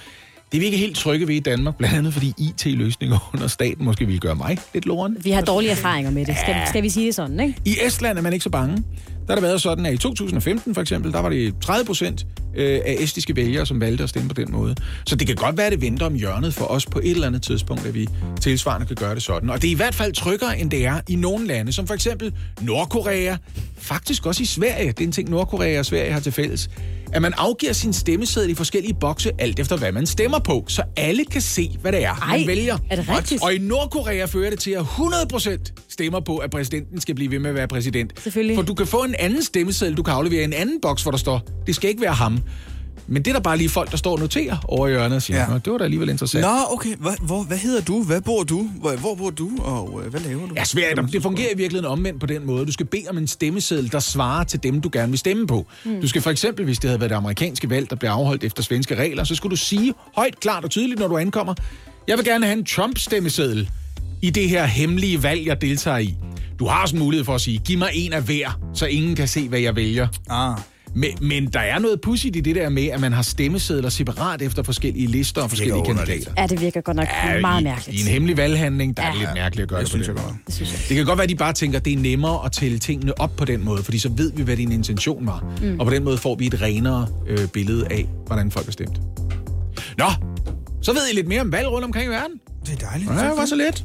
[0.52, 3.86] Det er vi ikke helt trygge ved i Danmark, blandt andet fordi IT-løsninger under staten
[3.86, 5.18] måske ville gøre mig lidt loren.
[5.24, 6.36] Vi har dårlige erfaringer med det.
[6.38, 7.60] Skal, skal vi sige det sådan, ikke?
[7.66, 8.84] I Estland er man ikke så bange.
[9.28, 12.26] Der har det været sådan, at i 2015 for eksempel, der var det 30 procent
[12.56, 14.76] øh, af estiske vælgere, som valgte at stemme på den måde.
[15.08, 17.28] Så det kan godt være, at det venter om hjørnet for os på et eller
[17.28, 18.08] andet tidspunkt, at vi
[18.42, 19.50] tilsvarende kan gøre det sådan.
[19.50, 21.94] Og det er i hvert fald tryggere, end det er i nogle lande, som for
[21.94, 23.36] eksempel Nordkorea.
[23.78, 24.88] Faktisk også i Sverige.
[24.88, 26.70] Det er en ting, Nordkorea og Sverige har til fælles.
[27.14, 30.84] At man afgiver sin stemmeseddel i forskellige bokse, alt efter hvad man stemmer på, så
[30.98, 32.78] alle kan se, hvad det er, Ej, man vælger.
[32.90, 33.44] er det rigtigt?
[33.44, 37.40] Og i Nordkorea fører det til, at 100% stemmer på, at præsidenten skal blive ved
[37.40, 38.14] med at være præsident.
[38.24, 38.56] Selvfølgelig.
[38.56, 41.12] For du kan få en anden stemmeseddel, du kan aflevere i en anden boks, hvor
[41.12, 42.40] der står, det skal ikke være ham.
[43.08, 45.22] Men det er der bare lige folk, der står og noterer over i hjørnet og
[45.22, 45.52] siger, Ja.
[45.52, 45.58] ja.
[45.66, 46.42] det var da alligevel interessant.
[46.42, 46.96] Nå, okay.
[46.96, 48.04] Hvor, hvor, hvad hedder du?
[48.04, 48.70] Hvad bor du?
[48.80, 49.52] Hvor, hvor bor du?
[49.60, 50.54] Og øh, hvad laver du?
[50.56, 51.00] Ja, svært.
[51.14, 52.66] Det fungerer i virkeligheden omvendt på den måde.
[52.66, 55.66] Du skal bede om en stemmeseddel, der svarer til dem, du gerne vil stemme på.
[55.86, 56.02] Mm.
[56.02, 58.64] Du skal for eksempel, hvis det havde været det amerikanske valg, der blev afholdt efter
[58.64, 61.54] svenske regler, så skulle du sige højt, klart og tydeligt, når du ankommer,
[62.08, 63.70] jeg vil gerne have en Trump-stemmeseddel
[64.26, 66.16] i det her hemmelige valg, jeg deltager i.
[66.60, 69.16] Du har også en mulighed for at sige, giv mig en af hver, så ingen
[69.16, 70.08] kan se, hvad jeg vælger.
[70.30, 70.58] Ah.
[70.98, 74.42] Men, men der er noget pudsigt i det der med, at man har stemmesedler separat
[74.42, 76.08] efter forskellige lister og forskellige underligt.
[76.08, 76.32] kandidater.
[76.38, 78.00] Ja, det virker godt nok Ja, meget i, mærkeligt.
[78.00, 79.10] I en hemmelig valghandling, der ja.
[79.10, 80.36] er det lidt mærkeligt at gøre det, Det synes jeg godt.
[80.48, 80.80] Det synes jeg.
[80.90, 83.20] Det kan godt være, at de bare tænker, at det er nemmere at tælle tingene
[83.20, 85.44] op på den måde, fordi så ved vi, hvad din intention var.
[85.62, 85.80] Mm.
[85.80, 89.00] Og på den måde får vi et renere øh, billede af, hvordan folk har stemt.
[89.98, 90.06] Nå,
[90.86, 92.40] så ved I lidt mere om valg rundt omkring i verden.
[92.66, 93.10] Det er dejligt.
[93.10, 93.76] Ja, det var så let.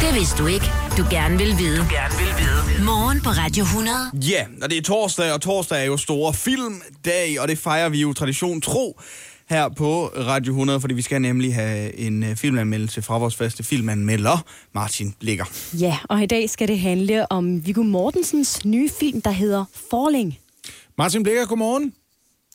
[0.00, 1.76] Det vidste du ikke, du gerne vil vide.
[1.76, 2.84] Du gerne vil vide.
[2.84, 3.96] Morgen på Radio 100.
[4.14, 8.00] Ja, og det er torsdag, og torsdag er jo store filmdag, og det fejrer vi
[8.00, 9.00] jo tradition tro
[9.48, 13.62] her på Radio 100, fordi vi skal nemlig have en øh, filmanmeldelse fra vores faste
[13.62, 15.44] filmanmelder, Martin Blikker.
[15.80, 20.38] Ja, og i dag skal det handle om Viggo Mortensens nye film, der hedder Falling.
[20.98, 21.94] Martin Blikker, godmorgen.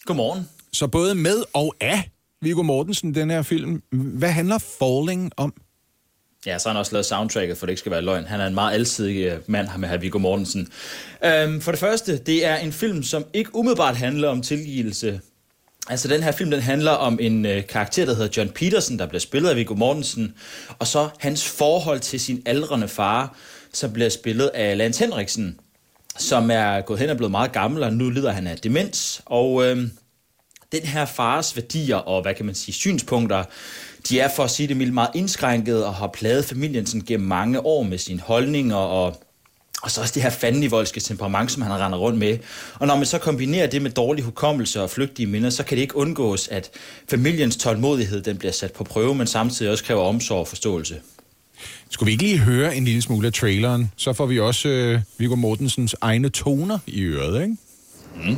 [0.05, 0.49] Godmorgen.
[0.73, 2.10] Så både med og af
[2.41, 3.81] Viggo Mortensen, den her film.
[3.91, 5.53] Hvad handler Falling om?
[6.45, 8.25] Ja, så har han også lavet soundtracket, for det ikke skal være løgn.
[8.25, 10.67] Han er en meget alsidig øh, mand, her med her Viggo Mortensen.
[11.25, 15.21] Øhm, for det første, det er en film, som ikke umiddelbart handler om tilgivelse.
[15.89, 19.05] Altså, den her film, den handler om en øh, karakter, der hedder John Peterson, der
[19.05, 20.33] bliver spillet af Viggo Mortensen,
[20.79, 23.35] og så hans forhold til sin aldrende far,
[23.73, 25.59] som bliver spillet af Lance Henriksen,
[26.17, 29.21] som er gået hen og blevet meget gammel, og nu lider han af demens.
[29.25, 29.87] Og øh,
[30.71, 33.43] den her fars værdier og, hvad kan man sige, synspunkter,
[34.09, 37.27] de er for at sige det mildt meget indskrænket og har plaget familien sådan gennem
[37.27, 39.23] mange år med sine holdninger og
[39.81, 42.37] og så også det her fandenivoldske temperament, som han render rundt med.
[42.73, 45.81] Og når man så kombinerer det med dårlig hukommelse og flygtige minder, så kan det
[45.81, 46.69] ikke undgås, at
[47.09, 50.95] familiens tålmodighed den bliver sat på prøve, men samtidig også kræver omsorg og forståelse.
[51.89, 53.91] Skulle vi ikke lige høre en lille smule af traileren?
[53.95, 57.57] Så får vi også øh, Viggo Mortensens egne toner i øret, ikke?
[58.15, 58.37] Mm.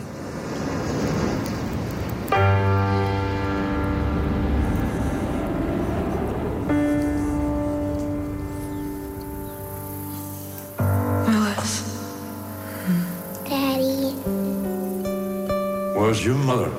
[16.14, 16.72] Where's your mother?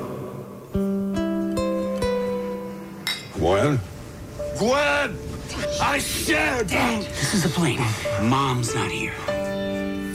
[3.35, 3.81] Gwen?
[4.59, 5.19] Gwen!
[5.83, 6.69] I said!
[6.69, 7.81] Dad, this is a plane.
[8.23, 9.13] Mom's not here.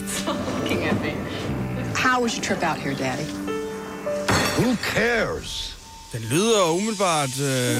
[0.07, 1.13] Stop looking at me.
[1.93, 3.25] How was your trip out here, Daddy?
[4.55, 5.75] Who cares?
[6.13, 7.77] Den lyder umiddelbart øh,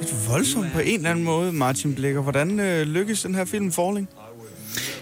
[0.00, 2.20] lidt voldsomt på en eller anden måde, Martin Blikker.
[2.20, 4.08] Hvordan øh, lykkes den her film Falling?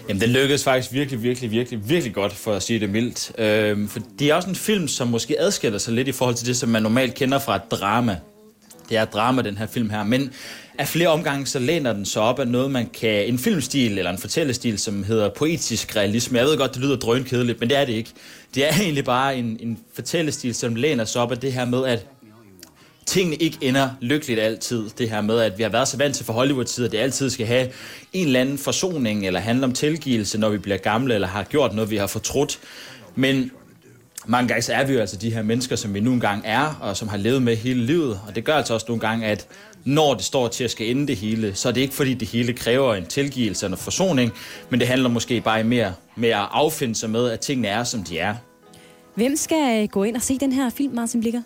[0.09, 3.31] Jamen, det lykkedes faktisk virkelig, virkelig, virkelig, virkelig godt, for at sige det mildt.
[3.37, 6.47] Øh, for det er også en film, som måske adskiller sig lidt i forhold til
[6.47, 8.17] det, som man normalt kender fra et drama.
[8.89, 10.03] Det er et drama, den her film her.
[10.03, 10.31] Men
[10.77, 13.25] af flere omgange, så læner den sig op af noget, man kan...
[13.27, 16.37] En filmstil eller en fortællestil, som hedder poetisk realisme.
[16.37, 18.09] Jeg ved godt, det lyder drønkedeligt, men det er det ikke.
[18.55, 21.85] Det er egentlig bare en, en fortællestil, som læner sig op af det her med,
[21.85, 22.05] at
[23.05, 24.89] tingene ikke ender lykkeligt altid.
[24.97, 27.29] Det her med, at vi har været så vant til for Hollywood-tid, at det altid
[27.29, 27.69] skal have
[28.13, 31.75] en eller anden forsoning, eller handle om tilgivelse, når vi bliver gamle, eller har gjort
[31.75, 32.59] noget, vi har fortrudt.
[33.15, 33.51] Men
[34.25, 36.77] mange gange så er vi jo altså de her mennesker, som vi nu engang er,
[36.81, 38.19] og som har levet med hele livet.
[38.27, 39.47] Og det gør altså også nogle gange, at
[39.85, 42.27] når det står til at skal ende det hele, så er det ikke fordi det
[42.27, 44.31] hele kræver en tilgivelse eller en forsoning,
[44.69, 48.03] men det handler måske bare mere med at affinde sig med, at tingene er, som
[48.03, 48.35] de er.
[49.15, 51.41] Hvem skal gå ind og se den her film, Martin Blikker?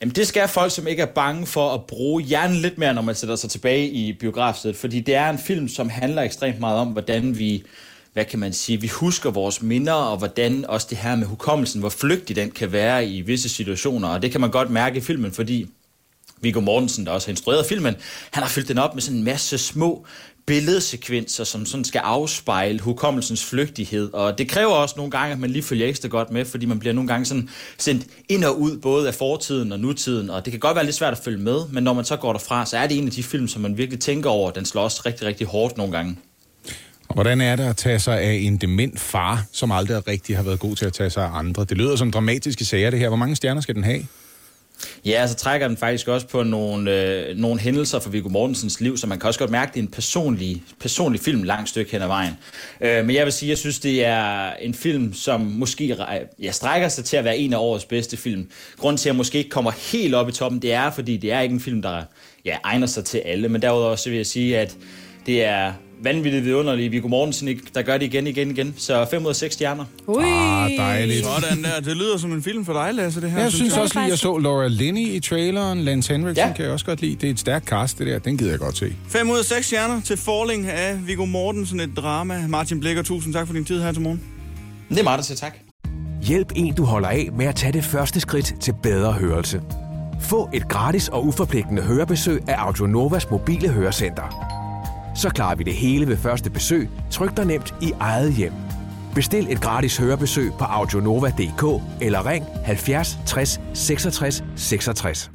[0.00, 3.02] Jamen, det skal folk, som ikke er bange for at bruge hjernen lidt mere, når
[3.02, 4.76] man sætter sig tilbage i biografstedet.
[4.76, 7.64] Fordi det er en film, som handler ekstremt meget om, hvordan vi,
[8.12, 11.80] hvad kan man sige, vi husker vores minder, og hvordan også det her med hukommelsen,
[11.80, 14.08] hvor flygtig den kan være i visse situationer.
[14.08, 15.66] Og det kan man godt mærke i filmen, fordi
[16.40, 17.96] Viggo Mortensen, der også har instrueret filmen,
[18.30, 20.06] han har fyldt den op med sådan en masse små
[20.46, 24.12] billedsekvenser, som sådan skal afspejle hukommelsens flygtighed.
[24.12, 26.78] Og det kræver også nogle gange, at man lige følger ekstra godt med, fordi man
[26.78, 27.48] bliver nogle gange sådan
[27.78, 30.30] sendt ind og ud, både af fortiden og nutiden.
[30.30, 32.32] Og det kan godt være lidt svært at følge med, men når man så går
[32.32, 34.50] derfra, så er det en af de film, som man virkelig tænker over.
[34.50, 36.16] Den slår også rigtig, rigtig hårdt nogle gange.
[37.08, 40.42] Og hvordan er det at tage sig af en dement far, som aldrig rigtig har
[40.42, 41.64] været god til at tage sig af andre?
[41.64, 43.08] Det lyder som dramatiske sager, det her.
[43.08, 44.06] Hvor mange stjerner skal den have?
[45.04, 48.96] Ja, så trækker den faktisk også på nogle, øh, nogle hændelser fra Viggo Mortensens liv,
[48.96, 51.92] så man kan også godt mærke, at det er en personlig, personlig film langt stykke
[51.92, 52.32] hen ad vejen.
[52.80, 55.96] Øh, men jeg vil sige, jeg synes, det er en film, som måske
[56.42, 58.50] ja, strækker sig til at være en af årets bedste film.
[58.78, 61.32] Grunden til, at jeg måske ikke kommer helt op i toppen, det er, fordi det
[61.32, 62.02] er ikke en film, der
[62.44, 63.48] ja, egner sig til alle.
[63.48, 64.76] Men derudover så vil jeg sige, at
[65.26, 68.74] det er vanvittigt vidunderlige Viggo Mortensen, der gør det igen, igen, igen.
[68.76, 69.84] Så 5 ud af 6 stjerner.
[70.06, 70.24] Ui.
[70.26, 71.24] Ah, dejligt.
[71.26, 71.80] Sådan der.
[71.80, 73.40] Det lyder som en film for dig, Lasse, det her.
[73.40, 75.80] Jeg synes også lige, jeg så Laura Linney i traileren.
[75.80, 76.52] Lance Henriksen Ja.
[76.52, 77.14] kan jeg også godt lide.
[77.14, 78.18] Det er et stærkt cast, det der.
[78.18, 78.92] Den gider jeg godt se.
[79.08, 82.46] 5 ud af 6 stjerner til Falling af Viggo Mortensen, et drama.
[82.48, 84.22] Martin Blikker, tusind tak for din tid her til morgen.
[84.88, 85.54] Det er meget, der siger tak.
[86.22, 89.60] Hjælp en, du holder af med at tage det første skridt til bedre hørelse.
[90.20, 94.55] Få et gratis og uforpligtende hørebesøg af Audionovas mobile hørecenter.
[95.16, 98.52] Så klarer vi det hele ved første besøg, tryk dig nemt i eget hjem.
[99.14, 105.30] Bestil et gratis hørebesøg på audionova.dk eller ring 70 60 66 66.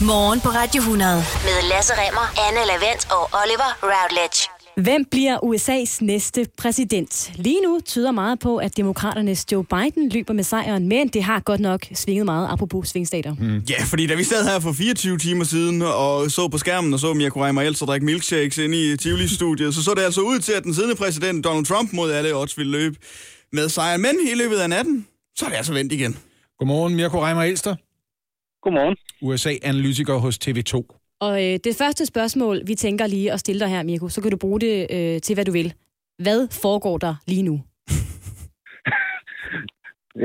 [0.00, 4.53] Morgen på Radio 100 med Lasse Remmer, Anne Lavendt og Oliver Routledge.
[4.76, 7.32] Hvem bliver USA's næste præsident?
[7.34, 11.40] Lige nu tyder meget på, at demokraternes Joe Biden løber med sejren, men det har
[11.40, 13.34] godt nok svinget meget, apropos svingstater.
[13.34, 13.62] Mm.
[13.70, 17.00] Ja, fordi da vi sad her for 24 timer siden og så på skærmen og
[17.00, 20.52] så Mia Kurema Elsa drikke milkshakes inde i Tivoli-studiet, så så det altså ud til,
[20.52, 22.96] at den siddende præsident Donald Trump mod alle odds ville løbe
[23.52, 24.02] med sejren.
[24.02, 25.06] Men i løbet af natten,
[25.36, 26.18] så er det altså vendt igen.
[26.58, 27.76] Godmorgen, Mirko Reimer Elster.
[28.62, 28.96] Godmorgen.
[29.22, 31.03] USA-analytiker hos TV2.
[31.24, 34.30] Og øh, det første spørgsmål, vi tænker lige at stille dig her, Mirko, så kan
[34.30, 35.74] du bruge det øh, til, hvad du vil.
[36.24, 37.56] Hvad foregår der lige nu?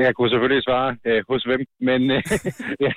[0.04, 2.22] Jeg kunne selvfølgelig svare øh, hos hvem, men øh,
[2.86, 2.94] jeg,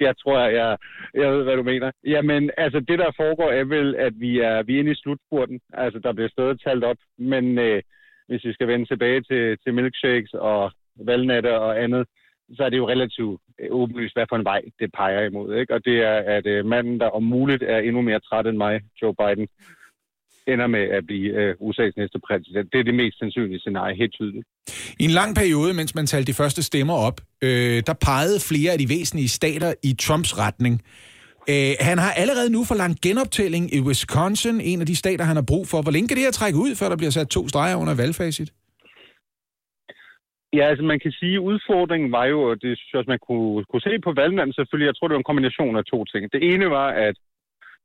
[0.00, 0.76] jeg tror, jeg,
[1.14, 1.90] jeg ved, hvad du mener.
[2.06, 5.60] Jamen, altså det, der foregår, er vel, at vi er, vi er inde i slutspurten.
[5.72, 7.82] Altså, der bliver stadig talt op, men øh,
[8.28, 12.06] hvis vi skal vende tilbage til, til milkshakes og valnatter og andet,
[12.56, 15.56] så er det jo relativt øh, åbenlyst, hvad for en vej det peger imod.
[15.60, 15.74] Ikke?
[15.74, 18.80] Og det er, at øh, manden, der om muligt er endnu mere træt end mig,
[19.02, 19.48] Joe Biden,
[20.46, 22.72] ender med at blive øh, USA's næste præsident.
[22.72, 24.46] Det er det mest sandsynlige scenarie, helt tydeligt.
[25.00, 28.72] I en lang periode, mens man talte de første stemmer op, øh, der pegede flere
[28.72, 30.82] af de væsentlige stater i Trumps retning.
[31.48, 35.42] Øh, han har allerede nu forlangt genoptælling i Wisconsin, en af de stater, han har
[35.42, 35.82] brug for.
[35.82, 38.52] Hvor længe kan det her trække ud, før der bliver sat to streger under valgfacit?
[40.56, 43.26] Ja, altså man kan sige, at udfordringen var jo, og det synes jeg også, man
[43.28, 46.32] kunne, kunne se på valgmanden selvfølgelig, jeg tror, det var en kombination af to ting.
[46.32, 47.16] Det ene var, at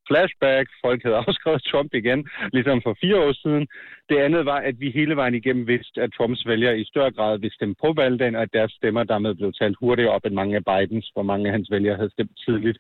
[0.10, 0.68] flashback.
[0.86, 2.20] Folk havde afskrevet Trump igen,
[2.56, 3.68] ligesom for fire år siden.
[4.10, 7.34] Det andet var, at vi hele vejen igennem vidste, at Trumps vælgere i større grad
[7.40, 10.56] ville stemme på valgdagen, og at deres stemmer dermed blev talt hurtigere op end mange
[10.60, 12.78] af Bidens, hvor mange af hans vælgere havde stemt tidligt.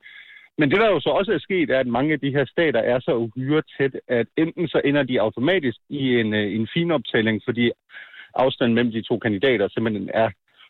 [0.58, 2.80] Men det, der jo så også er sket, er, at mange af de her stater
[2.80, 6.92] er så uhyre tæt, at enten så ender de automatisk i en, øh, en fin
[6.92, 7.72] optælling, fordi
[8.36, 10.30] afstanden mellem de to kandidater simpelthen er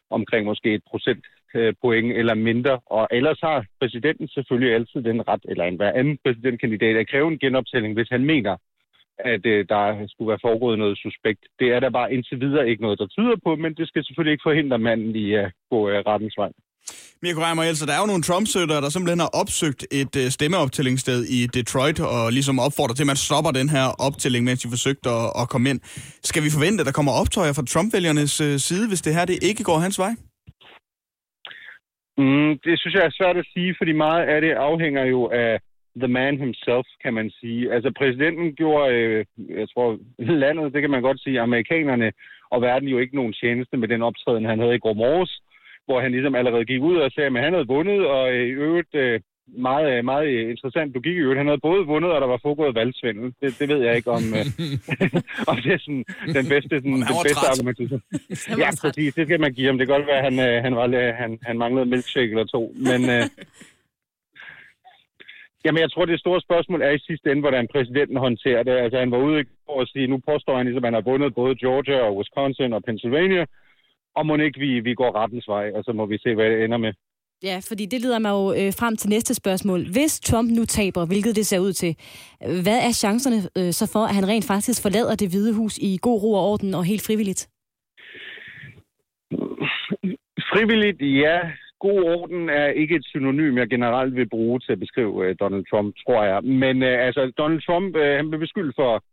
[0.10, 1.26] omkring måske et procent
[1.56, 2.80] øh, point eller mindre.
[2.86, 7.28] Og ellers har præsidenten selvfølgelig altid den ret, eller en hver anden præsidentkandidat, at kræve
[7.28, 8.58] en genoptælling, hvis han mener,
[9.20, 11.44] at øh, der skulle være foregået noget suspekt.
[11.60, 14.32] Det er der bare indtil videre ikke noget, der tyder på, men det skal selvfølgelig
[14.32, 16.52] ikke forhindre manden i at gå øh, rettens vej.
[17.24, 21.20] Mirko Reimer Elser, der er jo nogle Trump-støtter, der simpelthen har opsøgt et øh, stemmeoptællingssted
[21.38, 25.08] i Detroit, og ligesom opfordrer til, at man stopper den her optælling, mens de forsøgte
[25.20, 25.80] at, at komme ind.
[26.30, 29.38] Skal vi forvente, at der kommer optøjer fra Trump-vælgernes øh, side, hvis det her det
[29.50, 30.14] ikke går hans vej?
[32.22, 35.52] Mm, det synes jeg er svært at sige, fordi meget af det afhænger jo af
[36.02, 37.62] the man himself, kan man sige.
[37.76, 39.26] Altså præsidenten gjorde, øh,
[39.60, 39.88] jeg tror,
[40.44, 42.10] landet, det kan man godt sige, amerikanerne
[42.54, 45.34] og verden jo ikke nogen tjeneste med den optræden, han havde i går morges
[45.90, 48.96] hvor han ligesom allerede gik ud og sagde, at han havde vundet, og i øvrigt
[48.96, 51.38] øh, meget, meget interessant logik i øvrigt.
[51.38, 53.34] Han havde både vundet, og der var foregået valgsvindel.
[53.42, 54.46] Det, det ved jeg ikke om, øh,
[55.52, 56.06] om det er sådan,
[56.38, 58.02] den bedste, sådan, den bedste argumentation.
[58.64, 59.14] ja, præcis.
[59.14, 59.78] Det skal man give ham.
[59.78, 60.88] Det kan godt være, at han, øh, han, var,
[61.22, 62.62] han, han manglede milkshake eller to.
[62.90, 63.24] Men, øh,
[65.66, 68.72] Jamen, jeg tror, det store spørgsmål er i sidste ende, hvordan præsidenten håndterer det.
[68.72, 71.36] Altså, han var ude for at sige, nu påstår han ligesom, at han har vundet
[71.36, 73.46] både Georgia og Wisconsin og Pennsylvania
[74.16, 76.64] og må ikke vi, vi går rettens vej, og så må vi se, hvad det
[76.64, 76.94] ender med.
[77.44, 79.80] Ja, fordi det leder mig jo øh, frem til næste spørgsmål.
[79.92, 81.96] Hvis Trump nu taber, hvilket det ser ud til,
[82.64, 85.98] hvad er chancerne øh, så for, at han rent faktisk forlader det hvide hus i
[86.02, 87.50] god ro og orden og helt frivilligt?
[90.54, 91.40] Frivilligt, ja.
[91.80, 95.66] God orden er ikke et synonym, jeg generelt vil bruge til at beskrive uh, Donald
[95.72, 96.44] Trump, tror jeg.
[96.44, 99.04] Men altså, Donald Trump, han bliver beskyldt for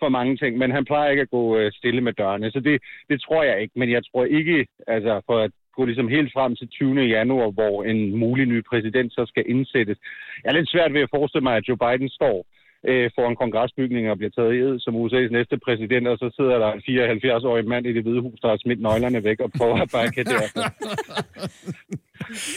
[0.00, 2.82] for mange ting, men han plejer ikke at gå øh, stille med dørene, så det,
[3.10, 3.78] det tror jeg ikke.
[3.78, 7.00] Men jeg tror ikke, altså for at gå ligesom helt frem til 20.
[7.00, 9.98] januar, hvor en mulig ny præsident så skal indsættes.
[10.44, 12.46] Jeg er lidt svært ved at forestille mig, at Joe Biden står
[12.90, 16.70] øh, foran kongresbygning og bliver taget i som USA's næste præsident, og så sidder der
[16.72, 19.90] en 74-årig mand i det hvide hus, der har smidt nøglerne væk og prøver at
[19.92, 20.26] bare det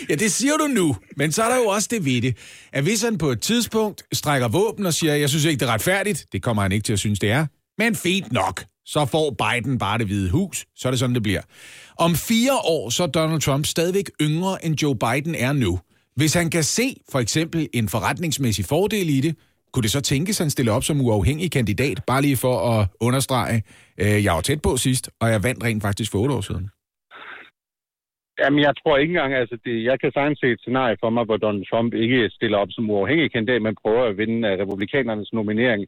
[0.09, 2.33] Ja, det siger du nu, men så er der jo også det ved det,
[2.73, 5.73] at hvis han på et tidspunkt strækker våben og siger, jeg synes ikke, det er
[5.73, 7.45] retfærdigt, det kommer han ikke til at synes, det er,
[7.77, 11.23] men fint nok, så får Biden bare det hvide hus, så er det sådan, det
[11.23, 11.41] bliver.
[11.97, 15.79] Om fire år, så er Donald Trump stadigvæk yngre, end Joe Biden er nu.
[16.15, 19.35] Hvis han kan se for eksempel en forretningsmæssig fordel i det,
[19.73, 22.87] kunne det så tænkes, at han stiller op som uafhængig kandidat, bare lige for at
[22.99, 23.63] understrege,
[24.01, 26.69] øh, jeg var tæt på sidst, og jeg vandt rent faktisk for otte år siden?
[28.41, 31.23] Jamen, jeg tror ikke engang, altså det, jeg kan sagtens se et scenarie for mig,
[31.25, 35.33] hvor Donald Trump ikke stiller op som uafhængig kandidat, men prøver at vinde uh, republikanernes
[35.33, 35.87] nominering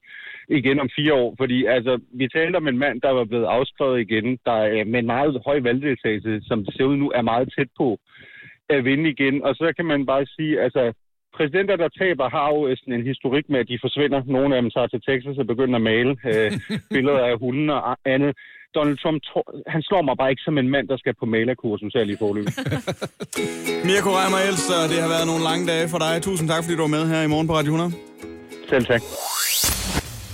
[0.50, 1.36] igen om fire år.
[1.38, 5.00] Fordi altså, vi talte om en mand, der var blevet afskrevet igen, der øh, med
[5.00, 8.00] en meget høj valgdeltagelse, som det ser ud nu, er meget tæt på
[8.70, 9.44] at vinde igen.
[9.44, 10.94] Og så kan man bare sige, altså,
[11.38, 14.22] præsidenter, der taber, har jo sådan en historik med, at de forsvinder.
[14.26, 16.52] Nogle af dem tager til Texas og begynder at male øh,
[16.96, 18.32] billeder af hunden og andet.
[18.76, 19.22] Donald Trump,
[19.68, 22.46] han slår mig bare ikke som en mand, der skal på malerkursus her lige forløb.
[23.88, 26.22] Mirko Reimer Elster, det har været nogle lange dage for dig.
[26.22, 27.92] Tusind tak, fordi du var med her i morgen på Radio 100.
[28.70, 29.02] Selv tak.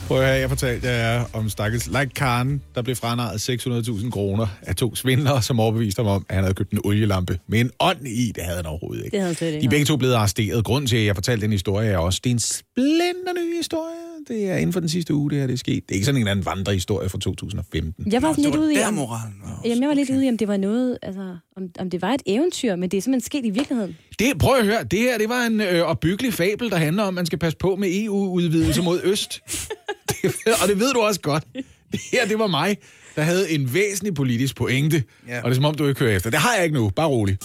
[0.07, 4.47] Prøv at høre, jeg fortalte jer om stakkels Like Khan, der blev franarret 600.000 kroner
[4.61, 7.71] af to svindlere, som overbeviste ham om, at han havde købt en olielampe med en
[7.79, 8.31] ånd i.
[8.35, 9.15] Det havde han overhovedet ikke.
[9.15, 9.61] Det havde slet ikke.
[9.61, 10.63] De er begge to blevet arresteret.
[10.63, 14.07] Grunden til, at jeg fortalte den historie, er også, det er en splændende ny historie.
[14.27, 15.83] Det er inden for den sidste uge, det her det er sket.
[15.89, 18.11] Det er ikke sådan en anden vandrehistorie fra 2015.
[18.11, 18.77] Jeg var sådan lidt ude i...
[18.87, 19.33] Om, moralen
[19.65, 22.13] jamen, jeg var lidt ude i, om det var noget, altså, om, om det var
[22.13, 23.97] et eventyr, men det er simpelthen sket i virkeligheden.
[24.19, 27.07] Det, prøv at høre, det her det var en øh, opbyggelig fabel, der handler om,
[27.07, 29.41] at man skal passe på med EU-udvidelse mod øst.
[30.09, 31.43] det, og det ved du også godt.
[31.91, 32.77] Det her, det var mig,
[33.15, 35.03] der havde en væsentlig politisk pointe.
[35.27, 35.37] Ja.
[35.37, 36.29] Og det er som om, du ikke hører efter.
[36.29, 36.89] Det har jeg ikke nu.
[36.89, 37.37] Bare rolig.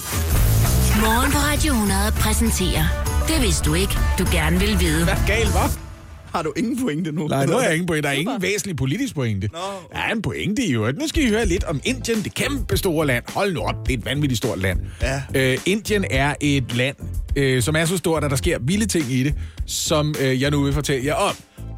[1.01, 2.85] Morgen på Radio 100 præsenterer
[3.29, 5.05] Det vidste du ikke, du gerne vil vide.
[5.05, 5.92] Hvad galt, var?
[6.33, 7.29] Har du ingen pointe nu?
[7.29, 8.03] Nej, nu har jeg ingen pointe.
[8.03, 9.49] Der er ingen væsentlig politisk pointe.
[9.53, 9.59] Nå.
[9.93, 10.99] Der er en pointe i øvrigt.
[10.99, 13.25] Nu skal I høre lidt om Indien, det kæmpe store land.
[13.29, 14.81] Hold nu op, det er et vanvittigt stort land.
[15.03, 15.23] Ja.
[15.35, 16.97] Øh, Indien er et land,
[17.37, 19.35] øh, som er så stort, at der sker vilde ting i det,
[19.67, 21.35] som øh, jeg nu vil fortælle jer om.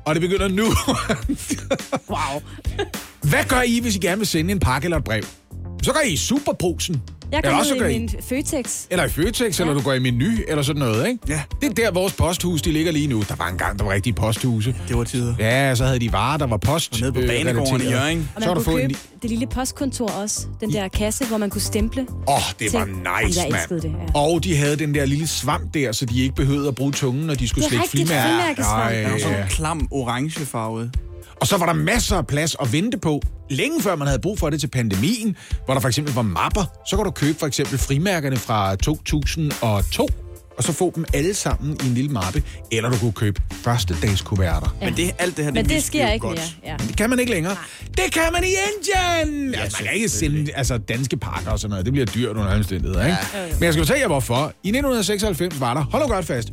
[0.06, 0.64] Og det begynder nu.
[2.08, 2.42] wow.
[3.22, 5.22] Hvad gør I, hvis I gerne vil sende en pakke eller et brev?
[5.82, 7.02] Så går I i Superbrusen.
[7.32, 8.84] Jeg går også ned i min Føtex.
[8.90, 9.64] Eller i Føtex, ja.
[9.64, 11.18] eller du går i menu, eller sådan noget, ikke?
[11.28, 11.42] Ja.
[11.60, 13.22] Det er der, vores posthus, de ligger lige nu.
[13.28, 14.74] Der var engang, der var rigtige posthuse.
[14.88, 15.34] Det var tider.
[15.38, 16.92] Ja, så havde de varer, der var post.
[16.92, 17.88] Og nede på øh, banegården i.
[17.88, 18.30] Hjørring.
[18.36, 18.88] Og Så man du kunne en...
[18.88, 20.46] købe det lille postkontor også.
[20.60, 22.06] Den der kasse, hvor man kunne stemple.
[22.28, 22.96] Åh, oh, det var ting.
[22.96, 23.98] nice, Jamen, jeg elskede mand.
[23.98, 24.18] det, ja.
[24.20, 27.26] Og de havde den der lille svamp der, så de ikke behøvede at bruge tungen,
[27.26, 29.42] når de skulle Det er rigtigt, var sådan ja.
[29.42, 30.90] en klam orange farvet.
[31.40, 33.20] Og så var der masser af plads at vente på.
[33.50, 36.64] Længe før man havde brug for det til pandemien, hvor der for eksempel var mapper,
[36.86, 40.08] så kan du købe for eksempel frimærkerne fra 2002,
[40.56, 43.96] og så få dem alle sammen i en lille mappe, eller du kunne købe første
[44.02, 44.76] dags kuverter.
[44.82, 46.38] Men det, alt det her, Men det vidste vi sker jo ikke godt.
[46.38, 46.46] mere.
[46.72, 46.76] Ja.
[46.78, 47.56] Men det kan man ikke længere.
[47.96, 49.50] Det kan man i Indien!
[49.54, 51.84] Ja, altså, man kan ikke sende altså, danske pakker og sådan noget.
[51.84, 53.18] Det bliver dyrt under omstændigheder, ikke?
[53.34, 53.40] Ja.
[53.54, 54.52] Men jeg skal fortælle jer, hvorfor.
[54.62, 56.48] I 1996 var der, hold nu godt fast,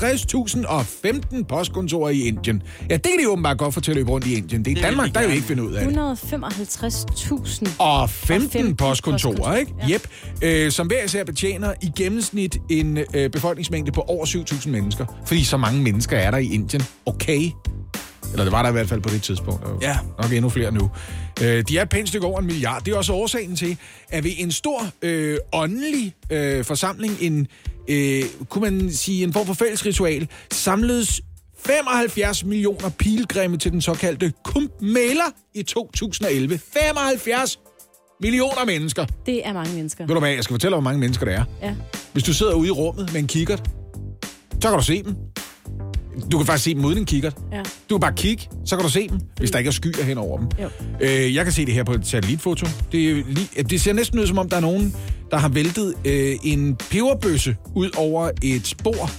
[0.00, 2.62] 155.015 postkontorer i Indien.
[2.90, 4.64] Ja, det kan de åbenbart godt få til at løbe rundt i Indien.
[4.64, 5.96] Det er Det Danmark, de der jo ikke finde ud af det.
[5.96, 7.70] 155.000.
[7.78, 9.72] Og 15, 15 postkontorer, postkontorer, ikke?
[9.88, 9.94] ja.
[9.94, 10.08] Yep.
[10.42, 12.29] Øh, som hver især betjener i gennemsnit
[12.68, 15.06] en øh, befolkningsmængde på over 7.000 mennesker.
[15.26, 16.82] Fordi så mange mennesker er der i Indien.
[17.06, 17.50] Okay.
[18.32, 19.64] Eller det var der i hvert fald på det tidspunkt.
[19.64, 19.98] Og Ja.
[20.22, 20.90] Nok endnu flere nu.
[21.42, 22.84] Øh, de er et pænt stykke over en milliard.
[22.84, 23.76] Det er også årsagen til,
[24.08, 27.46] at ved en stor øh, åndelig øh, forsamling, en,
[27.88, 31.20] øh, kunne man sige, en form for fælles ritual, samledes
[31.64, 35.24] 75 millioner pilgrimme til den såkaldte Kumbh Mela
[35.54, 36.60] i 2011.
[36.72, 37.58] 75
[38.20, 39.06] millioner mennesker.
[39.26, 40.06] Det er mange mennesker.
[40.06, 41.44] Ved du hvad, jeg skal fortælle dig, hvor mange mennesker det er.
[41.62, 41.74] Ja.
[42.12, 43.62] Hvis du sidder ude i rummet med en kikkert,
[44.62, 45.14] så kan du se dem.
[46.32, 47.36] Du kan faktisk se dem uden en kikkert.
[47.52, 47.62] Ja.
[47.90, 50.18] Du kan bare kigge, så kan du se dem, hvis der ikke er skyer hen
[50.18, 50.48] over dem.
[50.62, 50.68] Jo.
[51.00, 52.66] Øh, jeg kan se det her på et satellitfoto.
[52.92, 54.94] Det, er lige, det ser næsten ud, som om der er nogen,
[55.30, 59.10] der har væltet øh, en peberbøsse ud over et spor.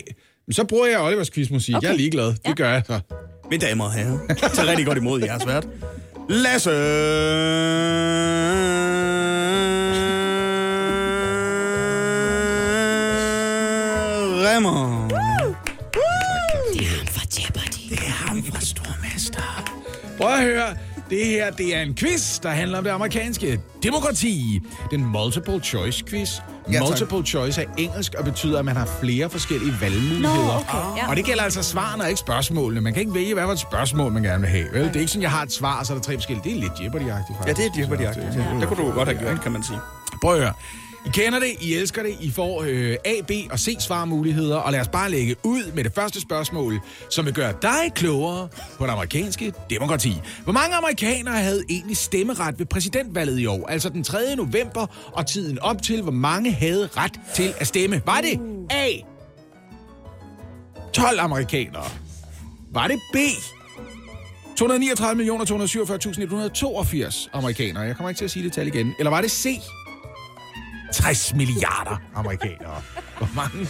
[0.51, 1.75] Så bruger jeg Olivers quizmusik.
[1.75, 1.87] Okay.
[1.87, 2.27] Jeg er ligeglad.
[2.27, 2.53] Det Ja.
[2.53, 2.99] gør jeg så.
[3.51, 4.17] Mine damer og herrer,
[4.53, 5.67] tag rigtig godt imod jeres vært.
[6.29, 6.69] Lasse!
[14.45, 15.07] Remmer.
[16.73, 17.89] Det er ham fra Jeopardy.
[17.89, 19.63] Det er ham fra Stormester.
[20.17, 20.75] Prøv at høre.
[21.09, 24.59] Det her, det er en quiz, der handler om det amerikanske demokrati.
[24.91, 26.29] Den multiple choice quiz.
[26.71, 26.87] Ja, tak.
[26.87, 30.21] multiple choice er engelsk og betyder, at man har flere forskellige valgmuligheder.
[30.45, 31.09] Nå, okay, ja.
[31.09, 32.81] Og det gælder altså svarene og ikke spørgsmålene.
[32.81, 34.65] Man kan ikke vælge, hvad for et spørgsmål, man gerne vil have.
[34.73, 34.83] Vel?
[34.87, 36.43] Det er ikke sådan, jeg har et svar, og så er der tre forskellige.
[36.43, 37.57] Det er lidt Jeopardy-agtigt, Ja, faktisk.
[37.57, 38.33] det er Jeopardy-agtigt.
[38.33, 39.79] Så, Det kunne du godt have gjort, kan man sige.
[40.21, 40.53] Prøv at høre.
[41.05, 44.71] I kender det, I elsker det, I får øh, A, B og C svarmuligheder, og
[44.71, 48.47] lad os bare lægge ud med det første spørgsmål, som vil gøre dig klogere
[48.77, 50.13] på det amerikanske demokrati.
[50.43, 54.35] Hvor mange amerikanere havde egentlig stemmeret ved præsidentvalget i år, altså den 3.
[54.35, 58.01] november, og tiden op til, hvor mange havde ret til at stemme?
[58.05, 58.39] Var det
[58.69, 58.87] A,
[60.93, 61.89] 12 amerikanere?
[62.73, 63.17] Var det B,
[64.61, 67.83] 239.247.182 amerikanere?
[67.83, 68.93] Jeg kommer ikke til at sige det tal igen.
[68.99, 69.59] Eller var det C,
[70.93, 72.81] 60 milliarder amerikanere.
[73.17, 73.67] Hvor mange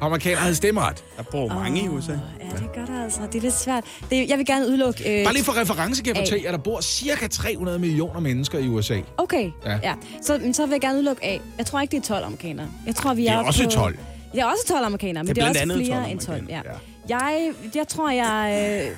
[0.00, 1.04] amerikanere havde stemmeret?
[1.16, 2.12] Der bor mange i USA.
[2.12, 2.18] Ja,
[2.58, 3.20] det gør der altså.
[3.26, 3.84] Det er lidt svært.
[4.10, 5.18] Det, jeg vil gerne udelukke...
[5.20, 8.58] Øh, Bare lige for reference kan jeg fortælle, at der bor cirka 300 millioner mennesker
[8.58, 9.00] i USA.
[9.16, 9.70] Okay, Ja.
[9.70, 9.78] ja.
[9.82, 9.94] ja.
[10.22, 11.40] Så, men så vil jeg gerne udelukke af.
[11.58, 12.68] Jeg tror ikke, det er 12 amerikanere.
[12.86, 13.70] Jeg tror, vi Det er, er oppe også på...
[13.70, 13.98] 12.
[14.32, 16.20] Det er også 12 amerikanere, men Det det er er, blandt også flere 12 end
[16.20, 16.46] 12.
[16.48, 16.54] Ja.
[16.56, 18.82] amerikanere, Jeg, jeg tror, jeg...
[18.86, 18.96] Øh,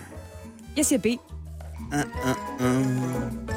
[0.77, 1.07] jeg siger B.
[1.07, 1.99] Uh,
[2.61, 3.49] uh, um.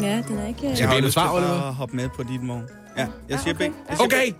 [0.00, 0.74] Ja, den er ikke...
[0.78, 2.62] Jeg har det lyst svar, til bare at hoppe med på dit mål.
[2.98, 3.60] Ja, jeg siger B.
[3.60, 4.32] Jeg siger Okay,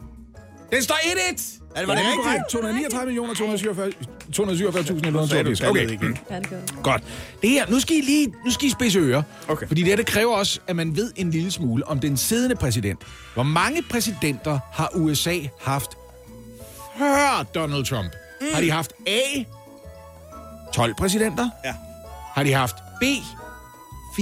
[0.73, 1.61] den står 1-1.
[1.75, 2.25] Er det, var det rigtigt?
[2.25, 2.49] korrekt.
[2.51, 3.93] 239 millioner 247
[4.37, 5.29] 247.182.
[5.29, 6.19] Så er du tallet igen.
[6.31, 6.75] Ja, det gør det.
[6.83, 7.03] Godt.
[7.43, 9.23] Det her, nu skal I lige nu skal I spidse ører.
[9.49, 9.67] Okay.
[9.69, 12.57] Fordi det her, det kræver også, at man ved en lille smule om den siddende
[12.57, 12.99] præsident.
[13.35, 15.91] Hvor mange præsidenter har USA haft
[16.99, 18.13] før Donald Trump?
[18.41, 18.47] Mm.
[18.55, 19.21] Har de haft A,
[20.75, 21.51] 12 præsidenter?
[21.65, 21.75] Ja.
[22.35, 23.05] Har de haft B,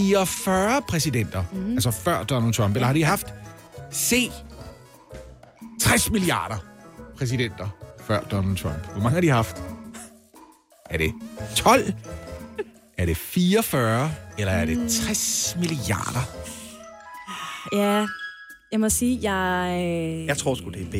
[0.03, 1.45] 44 præsidenter?
[1.53, 1.73] Mm.
[1.73, 2.75] Altså før Donald Trump.
[2.75, 3.27] Eller har de haft
[3.93, 4.31] C,
[5.81, 6.57] 60 milliarder
[7.19, 7.69] præsidenter
[8.07, 8.77] før Donald Trump?
[8.93, 9.63] Hvor mange har de haft?
[10.91, 11.13] Er det
[11.57, 11.93] 12?
[12.99, 14.13] Er det 44?
[14.39, 16.21] Eller er det 60 milliarder?
[17.73, 18.07] Ja,
[18.73, 19.79] jeg må sige, jeg...
[19.85, 20.95] øh, Jeg tror sgu, det er B.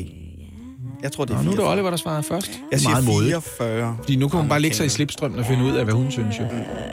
[1.03, 1.73] Jeg tror, det er Nå, nu er det 44.
[1.73, 2.51] Oliver, der svarer først.
[2.73, 3.45] Jeg siger Meget modigt.
[3.59, 3.97] 44.
[3.99, 6.11] Fordi nu kan hun bare lægge sig i slipstrømmen og finde ud af, hvad hun
[6.11, 6.39] synes.
[6.39, 6.45] Jo.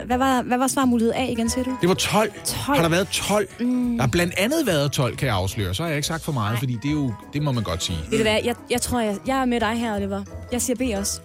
[0.06, 1.76] Hvad var, hvad var svarmulighed A igen, siger du?
[1.80, 2.32] Det var 12.
[2.44, 2.76] 12.
[2.76, 3.48] Har der været 12?
[3.60, 3.96] Mm.
[3.96, 5.74] Der har blandt andet været 12, kan jeg afsløre.
[5.74, 6.58] Så har jeg ikke sagt for meget, Nej.
[6.60, 7.98] fordi det, er jo, det må man godt sige.
[8.10, 10.22] Ved du hvad, jeg, jeg tror, jeg, jeg er med dig her, Oliver.
[10.52, 11.20] Jeg siger B også.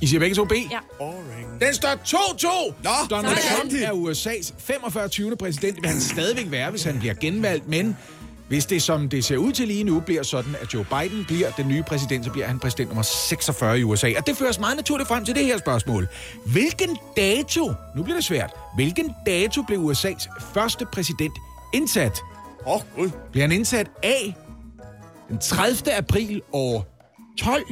[0.00, 0.52] I siger begge to B?
[0.70, 0.78] Ja.
[1.66, 2.74] Den står 2-2.
[2.84, 3.36] Nå, Donald.
[3.56, 5.08] Trump er USA's 45.
[5.08, 5.36] 20.
[5.36, 5.74] præsident.
[5.74, 7.68] Det vil han stadigvæk være, hvis han bliver genvalgt.
[7.68, 7.96] Men
[8.48, 11.50] hvis det, som det ser ud til lige nu, bliver sådan, at Joe Biden bliver
[11.50, 14.12] den nye præsident, så bliver han præsident nummer 46 i USA.
[14.18, 16.08] Og det fører os meget naturligt frem til det her spørgsmål.
[16.46, 21.32] Hvilken dato, nu bliver det svært, hvilken dato blev USA's første præsident
[21.74, 22.20] indsat?
[22.66, 23.10] Åh, oh, gud.
[23.32, 24.16] Blev han indsat A,
[25.28, 25.92] den 30.
[25.92, 26.86] april år
[27.38, 27.64] 12?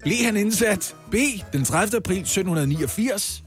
[0.00, 1.14] Blev han indsat B,
[1.52, 1.96] den 30.
[1.96, 3.44] april 1789?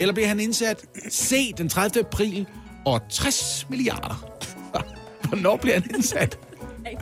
[0.00, 2.04] Eller blev han indsat C, den 30.
[2.04, 2.46] april
[2.84, 4.37] år 60 milliarder?
[5.28, 6.38] Hvornår blev han indsat?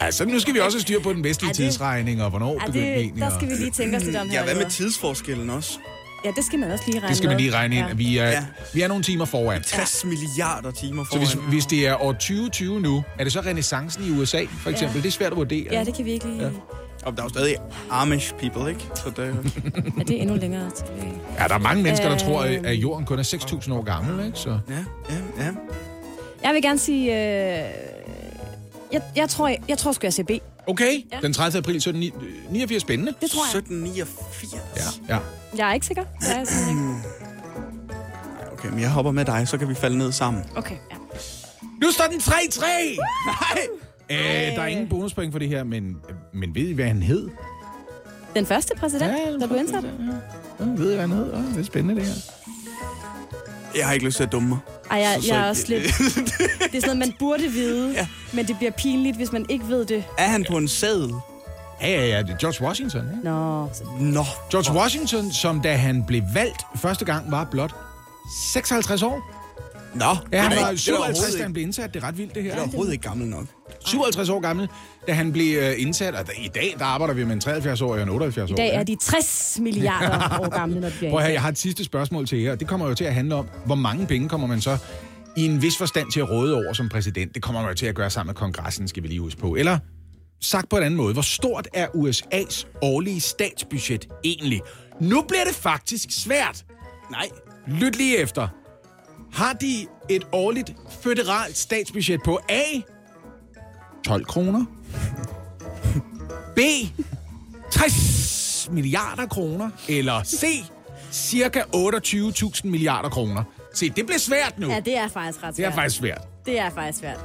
[0.00, 2.76] Altså, nu skal vi også have styr på den vestlige det- tidsregning, og hvornår det,
[2.82, 4.38] egentlig der skal vi lige tænke os lidt om her.
[4.38, 5.78] Ja, hvad med tidsforskellen også?
[6.24, 7.84] Ja, det skal man også lige regne Det skal man lige regne ind.
[7.84, 7.90] Ja.
[7.90, 8.44] at Vi er, Ja.
[8.74, 9.62] vi er nogle timer foran.
[9.62, 11.22] 60 milliarder timer Så foran.
[11.24, 14.96] hvis, hvis det er år 2020 nu, er det så renaissancen i USA, for eksempel?
[14.96, 15.02] Ja.
[15.02, 15.66] Det er svært at vurdere.
[15.72, 16.42] Ja, det kan vi ikke lige...
[16.42, 16.48] Ja.
[17.04, 17.56] Og der er jo stadig
[17.90, 18.80] Amish people, ikke?
[18.94, 19.36] Så det,
[19.98, 21.12] Ja, det er endnu længere tilbage.
[21.38, 22.64] Ja, der er mange mennesker, der tror, Øhm.
[22.64, 24.38] at jorden kun er 6.000 år gammel, ikke?
[24.38, 24.50] Så...
[24.50, 24.74] ja,
[25.10, 25.50] ja, ja.
[26.44, 27.12] Jeg vil gerne sige...
[27.58, 27.64] Øh,
[28.92, 30.42] jeg, jeg, tror, jeg, jeg tror sgu, jeg siger B.
[30.68, 31.18] Okay, Ja.
[31.22, 31.58] den 30.
[31.58, 33.14] april 1789, spændende.
[33.20, 33.58] Det tror jeg.
[33.58, 35.00] 1789.
[35.08, 35.20] Ja, ja.
[35.56, 36.04] Jeg er ikke sikker.
[36.20, 37.08] Jeg er simpelthen ikke.
[38.52, 40.44] Okay, men jeg hopper med dig, så kan vi falde ned sammen.
[40.56, 40.96] Okay, ja.
[41.82, 42.60] Nu står den 3-3!
[43.26, 43.66] Nej!
[44.10, 44.16] Øh,
[44.56, 45.96] der er ingen bonuspoint for det her, men,
[46.32, 47.28] men ved I, hvad han hed?
[48.34, 49.84] Den første præsident, Ja, den der blev indsat.
[49.84, 51.32] Ja, ved I, hvad han hed?
[51.32, 52.14] Ja, det er spændende, det her.
[53.76, 54.58] Jeg har ikke lyst til at dumme mig.
[54.90, 55.82] Ej, jeg, Så- så- jeg er også lidt...
[56.72, 58.06] Det er sådan noget, man burde vide, Ja.
[58.32, 60.04] men det bliver pinligt, hvis man ikke ved det.
[60.18, 61.12] Er han på en sædel?
[61.80, 63.00] Ja, ja, ja, det er George Washington.
[63.12, 63.24] Ikke?
[63.24, 63.68] Nå,
[64.00, 64.24] Nå.
[64.50, 67.74] George Washington, som da han blev valgt første gang, var blot
[68.52, 69.35] 56 år.
[69.94, 71.94] Nå, Ja, han er var ikke- det er 57, overhovedet da han blev indsat.
[71.94, 72.50] Det er ret vildt, det her.
[72.50, 73.44] Det er overhovedet ikke gammel nok.
[73.86, 74.68] 57 år gammel,
[75.08, 76.14] da han blev øh, indsat.
[76.14, 78.50] Og i dag, der arbejder vi med en 73-årig og en 78-årig.
[78.50, 81.32] i dag er de 60 milliarder år gamle, når de bliver Prøv indsat.
[81.32, 82.54] jeg har et sidste spørgsmål til jer.
[82.54, 84.78] Det kommer jo til at handle om, hvor mange penge kommer man så
[85.36, 87.34] i en vis forstand til at råde over som præsident.
[87.34, 89.54] Det kommer man jo til at gøre sammen med kongressen, skal vi lige huske på.
[89.54, 89.78] Eller
[90.40, 94.60] sagt på en anden måde, hvor stort er USA's årlige statsbudget egentlig?
[95.00, 96.64] Nu bliver det faktisk svært.
[97.10, 97.28] Nej.
[97.68, 98.48] Lyt lige efter.
[99.36, 100.72] Har de et årligt
[101.02, 102.62] føderalt statsbudget på A?
[104.06, 104.64] 12 kroner.
[106.56, 106.60] B?
[107.70, 109.70] 60 milliarder kroner.
[109.88, 110.64] Eller C?
[111.12, 113.42] Cirka 28.000 milliarder kroner.
[113.74, 114.68] Se, det bliver svært nu.
[114.70, 115.72] Ja, det er faktisk ret Det svært.
[115.72, 116.20] er faktisk svært.
[116.46, 117.18] Det er faktisk svært.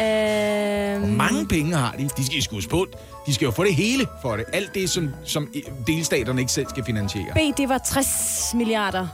[0.00, 2.08] Øhm, Hvor mange penge har de?
[2.16, 2.86] De skal I huske på.
[3.26, 4.44] De skal jo få det hele for det.
[4.52, 5.48] Alt det, som, som
[5.86, 7.34] delstaterne ikke selv skal finansiere.
[7.34, 9.06] B, det var 60 milliarder.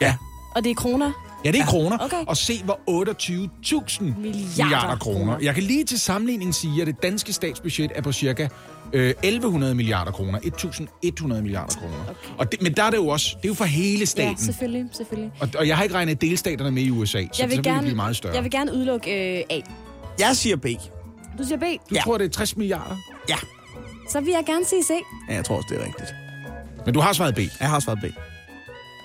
[0.00, 0.14] Ja.
[0.56, 1.12] Og det er kroner.
[1.44, 1.98] Ja, det er kroner.
[2.00, 2.24] Okay.
[2.26, 4.96] Og se, hvor 28.000 milliarder kroner.
[4.96, 5.38] kroner.
[5.42, 8.48] Jeg kan lige til sammenligning sige, at det danske statsbudget er på cirka
[8.92, 10.38] øh, 1100 milliarder kroner.
[10.42, 11.94] 1100 milliarder kroner.
[12.08, 12.14] Okay.
[12.38, 14.38] Og det, men der er det jo også, det er jo for hele Ja, staten.
[14.38, 15.32] selvfølgelig, selvfølgelig.
[15.40, 17.56] og, og jeg har ikke regnet delstaterne med i USA, så, Jeg så vil, vil
[17.56, 18.34] det gerne, blive meget større.
[18.34, 19.60] jeg vil gerne udelukke øh, A.
[20.18, 20.66] Jeg siger B.
[21.38, 21.62] Du siger B.
[21.90, 22.00] Du ja.
[22.00, 22.96] tror, det er 60 milliarder?
[23.28, 23.36] Ja.
[24.10, 24.90] Så vil jeg gerne sige C.
[25.28, 26.08] Ja, jeg tror også, det er rigtigt.
[26.84, 27.38] Men du har svaret B.
[27.60, 28.04] Jeg har svaret B.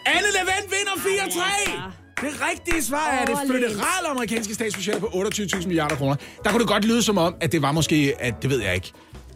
[0.05, 1.81] Anne Levent vinder 4-3!
[2.21, 6.15] Det rigtige svar er det føderale amerikanske statsbudget på 28.000 milliarder kroner.
[6.43, 8.75] Der kunne det godt lyde som om, at det var måske, at det ved jeg
[8.75, 8.91] ikke,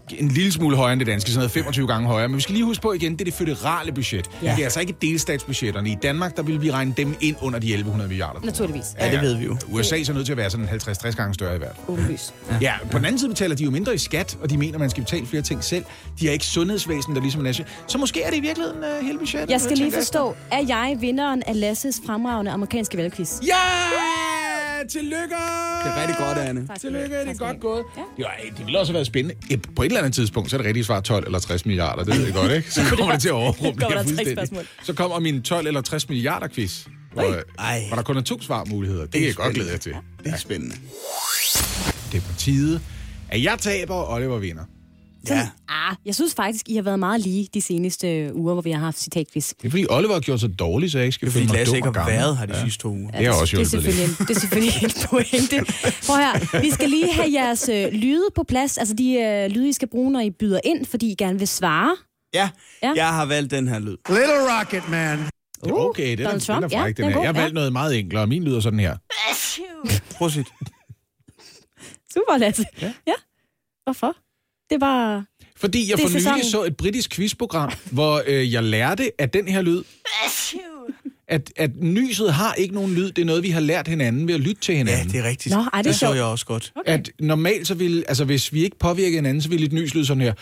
[0.09, 2.27] en lille smule højere end det danske, sådan noget 25 gange højere.
[2.27, 4.29] Men vi skal lige huske på igen, det er det føderale budget.
[4.41, 4.51] Ja.
[4.51, 5.89] Det er altså ikke delstatsbudgetterne.
[5.89, 8.39] I Danmark, der vil vi regne dem ind under de 1100 milliarder.
[8.43, 8.85] Naturligvis.
[8.99, 9.57] Ja, det ved vi jo.
[9.71, 11.97] USA er så nødt til at være sådan 50-60 gange større i hvert fald.
[11.97, 12.33] Åbenlyst.
[12.61, 14.89] Ja, på den anden side betaler de jo mindre i skat, og de mener, man
[14.89, 15.85] skal betale flere ting selv.
[16.19, 17.63] De har ikke sundhedsvæsen, der ligesom er.
[17.87, 19.49] Så måske er det i virkeligheden uh, hele budgettet.
[19.49, 20.19] Jeg skal lige tænker efter.
[20.19, 23.39] forstå, er jeg vinderen af Lasses fremragende amerikanske valgquiz?
[23.47, 24.54] Ja!
[24.89, 25.35] Tillykke!
[25.83, 26.67] Det er rigtig godt, Anne.
[26.67, 27.83] Tak Tillykke, det er godt gået.
[27.97, 28.01] Ja.
[28.23, 28.25] Jo,
[28.57, 29.57] det ville også have været spændende.
[29.75, 32.03] På et eller andet tidspunkt, så er det rigtige svar 12 eller 60 milliarder.
[32.03, 32.71] Det ved jeg godt, ikke?
[32.71, 34.33] Så kommer det til at overrumple tre fuldstændig.
[34.37, 34.63] spørgsmål.
[34.83, 36.85] Så kommer min 12 eller 60 milliarder quiz.
[37.13, 37.83] Hvor, Ej.
[37.87, 39.01] hvor der kun er to svarmuligheder.
[39.01, 39.93] Det, det kan jeg godt glæde jer til.
[40.23, 40.75] Det er spændende.
[42.11, 42.79] Det er på tide,
[43.29, 44.63] at jeg taber, og Oliver vinder.
[45.29, 45.49] Ja.
[45.69, 48.79] Ah, jeg synes faktisk, I har været meget lige de seneste uger, hvor vi har
[48.79, 49.53] haft citatquiz.
[49.61, 51.53] Det er fordi Oliver har gjort så dårligt, så jeg ikke skal er føle mig
[51.55, 53.11] Lasse dum ikke har været her de sidste to uger.
[53.11, 55.57] Det har også det er selvfølgelig, en, det er selvfølgelig en pointe.
[56.07, 58.77] Prøv her, vi skal lige have jeres øh, lyde på plads.
[58.77, 61.47] Altså de øh, lyde, I skal bruge, når I byder ind, fordi I gerne vil
[61.47, 61.95] svare.
[62.33, 62.49] Ja,
[62.83, 62.93] Ja.
[62.95, 63.97] jeg har valgt den her lyd.
[64.09, 65.19] Little Rocket Man.
[65.63, 67.17] Det er okay, det er, Donald den, den er Trump, ja, fræk, den den er
[67.17, 67.21] er.
[67.21, 67.41] Jeg har ja.
[67.41, 68.97] valgt noget meget enklere, og min lyder sådan her.
[69.35, 70.45] Sige.
[72.13, 72.65] Super, Lasse.
[72.81, 72.93] Ja.
[73.07, 73.13] ja.
[73.83, 74.15] Hvorfor?
[74.69, 75.25] Det var...
[75.57, 76.43] Fordi jeg for nylig sæsonen.
[76.43, 79.83] så et britisk quizprogram, hvor øh, jeg lærte, at den her lyd,
[81.27, 83.11] at, at nyset har ikke nogen lyd.
[83.11, 85.07] Det er noget, vi har lært hinanden ved at lytte til hinanden.
[85.07, 85.55] Ja, det er rigtigt.
[85.55, 86.73] Nå, ej, det er det så jeg også godt.
[86.75, 86.91] Okay.
[86.93, 90.05] At normalt, så ville, altså hvis vi ikke påvirker hinanden, så ville et nys lyde
[90.05, 90.33] sådan her.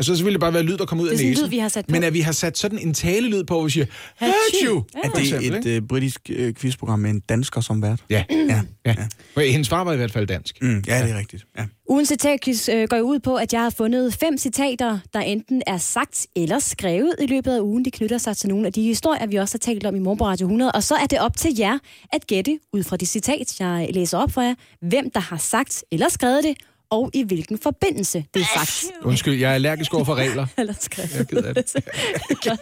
[0.00, 1.44] Altså, så ville det bare være lyd, der kommer ud Det er af sådan næsen.
[1.44, 1.92] lyd, vi har sat på.
[1.92, 3.86] Men at vi har sat sådan en talelyd på, hvor vi siger,
[4.16, 4.82] Hachu!
[4.94, 5.00] Ja.
[5.04, 8.00] Er det et øh, britisk øh, quizprogram med en dansker som vært?
[8.10, 8.60] Ja, Ja.
[8.86, 8.94] ja.
[9.36, 9.50] ja.
[9.50, 10.62] Hendes far var i hvert fald dansk.
[10.62, 11.46] Mm, ja, det er rigtigt.
[11.58, 11.64] Ja.
[11.88, 15.78] Ugens citatquiz øh, går ud på, at jeg har fundet fem citater, der enten er
[15.78, 17.84] sagt eller skrevet i løbet af ugen.
[17.84, 20.18] De knytter sig til nogle af de historier, vi også har talt om i Morgen
[20.18, 20.72] på Radio 100.
[20.72, 21.78] Og så er det op til jer
[22.12, 24.54] at gætte ud fra det citat, jeg læser op for jer,
[24.88, 26.54] hvem der har sagt eller skrevet det,
[26.90, 28.84] og i hvilken forbindelse det er sagt.
[29.02, 30.46] Undskyld, jeg er allergisk over for regler.
[30.58, 31.14] Eller skrevet.
[31.32, 31.74] Jeg er af det.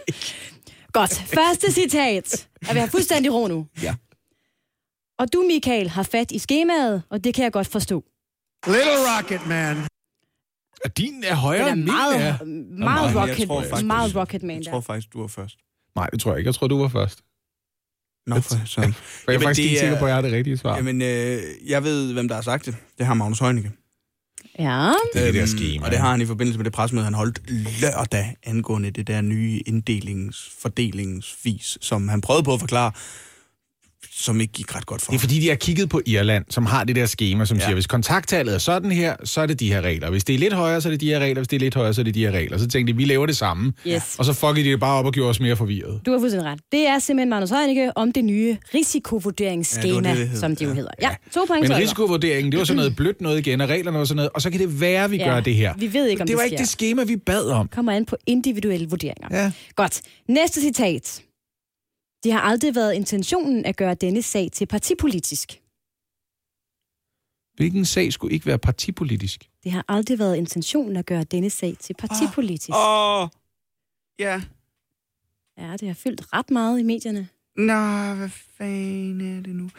[0.93, 1.13] Godt.
[1.13, 2.47] Første citat.
[2.69, 3.67] Er vi har fuldstændig ro nu?
[3.81, 3.95] Ja.
[5.19, 8.03] Og du, Michael, har fat i skemaet, og det kan jeg godt forstå.
[8.67, 9.77] Little Rocket Man.
[10.85, 12.45] Og din er højere er end min meget, er.
[12.79, 15.55] meget, jeg rocket, tror faktisk- meget rocket man Jeg tror faktisk, du var først.
[15.95, 16.47] Nej, det tror jeg ikke.
[16.47, 17.19] Jeg tror, du var først.
[18.27, 18.55] Nå, for.
[18.65, 20.57] For jeg er Jamen, faktisk det ikke sikker er- på, at jeg har det rigtige
[20.57, 20.75] svar.
[20.75, 22.75] Jamen, øh, jeg ved, hvem der har sagt det.
[22.97, 23.71] Det har Magnus Heunicke.
[24.59, 24.91] Ja.
[25.13, 27.05] Det er det der Øhm, schema, Og det har han i forbindelse med det pressemøde,
[27.05, 27.39] han holdt
[27.81, 32.91] lørdag angående det der nye inddelings, fordelingsvis, som han prøvede på at forklare,
[34.11, 36.65] som ikke gik ret godt for Det er fordi, de har kigget på Irland, som
[36.65, 37.61] har det der schema, som ja.
[37.61, 37.65] Ja.
[37.67, 40.09] siger, hvis kontakttallet er sådan her, så er det de her regler.
[40.09, 41.35] Hvis det er lidt højere, så er det de her regler.
[41.41, 42.57] Hvis det er lidt højere, så er det de her regler.
[42.57, 43.73] Så tænkte de, vi laver det samme.
[43.87, 44.15] Yes.
[44.19, 46.01] Og så fuckede de det bare op og gjorde os mere forvirret.
[46.05, 46.59] Du har fuldstændig ret.
[46.71, 50.69] Det er simpelthen Magnus Heunicke om det nye risikovurderingsskema, Ja, det det, som det jo
[50.69, 50.75] Ja.
[50.75, 50.91] hedder.
[51.01, 54.05] Ja, to point Men risikovurderingen, det var sådan noget blødt noget igen, og reglerne var
[54.05, 55.73] sådan noget, og så kan det være, at vi Ja, gør det her.
[55.77, 57.67] vi ved ikke, om det det var ikke det schema, vi bad om.
[57.67, 59.27] Kommer an på individuelle vurderinger.
[59.43, 59.51] Ja.
[59.75, 60.01] Godt.
[60.27, 61.21] Næste citat.
[62.23, 65.61] Det har aldrig været intentionen at gøre denne sag til partipolitisk.
[67.55, 69.49] Hvilken sag skulle ikke være partipolitisk?
[69.63, 72.69] Det har aldrig været intentionen at gøre denne sag til partipolitisk.
[72.69, 73.27] Åh,
[74.19, 74.41] ja.
[75.57, 77.27] Ja, det har fyldt ret meget i medierne.
[77.55, 79.69] Nå, hvad fanden er det nu?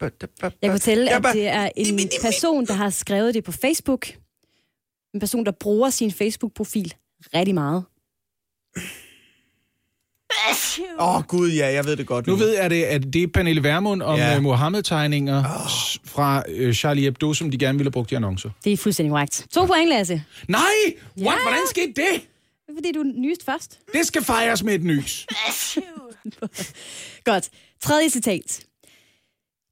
[0.00, 4.06] Jeg kan fortælle, Ja, at det er en person, der har skrevet det på Facebook.
[5.14, 6.94] En person, der bruger sin Facebook-profil
[7.34, 7.84] rigtig meget.
[10.98, 13.26] Åh, oh, gud, ja, jeg ved det godt Nu ved jeg det, at det er
[13.26, 14.32] Pernille Vermund om Ja.
[14.32, 14.40] ja.
[14.40, 16.00] Mohammed-tegninger oh.
[16.04, 18.50] fra øh, Charlie Hebdo, som de gerne ville have brugt i annoncer.
[18.64, 19.46] Det er fuldstændig korrekt.
[19.52, 20.22] To point, Lasse.
[20.48, 20.60] Nej!
[21.16, 21.22] Ja.
[21.22, 21.38] What?
[21.42, 21.96] Hvordan skete det?
[21.96, 23.78] Det er, fordi du nyest først.
[23.92, 25.26] Det skal fejres med et nys.
[27.30, 27.48] Godt.
[27.82, 28.60] Tredje citat.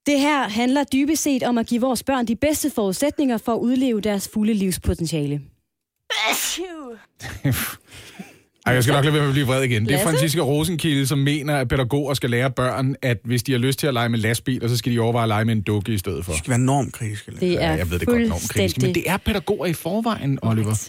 [0.07, 3.59] Det her handler dybest set om at give vores børn de bedste forudsætninger for at
[3.59, 5.40] udleve deres fulde livspotentiale.
[8.67, 9.83] Ej, jeg skal nok lade være med at blive vred igen.
[9.83, 10.07] Det er Lasse?
[10.09, 13.87] Franziska Rosenkilde, som mener, at pædagoger skal lære børn, at hvis de har lyst til
[13.87, 16.25] at lege med lastbiler, så skal de overveje at lege med en dukke i stedet
[16.25, 16.33] for.
[16.33, 17.33] Det skal være normkritiske.
[17.41, 20.39] Det er Ja, jeg ved det godt normkritiske, men fuldstændig det er pædagoger i forvejen,
[20.43, 20.89] Oliver.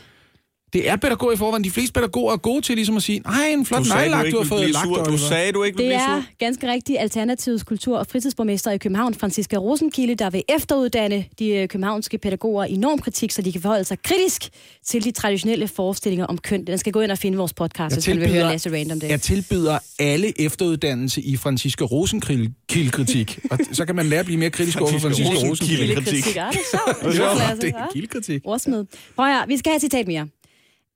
[0.74, 1.64] Det er pædagoger i forvejen.
[1.64, 4.26] De fleste pædagoger er gode til ligesom at sige, nej, en flot Du du nejlagt,
[4.26, 5.04] ikke du har fået lagt, sur.
[5.04, 6.24] Du sagde, du ikke Det er sur.
[6.40, 11.68] ganske rigtigt Alternativets kultur- og fritidsborgmester i København, Franziska Rosenkilde, der vil efteruddanne de øh,
[11.68, 14.50] københavnske pædagoger i normkritik, så de kan forholde sig kritisk
[14.86, 16.66] til de traditionelle forestillinger om køn.
[16.68, 19.00] Den skal gå ind og finde vores podcast, hvis man vil høre Lasse Rand om
[19.00, 19.10] det.
[19.10, 23.40] jeg tilbyder alle efteruddannelse i Franziska Rosenkilde-kritik.
[23.52, 25.84] og så kan man lære at blive mere kritisk over for Franziska Franziska Rosenkilde.
[25.98, 26.22] Rosenkilde.
[26.22, 27.38] Kritik, er det er.
[27.38, 28.42] Lasse, Det er kildekritik.
[28.46, 28.86] Ordsmed.
[29.16, 30.28] Prøv her, vi skal have et citat mere.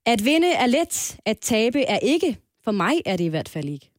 [0.06, 2.38] At vinde er let, at tabe er ikke.
[2.64, 3.90] For mig er det i hvert fald ikke.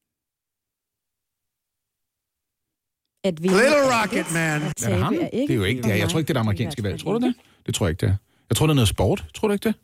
[3.25, 4.63] at vinde Little er Rocket let, Man.
[4.63, 5.15] at Er det tabe ham?
[5.15, 5.47] er ikke.
[5.47, 5.91] Det er jo ikke det.
[5.91, 7.01] for Jeg tror ikke, det er det amerikanske valg.
[7.01, 7.35] Tror du det?
[7.67, 8.17] Det tror jeg ikke, det er.
[8.51, 9.25] Jeg tror, det er noget sport.
[9.35, 9.75] Tror du ikke det?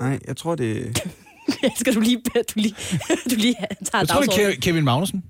[0.00, 0.98] Nej, jeg tror, det...
[1.80, 2.74] Skal du lige, du lige,
[3.30, 3.54] du lige
[3.84, 5.24] tager Jeg tror, det er Kevin Magnussen.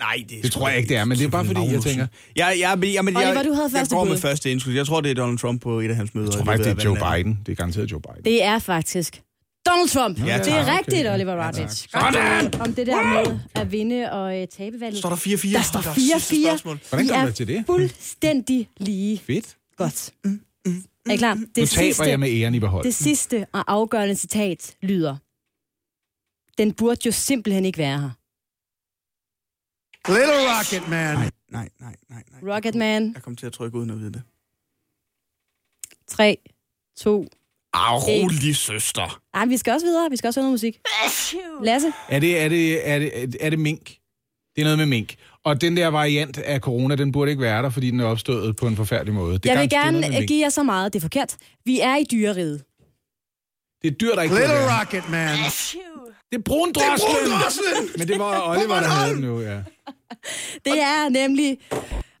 [0.00, 2.06] Nej, det, Det tror jeg ikke, det er, men det er bare fordi, jeg tænker...
[2.36, 4.20] Ja, ja, men, ja, men jeg, Oliver, du havde jeg første går med bud.
[4.20, 4.72] første indskud.
[4.72, 6.26] Jeg tror, det er Donald Trump på et af hans møder.
[6.26, 7.16] Jeg tror faktisk, det er Joe.
[7.16, 7.38] Biden.
[7.46, 8.24] Det er garanteret Joe Biden.
[8.24, 9.22] Det er faktisk
[9.66, 10.18] Donald Trump.
[10.26, 10.78] Ja, det er Okay.
[10.78, 11.88] rigtigt, Oliver Rodrich.
[11.92, 14.98] Godt om det der med at vinde og uh, tabe valget.
[14.98, 15.52] Står der 4-4?
[15.52, 16.48] Der står Der er sidste 4-4.
[16.48, 16.80] spørgsmål.
[16.88, 17.62] Hvordan Vi kom er det til det?
[17.66, 19.18] fuldstændig lige.
[19.26, 19.56] Fedt.
[19.76, 20.10] Godt.
[21.06, 21.34] Er I klar?
[21.34, 22.84] Nu Det taber jeg med æren i behold.
[22.84, 25.16] det sidste og afgørende citat lyder.
[26.58, 28.10] Den burde jo simpelthen ikke være her.
[30.08, 31.14] Little Rocket Man.
[31.14, 32.22] Nej, nej, nej, nej.
[32.42, 32.54] nej.
[32.54, 33.12] Rocket Man.
[33.14, 34.22] Jeg kom til at trykke uden at vide det.
[36.08, 36.36] 3,
[36.98, 37.26] 2...
[37.72, 39.20] Au, rolig søster.
[39.34, 40.10] Ej, vi skal også videre.
[40.10, 40.80] Vi skal også høre noget musik.
[41.62, 41.92] Lasse?
[42.08, 43.86] Er det, er, det, er, det, er det mink?
[44.56, 45.14] Det er noget med mink.
[45.44, 48.56] Og den der variant af corona, den burde ikke være der, fordi den er opstået
[48.56, 49.38] på en forfærdelig måde.
[49.38, 50.92] Det er Jeg vil det er gerne give jer så meget.
[50.92, 51.36] Det er forkert.
[51.64, 52.64] Vi er i dyreriget.
[53.82, 54.80] Det er dyr, der ikke Little.
[54.80, 55.38] Rocket Man.
[56.30, 57.88] Det er brundroslen!
[57.98, 59.62] Men det var Oliver, der havde den nu, ja.
[60.66, 61.58] Det er nemlig...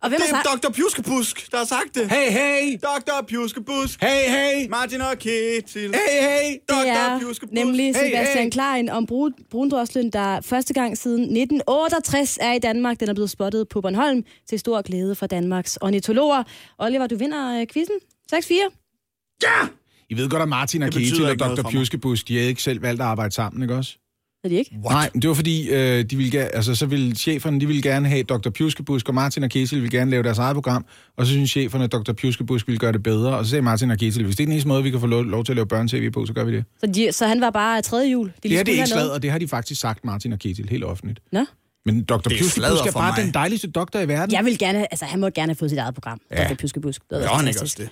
[0.02, 0.64] Og hvem Det har sagt...
[0.64, 0.72] er Dr.
[0.72, 2.10] Pjuskebusk, der har sagt det.
[2.10, 2.78] Hey, hey!
[2.82, 3.26] Dr.
[3.28, 4.02] Pjuskebusk.
[4.02, 4.68] Hey, hey!
[4.68, 5.94] Martin og Ketil.
[5.94, 6.52] Hey, hey!
[6.52, 6.74] Det Dr.
[6.74, 7.52] er Pjuskebusk.
[7.52, 8.50] nemlig Sebastian hey.
[8.50, 13.00] Klein om brun, brundroslen, der første gang siden 1968 er i Danmark.
[13.00, 16.42] Den er blevet spottet på Bornholm til stor glæde for Danmarks ornitologer.
[16.78, 17.96] Oliver, du vinder øh, quizzen.
[18.34, 19.68] 6-4.
[20.10, 21.70] I ved godt, at Martin og Det Ketil og Dr.
[21.70, 23.98] Pjuskebusk, de havde ikke selv valgt at arbejde sammen, ikke også?
[24.44, 24.76] Er de ikke?
[24.84, 24.92] What?
[24.94, 28.22] Nej, det var fordi, øh, de ville, altså, så ville cheferne de ville gerne have
[28.22, 28.50] Dr.
[28.50, 30.84] Pjuskebusk, og Martin og Ketil ville gerne lave deres eget program,
[31.16, 32.12] og så synes cheferne, at Dr.
[32.12, 34.52] Pjuskebusk ville gøre det bedre, og så sagde Martin og Ketil, hvis det er den
[34.52, 36.52] eneste måde, vi kan få lov, lov til at lave børne-tv på, så gør vi
[36.56, 36.64] det.
[36.80, 38.26] Så, de, så han var bare tredje jul.
[38.26, 40.04] De Det her det er ikke skulle have slad, og det har de faktisk sagt,
[40.04, 41.20] Martin og Ketil, helt offentligt.
[41.32, 41.44] Nå?
[41.86, 42.14] Men Dr.
[42.28, 43.24] Pjuskebusk er bare mig.
[43.24, 44.34] den dejligste doktor i verden.
[44.34, 46.20] Jeg vil gerne, altså han må gerne have fået sit eget program.
[46.30, 46.48] Ja.
[46.48, 46.54] Dr.
[46.54, 47.02] Pjuskebusk.
[47.02, 47.88] Det Gør han ikke også det?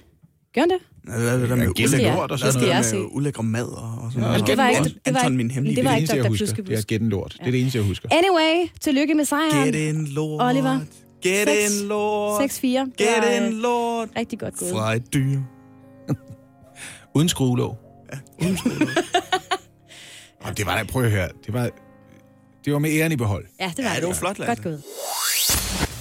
[0.56, 0.78] Gør han det?
[1.20, 2.94] Hvad er det der med Ja, ulækre- lort og er sådan noget.
[2.94, 4.46] med ulækre mad og, og sådan Ja, noget?
[4.46, 6.54] det var ikke- det var Anton, min hemmelige det var det er ikke det eneste,
[6.58, 6.66] jeg.
[6.66, 7.36] Det er gætten lort.
[7.40, 8.08] Det er det eneste, jeg husker.
[8.12, 9.72] Anyway, tillykke med sejren.
[9.72, 10.42] Get in, lord.
[10.42, 10.80] Oliver.
[11.24, 12.40] In, lord.
[12.40, 12.84] 6-4.
[12.84, 14.08] Det Get var, in, øh, lord.
[14.16, 14.70] Rigtig godt gået.
[14.70, 15.38] Fra et dyr.
[17.14, 17.78] Uden skruelåg.
[20.40, 21.70] Og det var da, prøv at høre, det var,
[22.64, 23.44] det var med æren i behold.
[23.60, 24.54] Ja, det var, Ja, det var flot, Lasse.
[24.54, 24.82] Godt gået.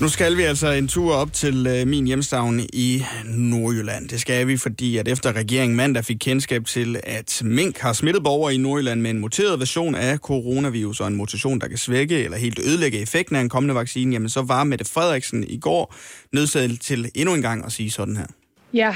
[0.01, 4.09] Nu skal vi altså en tur op til øh, min hjemstavn i Nordjylland.
[4.09, 8.23] Det skal vi, fordi at efter regeringen mandag fik kendskab til, at mink har smittet
[8.23, 12.23] borgere i Nordjylland med en muteret version af coronavirus og en mutation, der kan svække
[12.23, 15.95] eller helt ødelægge effekten af en kommende vaccine, jamen så var Mette Frederiksen i går
[16.31, 18.27] nødsaget til endnu en gang at sige sådan her.
[18.73, 18.95] Ja,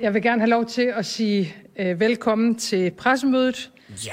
[0.00, 3.70] jeg vil gerne have lov til at sige øh, velkommen til pressemødet.
[4.06, 4.12] Ja.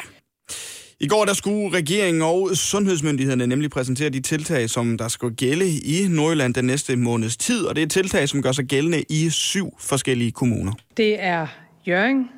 [1.03, 5.69] I går der skulle regeringen og sundhedsmyndighederne nemlig præsentere de tiltag, som der skal gælde
[5.69, 9.29] i Nordjylland den næste måneds tid, og det er tiltag, som gør sig gældende i
[9.29, 10.73] syv forskellige kommuner.
[10.97, 11.47] Det er
[11.87, 12.29] Jørgen,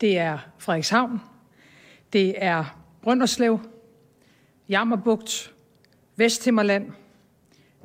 [0.00, 1.20] det er Frederikshavn,
[2.12, 2.64] det er
[3.02, 3.60] Brønderslev,
[4.68, 5.52] Jammerbugt,
[6.16, 6.86] Vesthimmerland,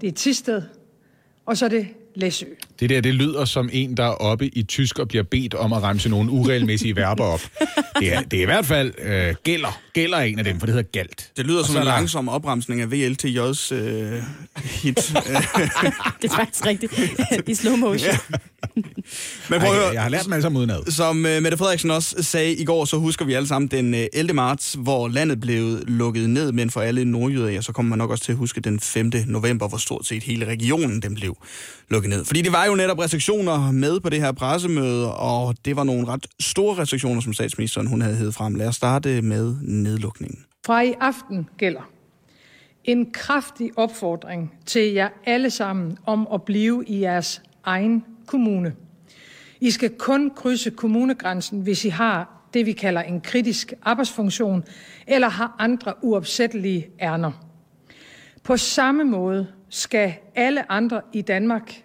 [0.02, 0.62] det er Tisted,
[1.46, 2.46] og så er det Læsø.
[2.84, 5.74] Det der, det lyder som en, der er oppe i tysk og bliver bedt om
[5.74, 7.42] at remse nogle uregelmæssige verber op.
[8.00, 9.80] Det er, det er i hvert fald øh, gælder.
[9.94, 11.30] Gælder er en af dem, for det hedder galt.
[11.38, 14.22] Det lyder Og som en der- langsom opremsning af VLTJ's øh,
[14.64, 14.96] hit.
[16.22, 16.94] Det er faktisk rigtigt.
[17.48, 18.10] I slow motion.
[18.12, 18.18] Ja.
[19.50, 20.92] Men prøv at Ej, høre, jeg har lært dem alle sammen udenad.
[20.92, 24.00] Som uh, Mette Frederiksen også sagde i går, så husker vi alle sammen den uh,
[24.14, 24.34] 11.
[24.34, 28.12] marts, hvor landet blev lukket ned, men for alle nordjyder, ja, så kommer man nok
[28.12, 29.12] også til at huske den 5.
[29.28, 31.38] november, hvor stort set hele regionen den blev
[31.90, 32.26] lukket ned.
[32.26, 36.08] Fordi det var jo netop restriktioner med på det her pressemøde, og det var nogle
[36.08, 38.56] ret store restriktioner, som statsministeren hun havde hævet frem.
[38.56, 40.46] Lad os starte med nedlukningen.
[40.66, 41.90] Fra i aften gælder
[42.84, 48.74] en kraftig opfordring til jer alle sammen om at blive i jeres egen kommune.
[49.62, 54.64] I skal kun krydse kommunegrænsen, hvis I har det, vi kalder en kritisk arbejdsfunktion,
[55.08, 57.32] eller har andre uopsættelige ærner.
[58.44, 61.84] På samme måde skal alle andre i Danmark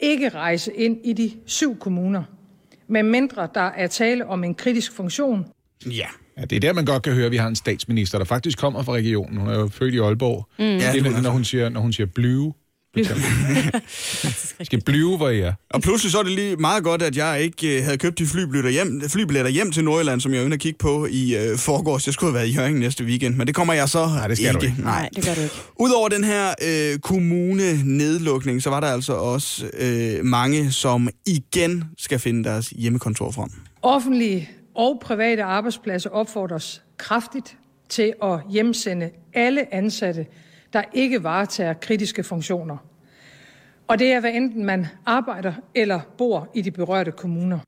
[0.00, 2.22] ikke rejse ind i de syv kommuner,
[2.88, 5.46] medmindre der er tale om en kritisk funktion,
[5.86, 6.06] Ja.
[6.38, 8.58] Ja, det er der, man godt kan høre, at vi har en statsminister, der faktisk
[8.58, 9.36] kommer fra regionen.
[9.36, 10.48] Hun er jo født i Aalborg.
[10.58, 10.64] Mm.
[10.64, 12.52] Ja, Det det når, hun siger, når hun siger blive.
[12.96, 13.04] I
[14.64, 15.52] skal blive, hvor I er.
[15.70, 18.26] Og pludselig så er det lige meget godt, at jeg ikke øh, havde købt de
[18.26, 22.06] flybilletter hjem, flybilletter hjem til Nordjylland, som jeg ønsker at kigge på i øh, forgårs.
[22.06, 24.36] Jeg skulle have været i Jørgen næste weekend, men det kommer jeg så Nej, det
[24.36, 24.60] skal ikke.
[24.60, 24.82] du ikke.
[24.82, 25.54] Nej, det gør du ikke.
[25.80, 32.18] Udover den her øh, kommune-nedlukning, så var der altså også øh, mange, som igen skal
[32.18, 33.48] finde deres hjemmekontor frem.
[33.82, 37.56] Offentlige og private arbejdspladser opfordres kraftigt
[37.88, 40.26] til at hjemsende alle ansatte
[40.76, 42.76] der ikke varetager kritiske funktioner.
[43.88, 47.58] Og det er, hvad enten man arbejder eller bor i de berørte kommuner.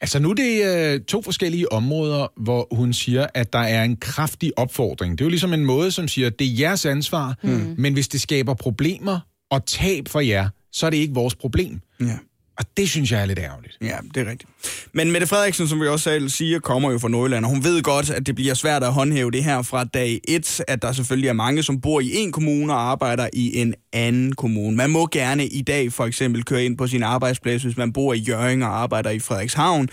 [0.00, 3.96] Altså nu er det øh, to forskellige områder, hvor hun siger, at der er en
[3.96, 5.18] kraftig opfordring.
[5.18, 7.74] Det er jo ligesom en måde, som siger, at det er jeres ansvar, mm.
[7.78, 9.20] men hvis det skaber problemer
[9.50, 11.80] og tab for jer, så er det ikke vores problem.
[12.00, 12.18] Ja.
[12.58, 13.78] Og det synes jeg er lidt ærgerligt.
[13.80, 14.50] Ja, det er rigtigt.
[14.92, 17.82] Men Mette Frederiksen, som vi også selv siger, kommer jo fra Nordjylland, og hun ved
[17.82, 21.28] godt, at det bliver svært at håndhæve det her fra dag 1, at der selvfølgelig
[21.28, 24.76] er mange, som bor i en kommune og arbejder i en anden kommune.
[24.76, 28.14] Man må gerne i dag for eksempel køre ind på sin arbejdsplads, hvis man bor
[28.14, 29.88] i Jørgen og arbejder i Frederikshavn,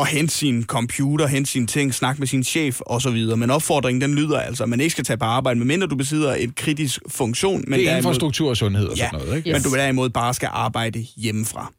[0.00, 3.36] og hente sin computer, hente sine ting, snakke med sin chef osv.
[3.36, 6.34] Men opfordringen, den lyder altså, at man ikke skal tage på arbejde, medmindre du besidder
[6.38, 7.64] et kritisk funktion.
[7.66, 9.52] Men det er derimod- infrastruktur og sundhed og ja, sådan noget, ikke?
[9.52, 11.72] men du derimod bare skal arbejde hjemmefra.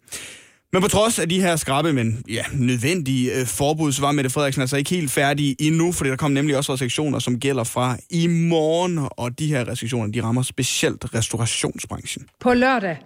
[0.74, 4.30] Men på trods af de her skrappe, men ja, nødvendige øh, forbud, så var Mette
[4.30, 7.98] Frederiksen altså ikke helt færdig endnu, fordi der kom nemlig også restriktioner, som gælder fra
[8.10, 12.26] i morgen, og de her restriktioner, de rammer specielt restaurationsbranchen.
[12.40, 12.98] På lørdag,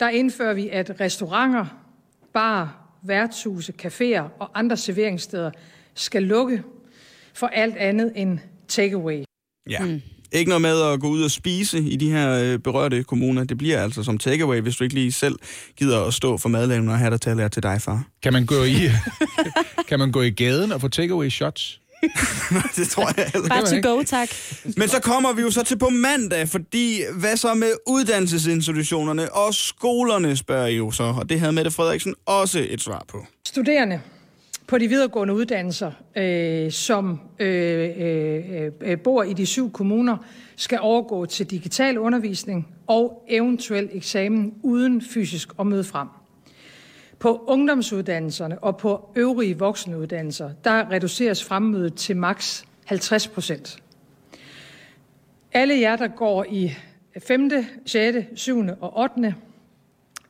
[0.00, 1.64] der indfører vi, at restauranter,
[2.34, 5.50] bar, værtshuse, caféer og andre serveringssteder
[5.94, 6.62] skal lukke
[7.34, 9.24] for alt andet end takeaway.
[9.70, 9.84] Ja.
[9.84, 10.02] Mm.
[10.32, 13.44] Ikke noget med at gå ud og spise i de her øh, berørte kommuner.
[13.44, 15.38] Det bliver altså som takeaway, hvis du ikke lige selv
[15.76, 18.04] gider at stå for madlavningen og have der til at lære til dig, far.
[18.22, 18.76] Kan man gå i,
[19.88, 21.80] kan man gå i gaden og få takeaway shots?
[22.76, 23.48] det tror jeg altså.
[23.48, 24.28] Bare to go, tak.
[24.76, 29.54] Men så kommer vi jo så til på mandag, fordi hvad så med uddannelsesinstitutionerne og
[29.54, 31.02] skolerne, spørger I jo så.
[31.02, 33.26] Og det havde Mette Frederiksen også et svar på.
[33.46, 34.00] Studerende
[34.70, 40.16] på de videregående uddannelser, øh, som øh, øh, øh, bor i de syv kommuner,
[40.56, 46.08] skal overgå til digital undervisning og eventuel eksamen uden fysisk at møde frem.
[47.20, 53.82] På ungdomsuddannelserne og på øvrige voksenuddannelser, der reduceres fremmødet til maks 50 procent.
[55.52, 56.70] Alle jer, der går i
[57.18, 57.50] 5.,
[57.86, 58.68] 6., 7.
[58.80, 59.34] og 8.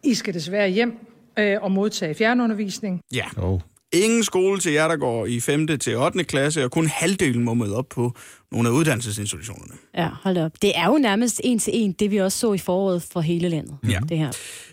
[0.03, 1.07] I skal desværre hjem
[1.39, 3.01] øh, og modtage fjernundervisning.
[3.15, 3.25] Ja.
[3.37, 3.61] Oh.
[3.93, 5.79] Ingen skole til jer, der går i 5.
[5.79, 6.25] til 8.
[6.25, 8.15] klasse, og kun halvdelen må møde op på
[8.53, 9.73] nogle af uddannelsesinstitutionerne.
[9.97, 10.53] Ja, hold op.
[10.63, 13.49] Det er jo nærmest en til en, det vi også så i foråret for hele
[13.49, 13.77] landet.
[13.89, 14.01] Ja.
[14.09, 14.31] Det her.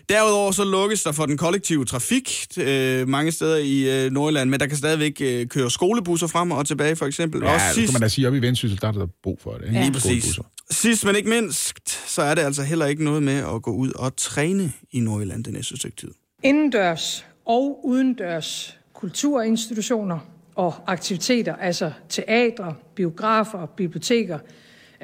[0.08, 4.60] Derudover så lukkes der for den kollektive trafik øh, mange steder i øh, Nordjylland, men
[4.60, 7.42] der kan stadigvæk øh, køre skolebusser frem og tilbage, for eksempel.
[7.42, 9.52] Ja, og det kan man da sige, op i Vendsyssel, der er der brug for
[9.52, 9.66] det.
[9.66, 9.80] Ikke?
[9.80, 10.38] Lige præcis.
[10.70, 13.92] Sidst men ikke mindst, så er det altså heller ikke noget med at gå ud
[13.92, 16.10] og træne i Nordjylland det næste stykke tid.
[16.44, 20.18] Indendørs og udendørs kulturinstitutioner
[20.54, 24.38] og aktiviteter, altså teatre, biografer, biblioteker,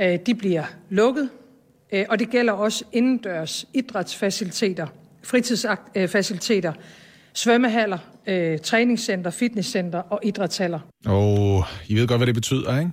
[0.00, 1.28] øh, de bliver lukket.
[1.92, 4.86] Øh, og det gælder også indendørs idrætsfaciliteter,
[5.22, 6.82] fritidsfaciliteter, øh,
[7.34, 7.98] svømmehaller,
[8.62, 10.80] træningscenter, fitnesscenter og idrætshaller.
[11.06, 12.90] Og I ved godt, hvad det betyder, ikke?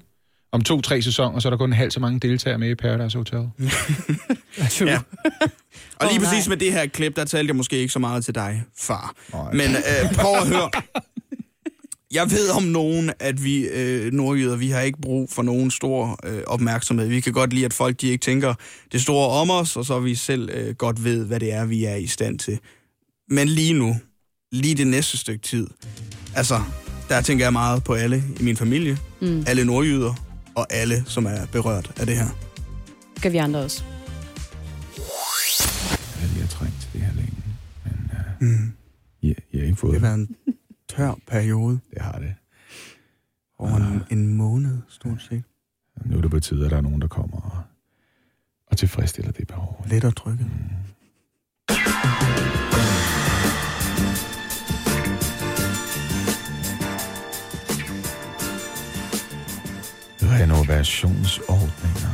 [0.52, 3.50] Om to-tre sæsoner, så er der kun halvt så mange deltagere med i Paradise Hotel.
[4.82, 5.00] Ja.
[6.00, 8.36] Og lige præcis med det her klip, der talte jeg måske ikke så meget til
[8.36, 9.16] dig, far.
[9.54, 10.70] Men øh, prøv at høre.
[12.14, 16.20] Jeg ved om nogen, at vi øh, nordjyder, vi har ikke brug for nogen stor
[16.26, 17.08] øh, opmærksomhed.
[17.08, 18.54] Vi kan godt lide, at folk de ikke tænker
[18.92, 21.86] det store om os, og så vi selv øh, godt ved, hvad det er, vi
[21.86, 22.60] er i stand til.
[23.30, 23.96] Men lige nu,
[24.52, 25.68] lige det næste stykke tid,
[26.36, 26.62] altså,
[27.10, 29.44] der tænker jeg meget på alle i min familie, Mm.
[29.48, 30.14] alle nordjyder,
[30.56, 32.28] og alle, som er berørt af det her.
[33.18, 33.84] Skal vi andre også.
[36.22, 37.44] Jeg lige har trængt til det her længe.
[37.84, 38.12] Men
[38.42, 38.74] uh, mm.
[39.22, 40.36] I, I har ikke fået Det har været en
[40.90, 41.80] tør periode.
[41.94, 42.34] Det har det.
[43.60, 45.44] Over en, en måned, stort set.
[46.06, 47.64] Nu er det på tide, at der er nogen, der kommer og,
[48.68, 49.86] og tilfredsstiller det behov.
[49.90, 50.48] Let og trykket.
[60.42, 62.10] Renovationsordninger.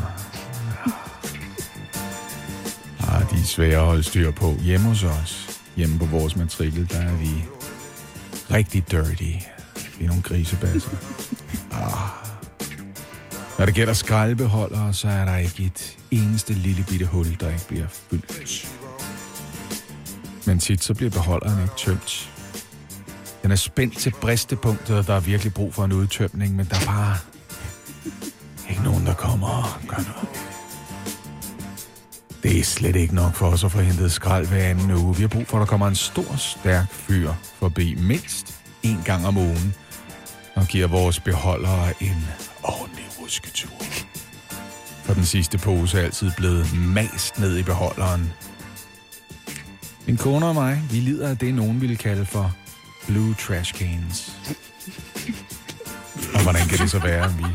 [2.99, 4.55] Ah, de er svære at holde styr på.
[4.61, 7.45] Hjemme hos os, hjemme på vores matrikel, der er vi
[8.51, 9.31] rigtig dirty.
[9.99, 10.89] Vi er nogle grisebasser.
[11.71, 12.09] Ah.
[13.57, 17.67] Når det gælder skraldbeholdere, så er der ikke et eneste lille bitte hul, der ikke
[17.67, 18.67] bliver fyldt.
[20.45, 22.31] Men tit så bliver beholderen ikke tømt.
[23.43, 26.75] Den er spændt til bristepunktet, og der er virkelig brug for en udtømning, men der
[26.75, 27.17] er bare
[29.17, 30.29] kommer og gør noget.
[32.43, 35.15] Det er slet ikke nok for os at få hentet skrald hver anden uge.
[35.15, 39.27] Vi har brug for, at der kommer en stor, stærk fyr forbi mindst en gang
[39.27, 39.73] om ugen
[40.55, 42.27] og giver vores beholdere en
[42.63, 43.83] ordentlig rusketur.
[45.03, 48.33] For den sidste pose er altid blevet mast ned i beholderen.
[50.05, 52.55] Min kone og mig, vi lider af det, nogen ville kalde for
[53.07, 54.37] blue trash cans.
[56.33, 57.45] Og hvordan kan det så være, at vi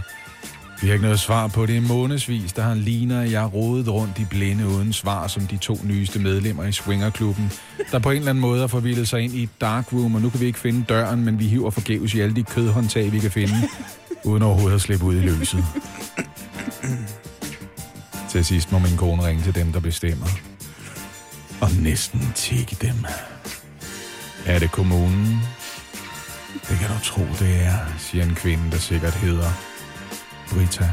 [0.83, 3.89] vi har ikke noget svar på det i månedsvis, der har Lina og jeg rodet
[3.89, 7.53] rundt i blinde uden svar, som de to nyeste medlemmer i Swingerklubben,
[7.93, 10.21] der på en eller anden måde har forvildet sig ind i et dark room, og
[10.21, 13.19] nu kan vi ikke finde døren, men vi hiver forgæves i alle de kødhåndtag, vi
[13.19, 13.55] kan finde,
[14.25, 15.65] uden overhovedet at slippe ud i løset.
[18.31, 20.27] Til sidst må min kone ringe til dem, der bestemmer.
[21.61, 23.05] Og næsten tikke dem.
[24.47, 25.41] Er det kommunen?
[26.69, 29.72] Det kan du tro, det er, siger en kvinde, der sikkert hedder
[30.55, 30.91] Brita.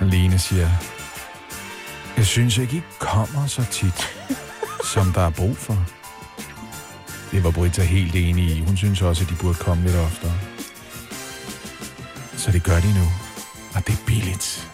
[0.00, 0.68] Aline siger,
[2.16, 4.16] jeg synes ikke, I kommer så tit,
[4.84, 5.86] som der er brug for.
[7.30, 8.60] Det var Brita helt enig i.
[8.60, 10.32] Hun synes også, at de burde komme lidt oftere.
[12.36, 13.06] Så det gør de nu.
[13.74, 14.70] Og det er billigt.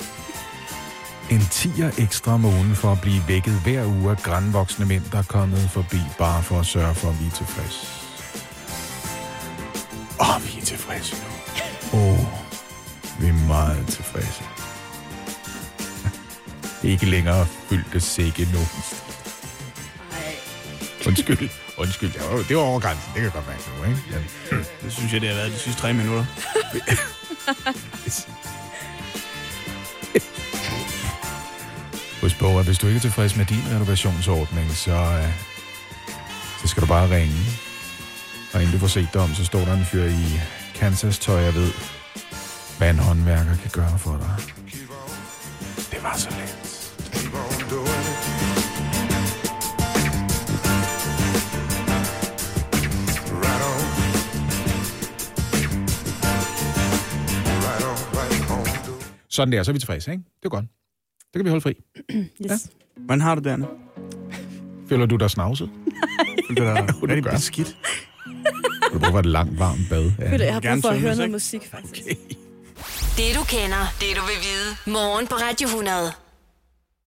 [1.30, 5.18] En tiger ekstra om ugen for at blive vækket hver uge af grænvoksne mænd, der
[5.18, 7.86] er kommet forbi, bare for at sørge for, at vi er tilfredse.
[10.20, 11.37] Åh, vi er tilfredse nu.
[11.92, 12.18] Åh, oh,
[13.20, 14.42] vi er meget tilfredse.
[16.82, 18.58] Ikke længere fyldte sække nu.
[21.06, 21.48] Undskyld.
[21.78, 23.10] Undskyld, det var, det var over grænsen.
[23.14, 24.02] Det kan godt være nu, ikke?
[24.12, 24.18] Ja.
[24.82, 26.24] Det synes jeg, det har været de sidste tre minutter.
[32.20, 35.32] Husk på, at hvis du ikke er tilfreds med din renovationsordning, så, øh,
[36.62, 37.36] så skal du bare ringe.
[38.52, 40.40] Og inden du får set dig om, så står der en fyr i
[40.78, 41.70] Kansas tøj, jeg ved,
[42.78, 44.36] hvad en håndværker kan gøre for dig.
[45.90, 46.54] Det var så let.
[59.30, 60.24] Sådan der, så er vi tilfredse, ikke?
[60.36, 60.64] Det er godt.
[61.20, 61.74] Det kan vi holde fri.
[62.50, 62.70] Yes.
[62.96, 63.66] Hvordan har du det, Anna?
[64.88, 65.70] Føler du dig snavset?
[66.50, 67.30] Det er Ja, du rigtig gør.
[68.98, 70.12] Du bruger et langt, varmt bad.
[70.18, 70.44] Ja.
[70.44, 72.02] Jeg har brug Gerne for at høre noget musik, faktisk.
[72.02, 72.14] Okay.
[73.16, 74.92] Det du kender, det du vil vide.
[74.94, 76.12] Morgen på Radio 100.